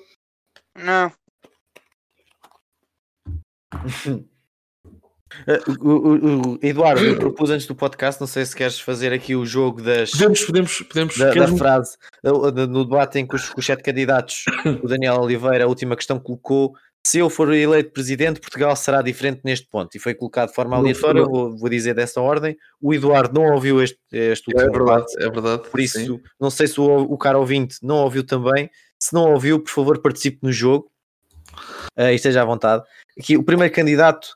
Não. 0.77 1.11
Ah, 5.47 5.59
o- 5.81 5.89
o- 5.89 6.51
o- 6.53 6.59
Eduardo, 6.61 7.03
eu 7.03 7.17
propus 7.19 7.49
antes 7.49 7.67
do 7.67 7.75
podcast, 7.75 8.21
não 8.21 8.27
sei 8.27 8.45
se 8.45 8.55
queres 8.55 8.79
fazer 8.79 9.11
aqui 9.11 9.35
o 9.35 9.45
jogo 9.45 9.81
das, 9.81 10.11
Podemos, 10.11 10.45
podemos, 10.45 10.81
podemos. 10.83 11.17
da, 11.17 11.33
da 11.33 11.47
frase 11.57 11.97
uh, 12.23 12.29
uh, 12.47 12.51
no 12.67 12.85
debate 12.85 13.19
em 13.19 13.27
que 13.27 13.35
os, 13.35 13.51
os 13.57 13.65
sete 13.65 13.83
candidatos, 13.83 14.45
o 14.81 14.87
Daniel 14.87 15.19
Oliveira, 15.19 15.65
a 15.65 15.67
última 15.67 15.93
questão 15.97 16.17
colocou: 16.19 16.77
se 17.05 17.19
eu 17.19 17.29
for 17.29 17.53
eleito 17.53 17.91
presidente, 17.91 18.39
Portugal 18.39 18.75
será 18.75 19.01
diferente 19.01 19.41
neste 19.43 19.67
ponto. 19.67 19.95
E 19.95 19.99
foi 19.99 20.15
colocado 20.15 20.49
de 20.49 20.55
forma 20.55 20.75
aleatória, 20.75 21.23
vou, 21.23 21.55
vou 21.55 21.69
dizer 21.69 21.93
dessa 21.93 22.19
ordem. 22.19 22.57
O 22.81 22.93
Eduardo 22.95 23.39
não 23.39 23.53
ouviu 23.53 23.81
este, 23.83 23.99
este 24.11 24.51
É 24.57 24.67
verdade, 24.69 25.05
é 25.19 25.29
verdade. 25.29 25.69
por 25.69 25.79
isso, 25.79 25.99
sim. 25.99 26.19
não 26.39 26.49
sei 26.49 26.65
se 26.67 26.79
o, 26.81 26.83
o 27.03 27.17
cara 27.17 27.37
ouvinte 27.37 27.77
não 27.83 27.97
ouviu 27.97 28.25
também. 28.25 28.69
Se 28.99 29.13
não 29.13 29.31
ouviu, 29.31 29.59
por 29.59 29.69
favor, 29.69 30.01
participe 30.01 30.39
no 30.41 30.51
jogo 30.51 30.89
uh, 31.97 32.09
e 32.09 32.15
esteja 32.15 32.41
à 32.41 32.45
vontade. 32.45 32.83
Aqui, 33.19 33.37
o 33.37 33.43
primeiro 33.43 33.71
candidato, 33.73 34.27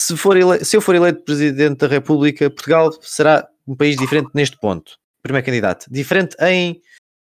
se, 0.00 0.16
for 0.16 0.34
ele- 0.36 0.64
se 0.64 0.76
eu 0.76 0.80
for 0.80 0.94
eleito 0.94 1.22
presidente 1.24 1.78
da 1.78 1.86
República, 1.86 2.48
Portugal 2.48 2.90
será 3.02 3.46
um 3.66 3.76
país 3.76 3.96
diferente 3.96 4.30
neste 4.34 4.56
ponto. 4.58 4.96
Primeiro 5.22 5.44
candidato, 5.44 5.86
diferente 5.90 6.36
em 6.40 6.80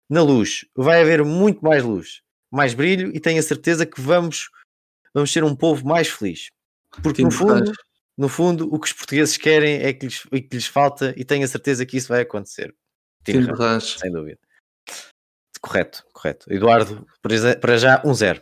na 0.10 0.22
luz. 0.22 0.66
Vai 0.76 1.02
haver 1.02 1.24
muito 1.24 1.64
mais 1.64 1.84
luz, 1.84 2.22
mais 2.52 2.74
brilho 2.76 3.12
e 3.16 3.20
tenho 3.20 3.40
a 3.40 3.44
certeza 3.44 3.86
que 3.86 4.00
vamos, 4.00 4.50
vamos 5.14 5.32
ser 5.32 5.44
um 5.44 5.56
povo 5.56 5.86
mais 5.88 6.08
feliz. 6.08 6.50
Porque 7.02 7.22
no 7.24 7.32
fundo, 7.32 7.72
no 8.18 8.28
fundo, 8.30 8.74
o 8.74 8.80
que 8.80 8.88
os 8.88 8.94
portugueses 8.94 9.38
querem 9.38 9.82
é 9.82 9.94
que 9.94 10.06
lhes, 10.06 10.24
e 10.32 10.42
que 10.42 10.56
lhes 10.56 10.68
falta, 10.68 11.14
e 11.18 11.24
tenho 11.24 11.46
a 11.46 11.48
certeza 11.48 11.86
que 11.86 11.98
isso 11.98 12.10
vai 12.10 12.22
acontecer. 12.22 12.74
Tim 13.24 13.44
Ferraz. 13.46 13.98
sem 14.00 14.12
dúvida. 14.12 14.40
Correto, 15.62 16.04
correto. 16.12 16.52
Eduardo, 16.52 17.06
para 17.22 17.38
já- 17.38 17.56
para 17.56 17.78
já, 17.78 18.02
1-0. 18.04 18.42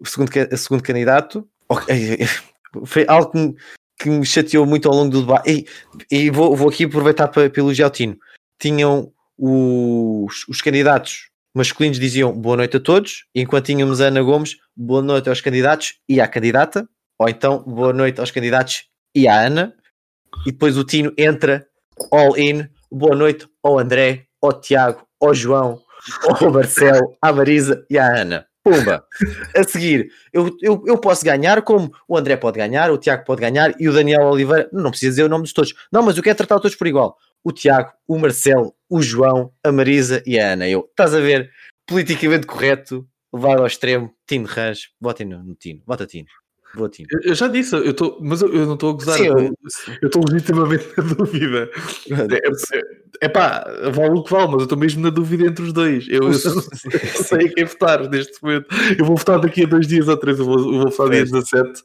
O 0.00 0.06
segundo, 0.06 0.30
o 0.52 0.56
segundo 0.56 0.82
candidato 0.82 1.48
ok, 1.68 2.18
foi 2.86 3.04
algo 3.08 3.30
que 3.32 3.38
me, 3.38 3.56
que 3.98 4.10
me 4.10 4.26
chateou 4.26 4.64
muito 4.64 4.88
ao 4.88 4.94
longo 4.94 5.10
do 5.10 5.20
debate. 5.22 5.66
E, 6.10 6.26
e 6.26 6.30
vou, 6.30 6.56
vou 6.56 6.68
aqui 6.68 6.84
aproveitar 6.84 7.28
para, 7.28 7.50
para 7.50 7.60
elogiar 7.60 7.88
o 7.88 7.90
Tino. 7.90 8.18
Tinham 8.58 9.12
os, 9.36 10.46
os 10.48 10.60
candidatos 10.62 11.27
masculinos 11.54 11.98
diziam 11.98 12.32
boa 12.32 12.56
noite 12.56 12.76
a 12.76 12.80
todos, 12.80 13.24
enquanto 13.34 13.66
tínhamos 13.66 14.00
Ana 14.00 14.22
Gomes, 14.22 14.56
boa 14.76 15.02
noite 15.02 15.28
aos 15.28 15.40
candidatos 15.40 15.94
e 16.08 16.20
à 16.20 16.28
candidata, 16.28 16.88
ou 17.18 17.28
então 17.28 17.62
boa 17.64 17.92
noite 17.92 18.20
aos 18.20 18.30
candidatos 18.30 18.84
e 19.14 19.26
à 19.26 19.46
Ana, 19.46 19.74
e 20.46 20.52
depois 20.52 20.76
o 20.76 20.84
Tino 20.84 21.12
entra 21.16 21.66
all 22.12 22.38
in, 22.38 22.68
boa 22.90 23.16
noite 23.16 23.48
ao 23.62 23.78
André, 23.78 24.26
ao 24.42 24.52
Tiago, 24.60 25.06
ao 25.20 25.34
João, 25.34 25.80
ao 26.24 26.50
Marcelo, 26.50 27.16
à 27.20 27.32
Marisa 27.32 27.84
e 27.90 27.98
à 27.98 28.20
Ana. 28.20 28.46
Pumba! 28.62 29.04
A 29.56 29.64
seguir, 29.64 30.10
eu, 30.32 30.54
eu, 30.60 30.82
eu 30.86 30.98
posso 30.98 31.24
ganhar 31.24 31.62
como 31.62 31.90
o 32.06 32.16
André 32.16 32.36
pode 32.36 32.58
ganhar, 32.58 32.90
o 32.90 32.98
Tiago 32.98 33.24
pode 33.24 33.40
ganhar 33.40 33.74
e 33.80 33.88
o 33.88 33.92
Daniel 33.92 34.24
Oliveira, 34.24 34.68
não 34.72 34.90
precisa 34.90 35.10
dizer 35.10 35.24
o 35.24 35.28
nome 35.28 35.46
de 35.46 35.54
todos. 35.54 35.74
Não, 35.90 36.02
mas 36.02 36.16
eu 36.16 36.22
quero 36.22 36.36
tratar 36.36 36.60
todos 36.60 36.76
por 36.76 36.86
igual. 36.86 37.16
O 37.44 37.52
Tiago, 37.52 37.92
o 38.06 38.18
Marcelo, 38.18 38.74
o 38.88 39.00
João, 39.00 39.52
a 39.62 39.72
Marisa 39.72 40.22
e 40.26 40.38
a 40.38 40.52
Ana. 40.52 40.68
Eu, 40.68 40.86
estás 40.90 41.14
a 41.14 41.20
ver? 41.20 41.50
Politicamente 41.86 42.46
correto, 42.46 43.08
levado 43.32 43.60
ao 43.60 43.66
extremo, 43.66 44.14
Tino 44.26 44.46
Rãs, 44.46 44.90
votem 45.00 45.26
no, 45.26 45.42
no 45.42 45.54
Tino, 45.54 45.82
vota 45.86 46.06
Tino. 46.06 46.28
Vou 46.74 46.88
Tino. 46.88 47.08
Eu, 47.10 47.30
eu 47.30 47.34
já 47.34 47.48
disse, 47.48 47.74
eu 47.74 47.94
tô, 47.94 48.18
mas 48.20 48.42
eu, 48.42 48.52
eu 48.52 48.66
não 48.66 48.74
estou 48.74 48.90
a 48.90 48.92
gozar. 48.92 49.16
Sim, 49.16 49.26
eu 50.02 50.06
estou 50.06 50.22
legitimamente 50.28 50.86
na 50.96 51.04
dúvida. 51.04 51.70
É, 52.10 52.76
é, 52.76 52.82
é 53.22 53.28
pá, 53.28 53.64
vale 53.92 54.18
o 54.18 54.22
que 54.22 54.30
vale, 54.30 54.46
mas 54.48 54.58
eu 54.58 54.64
estou 54.64 54.78
mesmo 54.78 55.02
na 55.02 55.10
dúvida 55.10 55.46
entre 55.46 55.64
os 55.64 55.72
dois. 55.72 56.06
Eu, 56.08 56.24
eu, 56.24 56.34
sei 56.34 57.46
a 57.46 57.54
quem 57.54 57.64
votar 57.64 58.08
neste 58.08 58.42
momento. 58.42 58.66
Eu 58.98 59.04
vou 59.04 59.16
votar 59.16 59.40
daqui 59.40 59.64
a 59.64 59.66
dois 59.66 59.86
dias 59.86 60.08
ou 60.08 60.16
três, 60.16 60.38
eu 60.38 60.44
vou, 60.44 60.58
eu 60.58 60.80
vou 60.80 60.90
votar 60.90 61.08
dia 61.08 61.24
17 61.24 61.82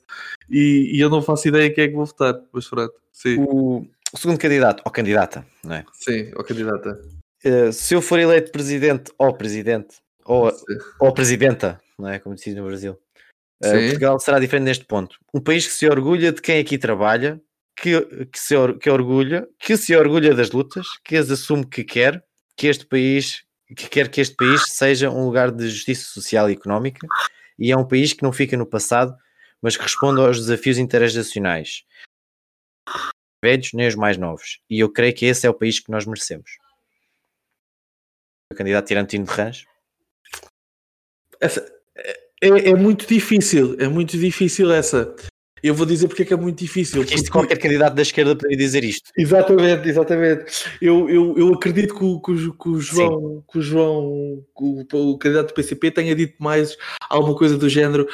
e, 0.50 0.92
e 0.94 1.00
eu 1.00 1.10
não 1.10 1.22
faço 1.22 1.48
ideia 1.48 1.74
quem 1.74 1.86
é 1.86 1.88
que 1.88 1.96
vou 1.96 2.06
votar. 2.06 2.36
Mas 2.52 2.68
pronto, 2.68 2.94
sim, 3.12 3.38
O, 3.40 3.88
o 4.14 4.18
segundo 4.18 4.38
candidato, 4.40 4.82
ou 4.86 4.92
candidata, 4.92 5.46
não 5.64 5.76
é? 5.76 5.86
sim, 5.94 6.32
ó 6.36 6.44
candidata. 6.44 7.00
Eh, 7.44 7.72
se 7.72 7.94
eu 7.96 8.02
for 8.02 8.20
eleito 8.20 8.52
presidente 8.52 9.12
ou 9.18 9.34
presidente, 9.36 9.98
ou, 10.26 10.50
Sim. 10.52 10.66
ou 11.02 11.14
presidenta, 11.14 11.82
não 12.00 12.08
é? 12.08 12.20
Como 12.20 12.38
se 12.38 12.46
diz 12.46 12.56
no 12.56 12.66
Brasil, 12.66 12.98
Sim. 13.62 13.72
Portugal 13.88 14.20
será 14.20 14.40
diferente 14.40 14.66
neste 14.66 14.86
ponto. 14.86 15.18
Um 15.34 15.42
país 15.42 15.68
que 15.68 15.74
se 15.74 15.88
orgulha 15.88 16.32
de 16.32 16.42
quem 16.42 16.60
aqui 16.60 16.78
trabalha, 16.78 17.42
que, 17.76 18.00
que, 18.28 18.40
se, 18.40 18.56
or- 18.56 18.78
que 18.78 18.90
orgulha, 18.90 19.48
que 19.60 19.76
se 19.76 19.96
orgulha 19.96 20.34
das 20.34 20.52
lutas, 20.52 20.86
que 21.04 21.18
as 21.18 21.30
assume 21.30 21.66
que 21.66 21.84
quer, 21.84 22.24
que 22.56 22.68
este 22.68 22.86
país, 22.86 23.44
que 23.76 23.90
quer 23.90 24.10
que 24.10 24.22
este 24.22 24.36
país 24.36 24.62
seja 24.70 25.10
um 25.10 25.26
lugar 25.26 25.52
de 25.52 25.68
justiça 25.70 26.06
social 26.06 26.50
e 26.50 26.54
económica, 26.54 27.06
e 27.60 27.72
é 27.72 27.76
um 27.76 27.86
país 27.88 28.14
que 28.14 28.24
não 28.24 28.32
fica 28.32 28.56
no 28.56 28.66
passado, 28.66 29.14
mas 29.62 29.76
que 29.76 29.84
responde 29.84 30.22
aos 30.22 30.38
desafios 30.38 30.78
intergeracionais, 30.78 31.84
velhos 33.44 33.74
nem 33.74 33.88
os 33.88 33.96
mais 33.96 34.18
novos. 34.18 34.62
E 34.70 34.80
eu 34.80 34.90
creio 34.90 35.14
que 35.14 35.26
esse 35.26 35.46
é 35.46 35.50
o 35.50 35.54
país 35.54 35.78
que 35.82 35.92
nós 35.92 36.06
merecemos. 36.06 36.58
O 38.50 38.56
candidato 38.56 38.88
Tirantino 38.88 39.26
de 39.26 39.32
Rãs. 39.32 39.66
Essa, 41.42 41.62
é, 42.42 42.70
é 42.70 42.76
muito 42.76 43.06
difícil, 43.06 43.76
é 43.80 43.88
muito 43.90 44.18
difícil 44.18 44.72
essa. 44.72 45.14
Eu 45.66 45.74
vou 45.74 45.86
dizer 45.86 46.10
porque 46.10 46.24
é 46.24 46.26
que 46.26 46.34
é 46.34 46.36
muito 46.36 46.60
difícil. 46.60 46.98
Porque 47.02 47.16
isto 47.16 47.28
porque- 47.32 47.40
qualquer 47.48 47.58
candidato 47.58 47.94
da 47.96 48.02
esquerda 48.02 48.36
poderia 48.36 48.58
dizer 48.58 48.84
isto. 48.84 49.10
Exatamente, 49.18 49.88
exatamente. 49.88 50.66
Eu, 50.82 51.10
eu, 51.10 51.38
eu 51.38 51.54
acredito 51.54 51.96
que 51.98 52.04
o, 52.04 52.20
que 52.20 52.32
o- 52.34 52.54
que 52.54 52.68
o 52.70 52.82
João, 52.82 53.44
que 53.50 53.58
o, 53.60 53.62
João 53.62 54.44
o, 54.56 54.84
o 54.92 55.18
candidato 55.18 55.48
do 55.48 55.54
PCP 55.54 55.90
tenha 55.92 56.14
dito 56.14 56.36
mais 56.44 56.76
alguma 57.10 57.34
coisa 57.34 57.58
do 57.58 57.70
género 57.70 58.06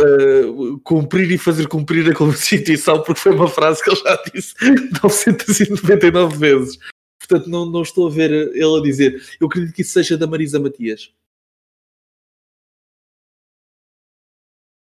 eh, 0.00 0.42
cumprir 0.82 1.30
e 1.30 1.38
fazer 1.38 1.68
cumprir 1.68 2.10
a 2.10 2.14
Constituição, 2.14 3.00
porque 3.04 3.20
foi 3.20 3.32
uma 3.32 3.48
frase 3.48 3.84
que 3.84 3.88
ele 3.90 4.00
já 4.00 4.22
disse 4.34 4.54
999 5.00 6.36
vezes. 6.36 6.76
Portanto, 7.20 7.48
não, 7.48 7.66
não 7.66 7.82
estou 7.82 8.08
a 8.08 8.10
ver 8.10 8.32
ele 8.32 8.78
a 8.78 8.82
dizer. 8.82 9.22
Eu 9.40 9.46
acredito 9.46 9.72
que 9.74 9.82
isso 9.82 9.92
seja 9.92 10.18
da 10.18 10.26
Marisa 10.26 10.58
Matias. 10.58 11.12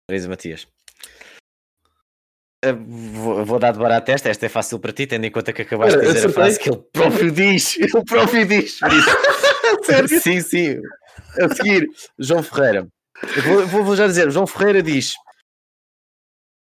Marisa 0.10 0.28
Matias. 0.28 0.68
Eh, 2.64 2.74
Vou, 2.74 3.46
vou 3.46 3.60
dar 3.60 3.72
de 3.72 3.80
barato 3.80 4.12
esta, 4.12 4.30
esta 4.30 4.46
é 4.46 4.50
fácil 4.50 4.80
para 4.80 4.92
ti, 4.92 5.08
tendo 5.08 5.26
em 5.26 5.32
conta 5.32 5.54
que 5.54 5.62
acabaste 5.62 6.00
de 6.00 6.06
dizer 6.14 6.28
a 6.28 6.30
frase 6.34 6.60
que 6.60 6.70
ele 6.70 6.82
próprio 6.92 7.32
diz. 7.32 7.78
Ele 7.80 8.04
próprio 8.06 8.46
diz. 8.48 8.80
Sério? 9.84 10.22
Sim, 10.22 10.42
sim. 10.42 10.82
A 11.40 11.54
seguir, 11.56 11.88
João 12.18 12.44
Ferreira. 12.44 12.88
Vou, 13.46 13.68
vou- 13.68 13.84
vou 13.84 13.96
já 13.96 14.08
dizer, 14.08 14.30
João 14.32 14.48
Ferreira 14.48 14.82
diz: 14.84 15.14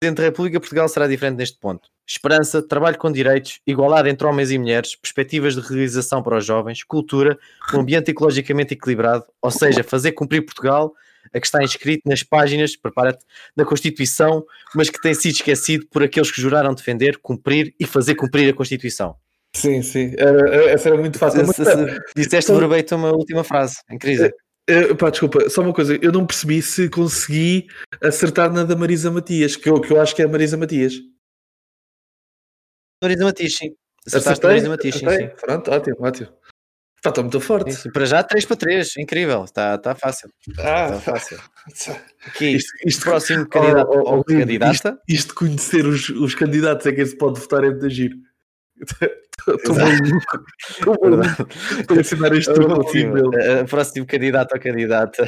Presidente 0.00 0.18
da 0.18 0.24
República, 0.24 0.60
Portugal 0.60 0.88
será 0.88 1.06
diferente 1.08 1.36
neste 1.38 1.58
ponto. 1.58 1.88
Esperança, 2.06 2.60
trabalho 2.62 2.98
com 2.98 3.10
direitos, 3.10 3.60
igualdade 3.66 4.08
entre 4.08 4.26
homens 4.26 4.50
e 4.50 4.58
mulheres, 4.58 4.94
perspectivas 4.96 5.54
de 5.54 5.60
realização 5.60 6.22
para 6.22 6.36
os 6.38 6.44
jovens, 6.44 6.82
cultura, 6.84 7.38
um 7.74 7.80
ambiente 7.80 8.10
ecologicamente 8.10 8.74
equilibrado, 8.74 9.24
ou 9.40 9.50
seja, 9.50 9.82
fazer 9.84 10.12
cumprir 10.12 10.42
Portugal 10.44 10.92
a 11.34 11.40
que 11.40 11.46
está 11.46 11.62
inscrito 11.62 12.02
nas 12.08 12.22
páginas, 12.22 12.76
prepara-te, 12.76 13.24
da 13.56 13.64
Constituição, 13.64 14.44
mas 14.74 14.88
que 14.90 15.00
tem 15.00 15.14
sido 15.14 15.34
esquecido 15.34 15.86
por 15.88 16.02
aqueles 16.02 16.30
que 16.30 16.40
juraram 16.40 16.74
defender, 16.74 17.18
cumprir 17.18 17.74
e 17.78 17.86
fazer 17.86 18.14
cumprir 18.14 18.50
a 18.52 18.56
Constituição. 18.56 19.16
Sim, 19.54 19.82
sim. 19.82 20.14
Era- 20.16 20.70
essa 20.70 20.88
era 20.88 20.98
muito 20.98 21.18
fácil. 21.18 21.46
Mas, 21.46 21.56
Se- 21.56 21.64
se- 21.64 22.00
Disseste 22.16 22.50
Então- 22.50 22.58
verbatim 22.68 22.94
uma 22.94 23.12
última 23.12 23.44
frase, 23.44 23.76
incrível. 23.90 24.30
Eh, 24.68 24.94
pá, 24.94 25.10
desculpa, 25.10 25.50
só 25.50 25.60
uma 25.60 25.72
coisa, 25.74 25.98
eu 26.00 26.12
não 26.12 26.24
percebi 26.24 26.62
se 26.62 26.88
consegui 26.88 27.66
acertar 28.00 28.50
na 28.52 28.62
da 28.64 28.76
Marisa 28.76 29.10
Matias, 29.10 29.56
que 29.56 29.68
eu, 29.68 29.80
que 29.80 29.92
eu 29.92 30.00
acho 30.00 30.14
que 30.14 30.22
é 30.22 30.24
a 30.24 30.28
Marisa 30.28 30.56
Matias. 30.56 30.94
Marisa 33.02 33.24
Matias, 33.24 33.54
sim. 33.56 33.74
Acertaste 34.06 34.44
a 34.44 34.48
Marisa 34.48 34.68
Matias, 34.68 34.94
sim, 34.94 35.06
Acertei? 35.06 35.28
sim. 35.30 35.34
Pronto, 35.40 35.70
ótimo, 35.70 35.96
ótimo. 36.00 36.28
Pá, 37.02 37.10
está 37.10 37.20
muito 37.22 37.40
forte. 37.40 37.72
Sim. 37.72 37.90
Para 37.90 38.06
já 38.06 38.22
3 38.22 38.44
para 38.44 38.56
3, 38.56 38.96
incrível, 38.98 39.44
está 39.44 39.76
tá 39.78 39.94
fácil. 39.94 40.30
Ah, 40.58 40.86
Está 40.96 41.00
fácil. 41.00 41.38
isto, 41.72 41.90
Aqui, 42.26 42.44
isto, 42.56 42.70
isto, 42.86 43.02
próximo 43.02 43.46
candidato 43.50 43.88
oh, 43.90 43.98
oh, 43.98 44.10
ou 44.16 44.22
Rui, 44.22 44.38
candidata. 44.40 44.98
isto 45.08 45.28
de 45.28 45.34
conhecer 45.34 45.84
os, 45.86 46.08
os 46.10 46.34
candidatos 46.34 46.86
é 46.86 46.92
quem 46.92 47.04
se 47.04 47.16
pode 47.16 47.40
votar 47.40 47.64
é 47.64 47.70
muito 47.70 47.90
giro. 47.90 48.16
Estou 49.48 49.74
maluco. 49.74 50.38
Estou 50.68 50.96
para 51.86 52.00
ensinar 52.00 52.32
este 52.36 52.50
A 52.50 52.54
truque 52.54 52.72
ao 52.72 52.88
filho 52.88 53.30
a- 53.34 53.60
a 53.60 53.64
próximo 53.64 54.06
candidato 54.06 54.52
ou 54.54 54.60
candidata. 54.60 55.24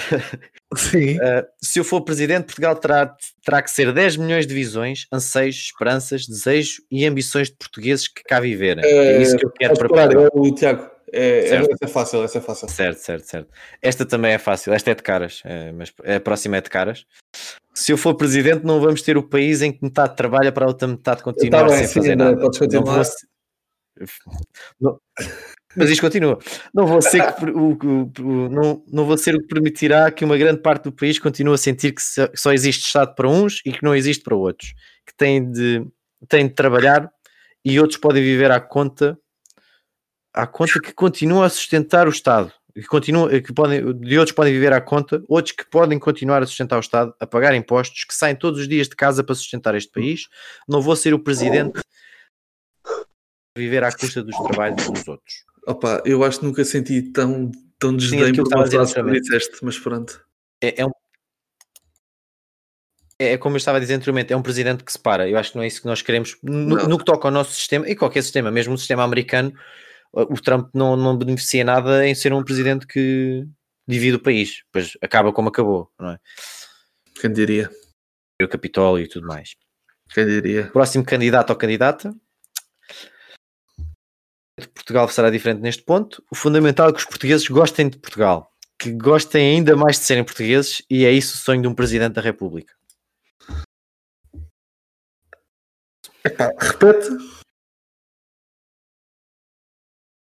Sim. 0.76 1.16
Uh, 1.16 1.44
se 1.60 1.80
eu 1.80 1.84
for 1.84 2.00
presidente, 2.02 2.44
Portugal 2.44 2.76
terá, 2.76 3.12
terá 3.44 3.60
que 3.62 3.70
ser 3.70 3.92
10 3.92 4.16
milhões 4.16 4.46
de 4.46 4.54
visões, 4.54 5.06
anseios, 5.12 5.56
esperanças, 5.56 6.26
desejos 6.26 6.76
e 6.90 7.04
ambições 7.06 7.48
de 7.48 7.56
portugueses 7.56 8.06
que 8.06 8.22
cá 8.22 8.38
viverem. 8.38 8.84
É, 8.84 9.20
isso 9.20 9.36
que 9.36 9.46
eu 9.46 9.50
quero 9.50 9.74
para 9.76 9.88
Portugal. 9.88 10.26
é 10.26 10.28
o 10.32 10.54
Tiago. 10.54 10.93
É, 11.16 11.38
é, 11.44 11.48
Certo. 11.48 11.70
essa 11.72 11.84
é 11.84 11.88
fácil, 11.88 12.24
essa 12.24 12.38
é 12.38 12.40
fácil. 12.40 12.68
Certo, 12.68 12.98
certo, 12.98 13.24
certo. 13.24 13.48
Esta 13.80 14.04
também 14.04 14.32
é 14.32 14.38
fácil, 14.38 14.72
esta 14.72 14.90
é 14.90 14.94
de 14.94 15.02
caras, 15.02 15.42
é, 15.44 15.70
mas 15.70 15.92
a 16.04 16.18
próxima 16.18 16.56
é 16.56 16.60
de 16.60 16.68
caras. 16.68 17.06
Se 17.72 17.92
eu 17.92 17.96
for 17.96 18.14
presidente, 18.16 18.64
não 18.64 18.80
vamos 18.80 19.00
ter 19.02 19.16
o 19.16 19.22
país 19.22 19.62
em 19.62 19.70
que 19.72 19.78
metade 19.82 20.16
trabalha 20.16 20.50
para 20.50 20.64
a 20.64 20.68
outra 20.68 20.88
metade 20.88 21.22
continuar 21.22 21.68
bem, 21.68 21.78
sem 21.78 21.86
sim, 21.86 21.94
fazer 21.94 22.16
nada. 22.16 22.36
podes 22.36 22.58
Não 22.58 22.66
continuar. 22.66 22.94
vou 22.96 23.04
Não- 24.80 24.98
Mas 25.76 25.90
isto 25.90 26.00
continua. 26.00 26.38
Não 26.72 26.86
vou 26.86 27.00
ser 27.02 27.32
que, 27.34 27.44
o, 27.46 27.72
o- 27.72 28.12
o- 28.20 28.48
não, 28.48 28.84
não 28.92 29.04
vou 29.06 29.16
ser 29.18 29.34
o 29.34 29.40
que 29.40 29.46
permitirá 29.48 30.10
que 30.10 30.24
uma 30.24 30.36
grande 30.36 30.60
parte 30.60 30.84
do 30.84 30.92
país 30.92 31.18
continue 31.18 31.54
a 31.54 31.58
sentir 31.58 31.92
que 31.92 32.02
só- 32.02 32.28
só 32.34 32.52
existe 32.52 32.84
Estado 32.86 33.14
para 33.14 33.28
uns 33.28 33.60
e 33.64 33.72
que 33.72 33.82
não 33.82 33.94
existe 33.94 34.22
para 34.22 34.36
outros, 34.36 34.72
que 35.06 35.14
têm 35.16 35.50
de, 35.50 35.84
têm 36.28 36.46
de 36.48 36.54
trabalhar 36.54 37.10
e 37.64 37.78
outros 37.80 37.98
podem 37.98 38.22
viver 38.22 38.50
à 38.50 38.60
conta 38.60 39.18
à 40.35 40.47
conta 40.47 40.80
que 40.80 40.93
continua 40.93 41.47
a 41.47 41.49
sustentar 41.49 42.07
o 42.09 42.11
Estado, 42.11 42.53
que 42.74 42.87
continua, 42.87 43.41
que 43.41 43.53
podem, 43.53 43.97
de 43.97 44.18
outros 44.18 44.35
podem 44.35 44.53
viver 44.53 44.72
à 44.72 44.80
conta, 44.80 45.22
outros 45.28 45.55
que 45.55 45.64
podem 45.64 45.99
continuar 45.99 46.43
a 46.43 46.47
sustentar 46.47 46.76
o 46.76 46.80
Estado, 46.80 47.14
a 47.20 47.26
pagar 47.26 47.55
impostos, 47.55 48.05
que 48.05 48.12
saem 48.12 48.35
todos 48.35 48.61
os 48.61 48.68
dias 48.68 48.89
de 48.89 48.97
casa 48.97 49.22
para 49.22 49.35
sustentar 49.37 49.76
este 49.76 49.93
país. 49.93 50.28
Não 50.68 50.82
vou 50.82 50.97
ser 50.97 51.14
o 51.14 51.18
presidente 51.18 51.80
a 52.87 53.59
viver 53.59 53.85
à 53.85 53.93
custa 53.93 54.22
dos 54.22 54.37
trabalhos 54.37 54.89
dos 54.89 55.07
outros. 55.07 55.45
Opa, 55.66 56.03
eu 56.05 56.24
acho 56.24 56.41
que 56.41 56.45
nunca 56.45 56.64
senti 56.64 57.01
tão, 57.01 57.53
tão 57.78 57.97
desdém 57.97 58.24
aquilo 58.24 58.45
por 58.45 58.51
que 58.51 58.57
uma 58.57 58.66
frase 58.66 58.95
que 58.95 59.20
disseste, 59.20 59.59
mas 59.62 59.78
pronto. 59.78 60.20
É, 60.61 60.82
é 60.82 60.87
um 60.87 60.91
é 63.16 63.39
como 63.39 63.55
eu 63.55 63.59
estava 63.59 63.78
a 63.78 63.80
dizer 63.80 63.95
anteriormente, 63.95 64.32
é 64.32 64.37
um 64.37 64.43
presidente 64.43 64.82
que 64.82 64.91
se 64.91 64.99
para. 64.99 65.28
Eu 65.28 65.39
acho 65.39 65.53
que 65.53 65.57
não 65.57 65.62
é 65.62 65.68
isso 65.68 65.80
que 65.80 65.87
nós 65.87 66.03
queremos 66.03 66.37
no, 66.43 66.89
no 66.89 66.99
que 66.99 67.05
toca 67.05 67.28
ao 67.28 67.32
nosso 67.32 67.53
sistema 67.53 67.89
e 67.89 67.95
qualquer 67.95 68.22
sistema, 68.22 68.51
mesmo 68.51 68.74
o 68.74 68.78
sistema 68.78 69.05
americano. 69.05 69.55
O 70.16 70.40
Trump 70.40 70.70
não, 70.72 70.96
não 70.96 71.16
beneficia 71.16 71.64
nada 71.64 72.06
em 72.06 72.14
ser 72.14 72.32
um 72.32 72.44
presidente 72.44 72.86
que 72.86 73.44
divide 73.86 74.16
o 74.16 74.22
país, 74.22 74.62
pois 74.72 74.96
acaba 75.02 75.32
como 75.32 75.48
acabou, 75.48 75.90
não 75.98 76.10
é? 76.10 76.18
Quem 77.20 77.32
diria? 77.32 77.70
o 78.42 78.48
Capitólio 78.48 79.04
e 79.04 79.08
tudo 79.08 79.26
mais. 79.26 79.56
Quem 80.12 80.26
diria? 80.26 80.70
Próximo 80.70 81.04
candidato 81.04 81.50
ou 81.50 81.56
candidata. 81.56 82.14
Portugal 84.74 85.08
será 85.08 85.30
diferente 85.30 85.60
neste 85.60 85.82
ponto. 85.82 86.22
O 86.30 86.34
fundamental 86.34 86.88
é 86.88 86.92
que 86.92 86.98
os 86.98 87.04
portugueses 87.04 87.48
gostem 87.48 87.88
de 87.88 87.98
Portugal, 87.98 88.52
que 88.78 88.92
gostem 88.92 89.56
ainda 89.56 89.76
mais 89.76 89.98
de 89.98 90.04
serem 90.04 90.24
portugueses, 90.24 90.82
e 90.90 91.04
é 91.04 91.10
isso 91.10 91.34
o 91.34 91.38
sonho 91.38 91.62
de 91.62 91.68
um 91.68 91.74
presidente 91.74 92.14
da 92.14 92.20
República. 92.20 92.74
Repete. 96.24 97.08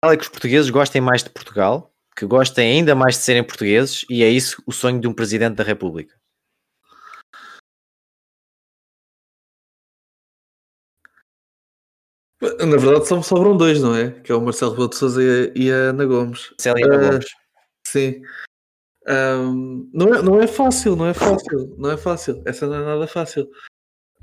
É 0.05 0.15
que 0.15 0.23
os 0.23 0.29
portugueses 0.29 0.69
gostem 0.69 1.01
mais 1.01 1.23
de 1.23 1.29
Portugal, 1.29 1.91
que 2.15 2.25
gostem 2.25 2.71
ainda 2.77 2.93
mais 2.95 3.15
de 3.15 3.21
serem 3.21 3.43
portugueses, 3.43 4.05
e 4.09 4.23
é 4.23 4.29
isso 4.29 4.61
o 4.65 4.71
sonho 4.71 4.99
de 4.99 5.07
um 5.07 5.13
presidente 5.13 5.55
da 5.55 5.63
República. 5.63 6.15
Na 12.41 12.77
verdade, 12.77 13.07
só 13.07 13.17
me 13.17 13.23
sobram 13.23 13.57
dois, 13.57 13.81
não 13.81 13.95
é? 13.95 14.11
Que 14.21 14.31
é 14.31 14.35
o 14.35 14.41
Marcelo 14.41 14.71
Rebelo 14.71 14.89
de 14.89 14.95
Sousa 14.95 15.23
e 15.23 15.25
a, 15.27 15.51
e 15.55 15.71
a 15.71 15.75
Ana 15.89 16.05
Gomes. 16.05 16.53
Célia 16.59 16.85
Ah, 16.85 16.97
Gomes. 16.97 17.25
Sim. 17.87 18.21
Ahm, 19.07 19.89
não, 19.93 20.13
é, 20.13 20.21
não 20.21 20.39
é 20.41 20.47
fácil, 20.47 20.95
não 20.95 21.07
é 21.07 21.13
fácil, 21.13 21.75
não 21.77 21.91
é 21.91 21.97
fácil. 21.97 22.43
Essa 22.45 22.67
não 22.67 22.75
é 22.75 22.85
nada 22.85 23.07
fácil. 23.07 23.49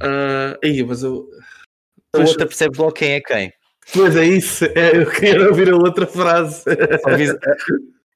Ah, 0.01 0.57
aí, 0.63 0.85
mas 0.85 1.03
eu. 1.03 1.29
A 2.15 2.21
outra 2.21 2.47
percebes 2.47 2.79
logo 2.79 2.93
quem 2.93 3.15
é 3.15 3.21
quem. 3.21 3.53
Pois 3.93 4.17
é 4.17 4.25
isso, 4.25 4.65
é, 4.67 4.97
eu 4.97 5.11
queria 5.11 5.49
ouvir 5.49 5.71
a 5.73 5.77
outra 5.77 6.07
frase. 6.07 6.63
Avisa- 7.05 7.39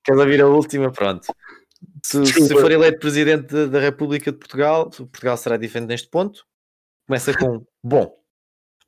Queres 0.04 0.20
ouvir 0.20 0.40
a 0.40 0.46
última? 0.46 0.90
Pronto. 0.90 1.26
Se, 2.04 2.24
se 2.26 2.48
for 2.54 2.70
eleito 2.72 2.98
presidente 2.98 3.66
da- 3.66 3.80
República 3.80 4.32
de 4.32 4.38
Portugal, 4.38 4.88
Portugal 4.90 5.36
será 5.36 5.56
diferente 5.56 5.88
neste 5.88 6.08
ponto. 6.08 6.44
Começa 7.06 7.36
com 7.36 7.64
bom. 7.82 8.16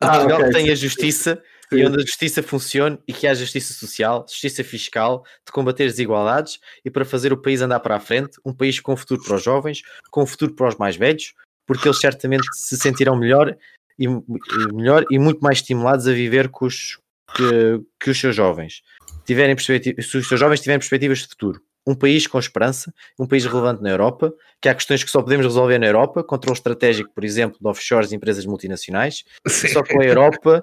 Ah, 0.01 0.13
Portugal 0.13 0.41
ok, 0.41 0.53
tem 0.53 0.71
a 0.71 0.75
justiça 0.75 1.43
Sim. 1.71 1.79
e 1.79 1.87
onde 1.87 1.99
a 1.99 2.01
justiça 2.07 2.43
funcione 2.43 2.99
e 3.07 3.13
que 3.13 3.27
haja 3.27 3.41
justiça 3.41 3.75
social, 3.75 4.25
justiça 4.29 4.65
fiscal, 4.65 5.25
de 5.47 5.53
combater 5.53 5.85
as 5.85 5.93
desigualdades 5.93 6.59
e 6.85 6.91
para 6.91 7.05
fazer 7.05 7.33
o 7.33 7.37
país 7.41 7.61
andar 7.61 7.81
para 7.81 7.97
a 7.97 8.01
frente, 8.01 8.39
um 8.45 8.53
país 8.55 8.81
com 8.81 8.97
futuro 8.97 9.23
para 9.23 9.37
os 9.37 9.43
jovens, 9.43 9.83
com 10.11 10.25
futuro 10.25 10.55
para 10.55 10.69
os 10.69 10.77
mais 10.77 10.97
velhos, 10.97 11.35
porque 11.67 11.87
eles 11.87 12.01
certamente 12.01 12.47
se 12.55 12.77
sentirão 12.79 13.15
melhor 13.15 13.55
e, 14.01 14.07
e 14.07 14.73
melhor 14.73 15.05
e 15.11 15.19
muito 15.19 15.41
mais 15.41 15.59
estimulados 15.59 16.09
a 16.09 16.13
viver 16.13 16.49
com 16.49 16.65
os, 16.65 16.99
que, 17.37 17.81
que 18.01 18.11
os 18.11 18.19
seus 18.19 18.35
jovens. 18.35 18.83
Tiverem 19.27 19.57
se 19.59 20.19
os 20.19 20.29
seus 20.29 20.41
jovens 20.41 20.61
tiverem 20.61 20.79
perspectivas 20.79 21.19
de 21.19 21.29
futuro. 21.29 21.61
Um 21.87 21.95
país 21.95 22.27
com 22.27 22.39
esperança, 22.39 22.93
um 23.19 23.27
país 23.27 23.45
relevante 23.45 23.83
na 23.83 23.91
Europa, 23.91 24.33
que 24.61 24.69
há 24.69 24.75
questões 24.75 25.03
que 25.03 25.11
só 25.11 25.23
podemos 25.23 25.47
resolver 25.47 25.79
na 25.79 25.87
Europa, 25.87 26.23
controle 26.23 26.57
estratégico, 26.57 27.11
por 27.15 27.25
exemplo, 27.25 27.59
de 27.61 27.67
offshores 27.67 28.13
e 28.13 28.17
empresas 28.17 28.45
multinacionais, 28.45 29.25
Sim, 29.47 29.69
só 29.69 29.83
com 29.83 30.01
a 30.01 30.05
Europa 30.05 30.63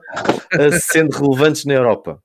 eh, 0.52 0.72
sendo 0.80 1.18
relevantes 1.18 1.66
na 1.66 1.74
Europa. 1.74 2.22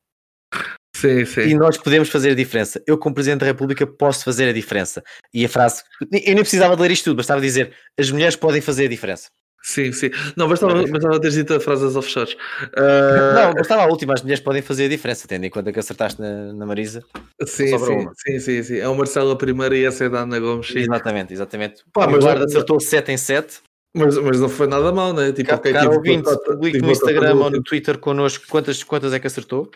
sim, 0.94 1.20
E 1.20 1.26
sim. 1.26 1.54
nós 1.54 1.78
podemos 1.78 2.10
fazer 2.10 2.32
a 2.32 2.34
diferença. 2.34 2.82
Eu, 2.86 2.98
como 2.98 3.14
Presidente 3.14 3.40
da 3.40 3.46
República, 3.46 3.86
posso 3.86 4.24
fazer 4.24 4.48
a 4.48 4.52
diferença. 4.52 5.02
E 5.32 5.44
a 5.44 5.48
frase, 5.48 5.82
eu 6.00 6.34
nem 6.34 6.36
precisava 6.36 6.76
de 6.76 6.82
ler 6.82 6.90
isto 6.90 7.04
tudo, 7.04 7.16
bastava 7.16 7.40
dizer: 7.40 7.74
as 7.98 8.10
mulheres 8.10 8.36
podem 8.36 8.60
fazer 8.60 8.86
a 8.86 8.90
diferença. 8.90 9.30
Sim, 9.62 9.92
sim. 9.92 10.10
Não, 10.36 10.48
bastava, 10.48 10.74
bastava 10.86 11.20
ter 11.20 11.30
dito 11.30 11.54
a 11.54 11.60
frase 11.60 11.84
das 11.84 11.94
offshores. 11.94 12.36
Ah, 12.76 13.32
Não, 13.46 13.54
bastava 13.54 13.82
a 13.82 13.86
última, 13.86 14.12
as 14.14 14.22
mulheres 14.22 14.42
podem 14.42 14.60
fazer 14.60 14.86
a 14.86 14.88
diferença, 14.88 15.28
tendo 15.28 15.44
em 15.44 15.50
conta 15.50 15.72
que 15.72 15.78
acertaste 15.78 16.20
na, 16.20 16.52
na 16.52 16.66
Marisa. 16.66 17.02
sim, 17.46 17.78
sim, 17.78 18.08
sim, 18.16 18.38
sim, 18.40 18.62
sim. 18.62 18.78
É 18.78 18.88
o 18.88 18.94
Marcelo 18.96 19.30
a 19.30 19.36
primeira 19.36 19.76
e 19.76 19.84
essa 19.84 20.04
é 20.04 20.08
da 20.08 20.20
Ana 20.22 20.40
Gomes. 20.40 20.66
Sim. 20.66 20.80
Exatamente, 20.80 21.32
exatamente. 21.32 21.82
Pá, 21.92 22.06
o 22.06 22.10
mas- 22.10 22.16
Eduardo 22.18 22.44
acertou 22.44 22.80
7 22.80 23.12
em 23.12 23.16
7. 23.16 23.60
Mas, 23.94 24.16
mas 24.16 24.40
não 24.40 24.48
foi 24.48 24.66
nada 24.66 24.90
mal, 24.90 25.12
né? 25.12 25.32
Tipo, 25.32 25.50
Ca- 25.50 25.56
ok, 25.56 25.72
Caro 25.72 25.84
tive 25.90 25.96
ouvinte, 25.96 26.38
publique 26.46 26.78
no 26.80 26.90
Instagram 26.90 27.34
ou 27.34 27.50
no. 27.50 27.62
Twitter 27.62 27.98
connosco 27.98 28.44
quantas, 28.48 28.82
quantas 28.82 29.12
é 29.12 29.20
que 29.20 29.26
acertou. 29.26 29.70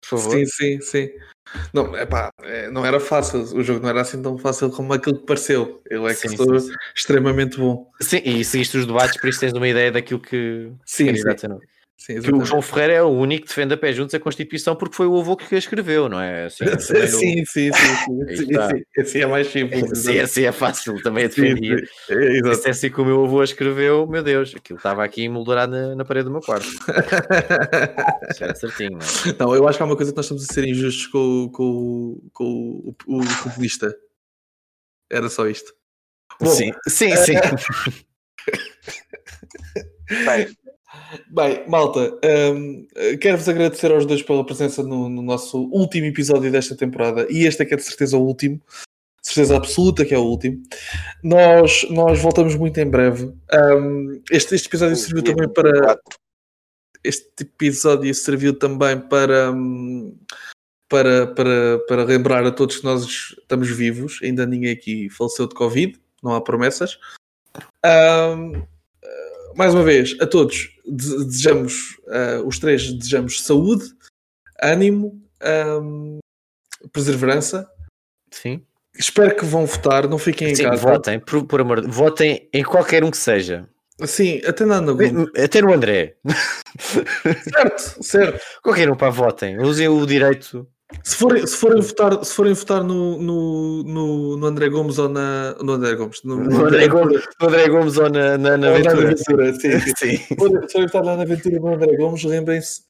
Por 0.00 0.18
favor. 0.20 0.32
Sim, 0.32 0.46
sim, 0.46 0.80
sim. 0.80 1.08
Não, 1.72 1.96
epá, 1.96 2.30
é, 2.42 2.68
não 2.70 2.84
era 2.84 2.98
fácil. 2.98 3.40
O 3.40 3.62
jogo 3.62 3.80
não 3.80 3.88
era 3.88 4.00
assim 4.00 4.20
tão 4.20 4.36
fácil 4.36 4.70
como 4.70 4.92
aquilo 4.92 5.18
que 5.18 5.26
pareceu. 5.26 5.80
Eu 5.88 6.06
é 6.08 6.14
que 6.14 6.28
Sim, 6.28 6.36
sou 6.36 6.58
sim, 6.58 6.72
extremamente 6.94 7.56
bom. 7.56 7.90
Sim, 8.00 8.20
e 8.24 8.44
seguiste 8.44 8.76
os 8.78 8.86
debates, 8.86 9.18
por 9.20 9.28
isso 9.28 9.40
tens 9.40 9.52
uma 9.52 9.68
ideia 9.68 9.92
daquilo 9.92 10.20
que 10.20 10.72
Sim, 10.84 11.14
sim. 11.14 11.24
Sim 11.96 12.20
Que 12.20 12.32
o. 12.32 12.44
João 12.44 12.60
Ferreira 12.62 12.92
é 12.94 13.02
o 13.02 13.08
único 13.08 13.42
que 13.42 13.48
defende 13.48 13.74
a 13.74 13.76
pé 13.76 13.92
juntos 13.92 14.14
a 14.14 14.20
Constituição 14.20 14.76
porque 14.76 14.94
foi 14.96 15.06
o 15.06 15.18
avô 15.18 15.36
que 15.36 15.54
a 15.54 15.58
escreveu, 15.58 16.08
não 16.08 16.20
é? 16.20 16.44
Assim, 16.46 16.64
Sim, 16.78 16.86
também 16.94 17.08
sim, 17.08 17.44
sim, 17.44 17.72
sim, 17.72 17.72
sim, 18.36 18.42
está. 18.50 18.68
sim, 18.70 18.82
Assim 18.98 19.18
é 19.20 19.26
mais 19.26 19.46
simples. 19.48 20.02
Sim, 20.02 20.18
assim 20.18 20.42
é 20.44 20.52
fácil, 20.52 21.00
também 21.02 21.28
Sim, 21.30 21.56
sim. 21.56 21.72
É, 21.72 21.78
Se 22.14 22.38
exato. 22.38 22.68
é 22.68 22.70
assim 22.70 22.90
que 22.90 23.00
o 23.00 23.04
meu 23.04 23.24
avô 23.24 23.40
a 23.40 23.44
escreveu, 23.44 24.06
meu 24.06 24.22
Deus, 24.22 24.54
aquilo 24.54 24.76
estava 24.78 25.04
aqui 25.04 25.24
emoldurado 25.24 25.72
na, 25.72 25.94
na 25.96 26.04
parede 26.04 26.24
do 26.26 26.30
meu 26.32 26.40
quarto. 26.40 26.66
Isso 28.30 28.44
era 28.44 28.54
certinho, 28.54 28.98
não 28.98 29.06
é? 29.06 29.36
Não, 29.38 29.54
eu 29.54 29.66
acho 29.68 29.78
que 29.78 29.82
há 29.82 29.86
uma 29.86 29.96
coisa 29.96 30.12
que 30.12 30.16
nós 30.16 30.26
estamos 30.26 30.44
a 30.44 30.52
ser 30.52 30.66
injustos 30.68 31.06
com, 31.08 31.44
o- 31.44 31.50
com, 31.50 31.64
o- 31.64 32.30
com 32.32 33.18
o, 33.20 33.24
populista. 33.44 33.94
Era 35.10 35.28
só 35.28 35.46
isto. 35.48 35.72
Bom, 36.40 36.50
sim, 36.50 36.72
sim, 36.88 37.16
sim. 37.16 37.34
Bem, 40.24 40.56
Bem, 41.28 41.68
malta, 41.68 42.18
hum, 42.54 42.86
quero-vos 43.20 43.48
agradecer 43.48 43.92
aos 43.92 44.06
dois 44.06 44.22
pela 44.22 44.44
presença 44.44 44.82
no, 44.82 45.08
no 45.08 45.22
nosso 45.22 45.58
último 45.70 46.06
episódio 46.06 46.50
desta 46.50 46.76
temporada 46.76 47.26
e 47.30 47.46
este 47.46 47.62
é 47.62 47.66
que 47.66 47.74
é 47.74 47.76
de 47.76 47.82
certeza 47.82 48.16
o 48.16 48.24
último, 48.24 48.60
de 49.22 49.28
certeza 49.28 49.56
absoluta 49.56 50.04
que 50.04 50.14
é 50.14 50.18
o 50.18 50.24
último. 50.24 50.62
Nós, 51.22 51.86
nós 51.90 52.20
voltamos 52.20 52.56
muito 52.56 52.78
em 52.78 52.88
breve. 52.88 53.32
Hum, 53.52 54.20
este, 54.30 54.54
este 54.54 54.68
episódio 54.68 54.96
serviu 54.96 55.22
também 55.22 55.48
para. 55.48 56.00
Este 57.04 57.42
episódio 57.42 58.14
serviu 58.14 58.58
também 58.58 58.98
para. 58.98 59.52
Para, 60.88 61.26
para, 61.26 61.80
para 61.88 62.04
lembrar 62.04 62.46
a 62.46 62.52
todos 62.52 62.76
que 62.76 62.84
nós 62.84 63.04
estamos 63.04 63.68
vivos, 63.68 64.20
ainda 64.22 64.46
ninguém 64.46 64.70
aqui 64.70 65.10
faleceu 65.10 65.48
de 65.48 65.54
Covid, 65.56 65.98
não 66.22 66.32
há 66.32 66.40
promessas. 66.40 66.96
Hum, 67.84 68.62
mais 69.56 69.74
uma 69.74 69.82
vez, 69.82 70.16
a 70.20 70.26
todos 70.26 70.70
de- 70.86 71.24
desejamos, 71.24 71.98
ah, 72.08 72.42
os 72.44 72.58
três 72.58 72.92
desejamos 72.92 73.42
saúde, 73.42 73.84
ânimo, 74.62 75.20
ahm, 75.42 76.18
perseverança. 76.92 77.68
sim. 78.30 78.62
Espero 78.98 79.36
que 79.36 79.44
vão 79.44 79.66
votar, 79.66 80.08
não 80.08 80.16
fiquem 80.16 80.48
em 80.52 80.54
Sim, 80.54 80.62
casa. 80.62 80.80
votem, 80.80 81.20
por, 81.20 81.44
por 81.46 81.60
amor 81.60 81.82
de 81.82 81.86
votem 81.86 82.48
em 82.50 82.64
qualquer 82.64 83.04
um 83.04 83.10
que 83.10 83.18
seja. 83.18 83.68
Sim, 84.06 84.40
até 84.46 84.64
na 84.64 84.76
Ana 84.76 84.92
Gomes. 84.92 85.28
Até 85.36 85.60
no 85.60 85.70
André. 85.70 86.16
certo, 87.44 88.02
certo. 88.02 88.40
Qualquer 88.62 88.90
um 88.90 88.96
para 88.96 89.10
votem. 89.10 89.58
Usem 89.60 89.86
o 89.88 90.06
direito. 90.06 90.66
Se 91.02 91.16
forem, 91.16 91.44
se 91.46 91.56
forem 91.56 91.80
votar, 91.82 92.24
se 92.24 92.32
forem 92.32 92.52
votar 92.52 92.84
no, 92.84 93.20
no, 93.20 93.82
no, 93.82 94.36
no 94.36 94.46
André 94.46 94.68
Gomes 94.68 94.98
ou 94.98 95.08
na. 95.08 95.54
No 95.62 95.72
André 95.72 95.94
Gomes. 95.96 96.22
No, 96.22 96.36
No 96.36 96.64
André 96.66 96.86
Gomes, 96.88 97.22
no 97.40 97.48
André 97.48 97.68
Gomes 97.68 97.96
ou 97.98 98.08
na, 98.08 98.38
na, 98.38 98.56
na 98.56 98.70
ou 98.70 98.78
na 98.78 98.90
aventura. 98.90 99.10
Aventura, 99.10 99.52
sim, 99.54 99.80
sim. 99.80 99.94
Sim. 99.96 100.16
Se 100.18 100.36
forem 100.36 100.86
votar 100.86 101.04
lá 101.04 101.16
na 101.16 101.22
aventura 101.24 101.58
do 101.58 101.66
André 101.68 101.96
Gomes, 101.96 102.22
lembrem-se 102.22 102.82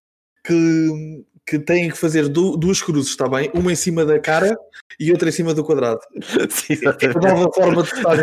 que, 0.45 1.25
que 1.47 1.59
têm 1.59 1.89
que 1.91 1.97
fazer 1.97 2.29
du- 2.29 2.57
duas 2.59 2.83
cruzes, 2.83 3.11
está 3.11 3.27
bem? 3.29 3.51
Uma 3.55 3.73
em 3.73 3.77
cima 3.77 4.05
da 4.05 4.19
cara 4.21 4.55
e 5.01 5.11
outra 5.11 5.31
em 5.31 5.33
cima 5.33 5.55
do 5.55 5.65
quadrado. 5.65 6.01
Sim, 6.51 6.75
É 6.75 6.89
a 6.89 6.91
exatamente. 6.91 7.19
nova 7.19 7.51
forma 7.55 7.83
de 7.83 7.91
votar. 7.95 8.17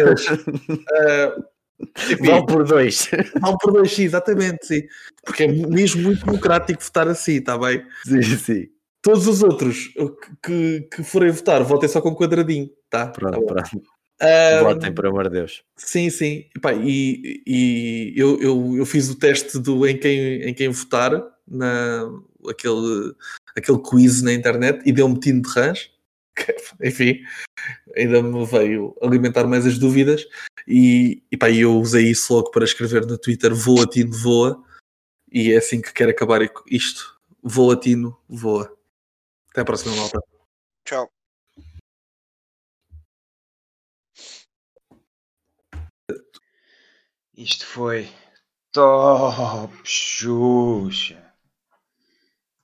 Ah, 0.92 1.36
enfim, 2.12 2.24
Vão 2.26 2.46
por 2.46 2.64
dois. 2.64 3.10
Vão 3.42 3.58
por 3.58 3.74
dois, 3.74 3.92
sim, 3.92 4.04
exatamente, 4.04 4.68
sim. 4.68 4.82
Porque 5.26 5.44
é 5.44 5.48
mesmo 5.48 6.04
muito 6.04 6.24
democrático 6.26 6.82
votar 6.84 7.08
assim, 7.08 7.38
está 7.38 7.58
bem? 7.58 7.84
Sim, 8.06 8.22
sim. 8.22 8.68
Todos 9.04 9.28
os 9.28 9.44
outros 9.44 9.94
que, 10.42 10.88
que 10.90 11.04
forem 11.04 11.30
votar, 11.30 11.62
votem 11.62 11.90
só 11.90 12.02
com 12.02 12.16
quadradinho, 12.16 12.72
tá? 12.90 13.08
Pronto, 13.08 13.46
Tá 13.46 13.62
pronto. 13.62 13.94
Ah, 14.22 14.64
Votem, 14.64 14.94
por 14.94 15.06
amor 15.06 15.26
de 15.26 15.32
Deus. 15.32 15.64
Sim, 15.76 16.10
sim. 16.10 16.46
E, 16.56 16.60
pá, 16.60 16.74
e, 16.74 17.44
e 17.46 18.14
eu, 18.16 18.40
eu, 18.40 18.76
eu 18.78 18.86
fiz 18.86 19.10
o 19.10 19.16
teste 19.20 19.60
do 19.60 19.86
em 19.86 19.98
quem, 19.98 20.44
em 20.44 20.54
quem 20.54 20.70
votar, 20.70 21.12
na, 21.46 22.10
aquele, 22.50 23.14
aquele 23.58 23.80
quiz 23.80 24.22
na 24.22 24.32
internet, 24.32 24.82
e 24.86 24.94
deu-me 24.94 25.20
tino 25.20 25.42
de 25.42 25.50
rãs. 25.50 25.92
Enfim, 26.82 27.20
ainda 27.98 28.22
me 28.24 28.46
veio 28.46 28.96
alimentar 29.02 29.46
mais 29.46 29.66
as 29.66 29.78
dúvidas. 29.78 30.26
E, 30.66 31.22
e 31.30 31.36
pá, 31.36 31.52
eu 31.52 31.78
usei 31.78 32.10
isso 32.10 32.34
logo 32.34 32.52
para 32.52 32.64
escrever 32.64 33.06
no 33.06 33.18
Twitter: 33.18 33.54
voa, 33.54 33.86
tino, 33.86 34.14
voa. 34.14 34.64
E 35.30 35.52
é 35.52 35.58
assim 35.58 35.82
que 35.82 35.92
quero 35.92 36.12
acabar 36.12 36.40
isto: 36.72 37.18
voa, 37.44 37.76
tino, 37.76 38.18
voa. 38.30 38.74
Até 39.54 39.62
a 39.62 39.66
próxima, 39.66 39.96
malta. 39.96 40.20
tchau. 40.84 41.14
Isto 47.38 47.64
foi 47.68 48.12
top 48.72 49.72
Xuxa. 49.86 51.23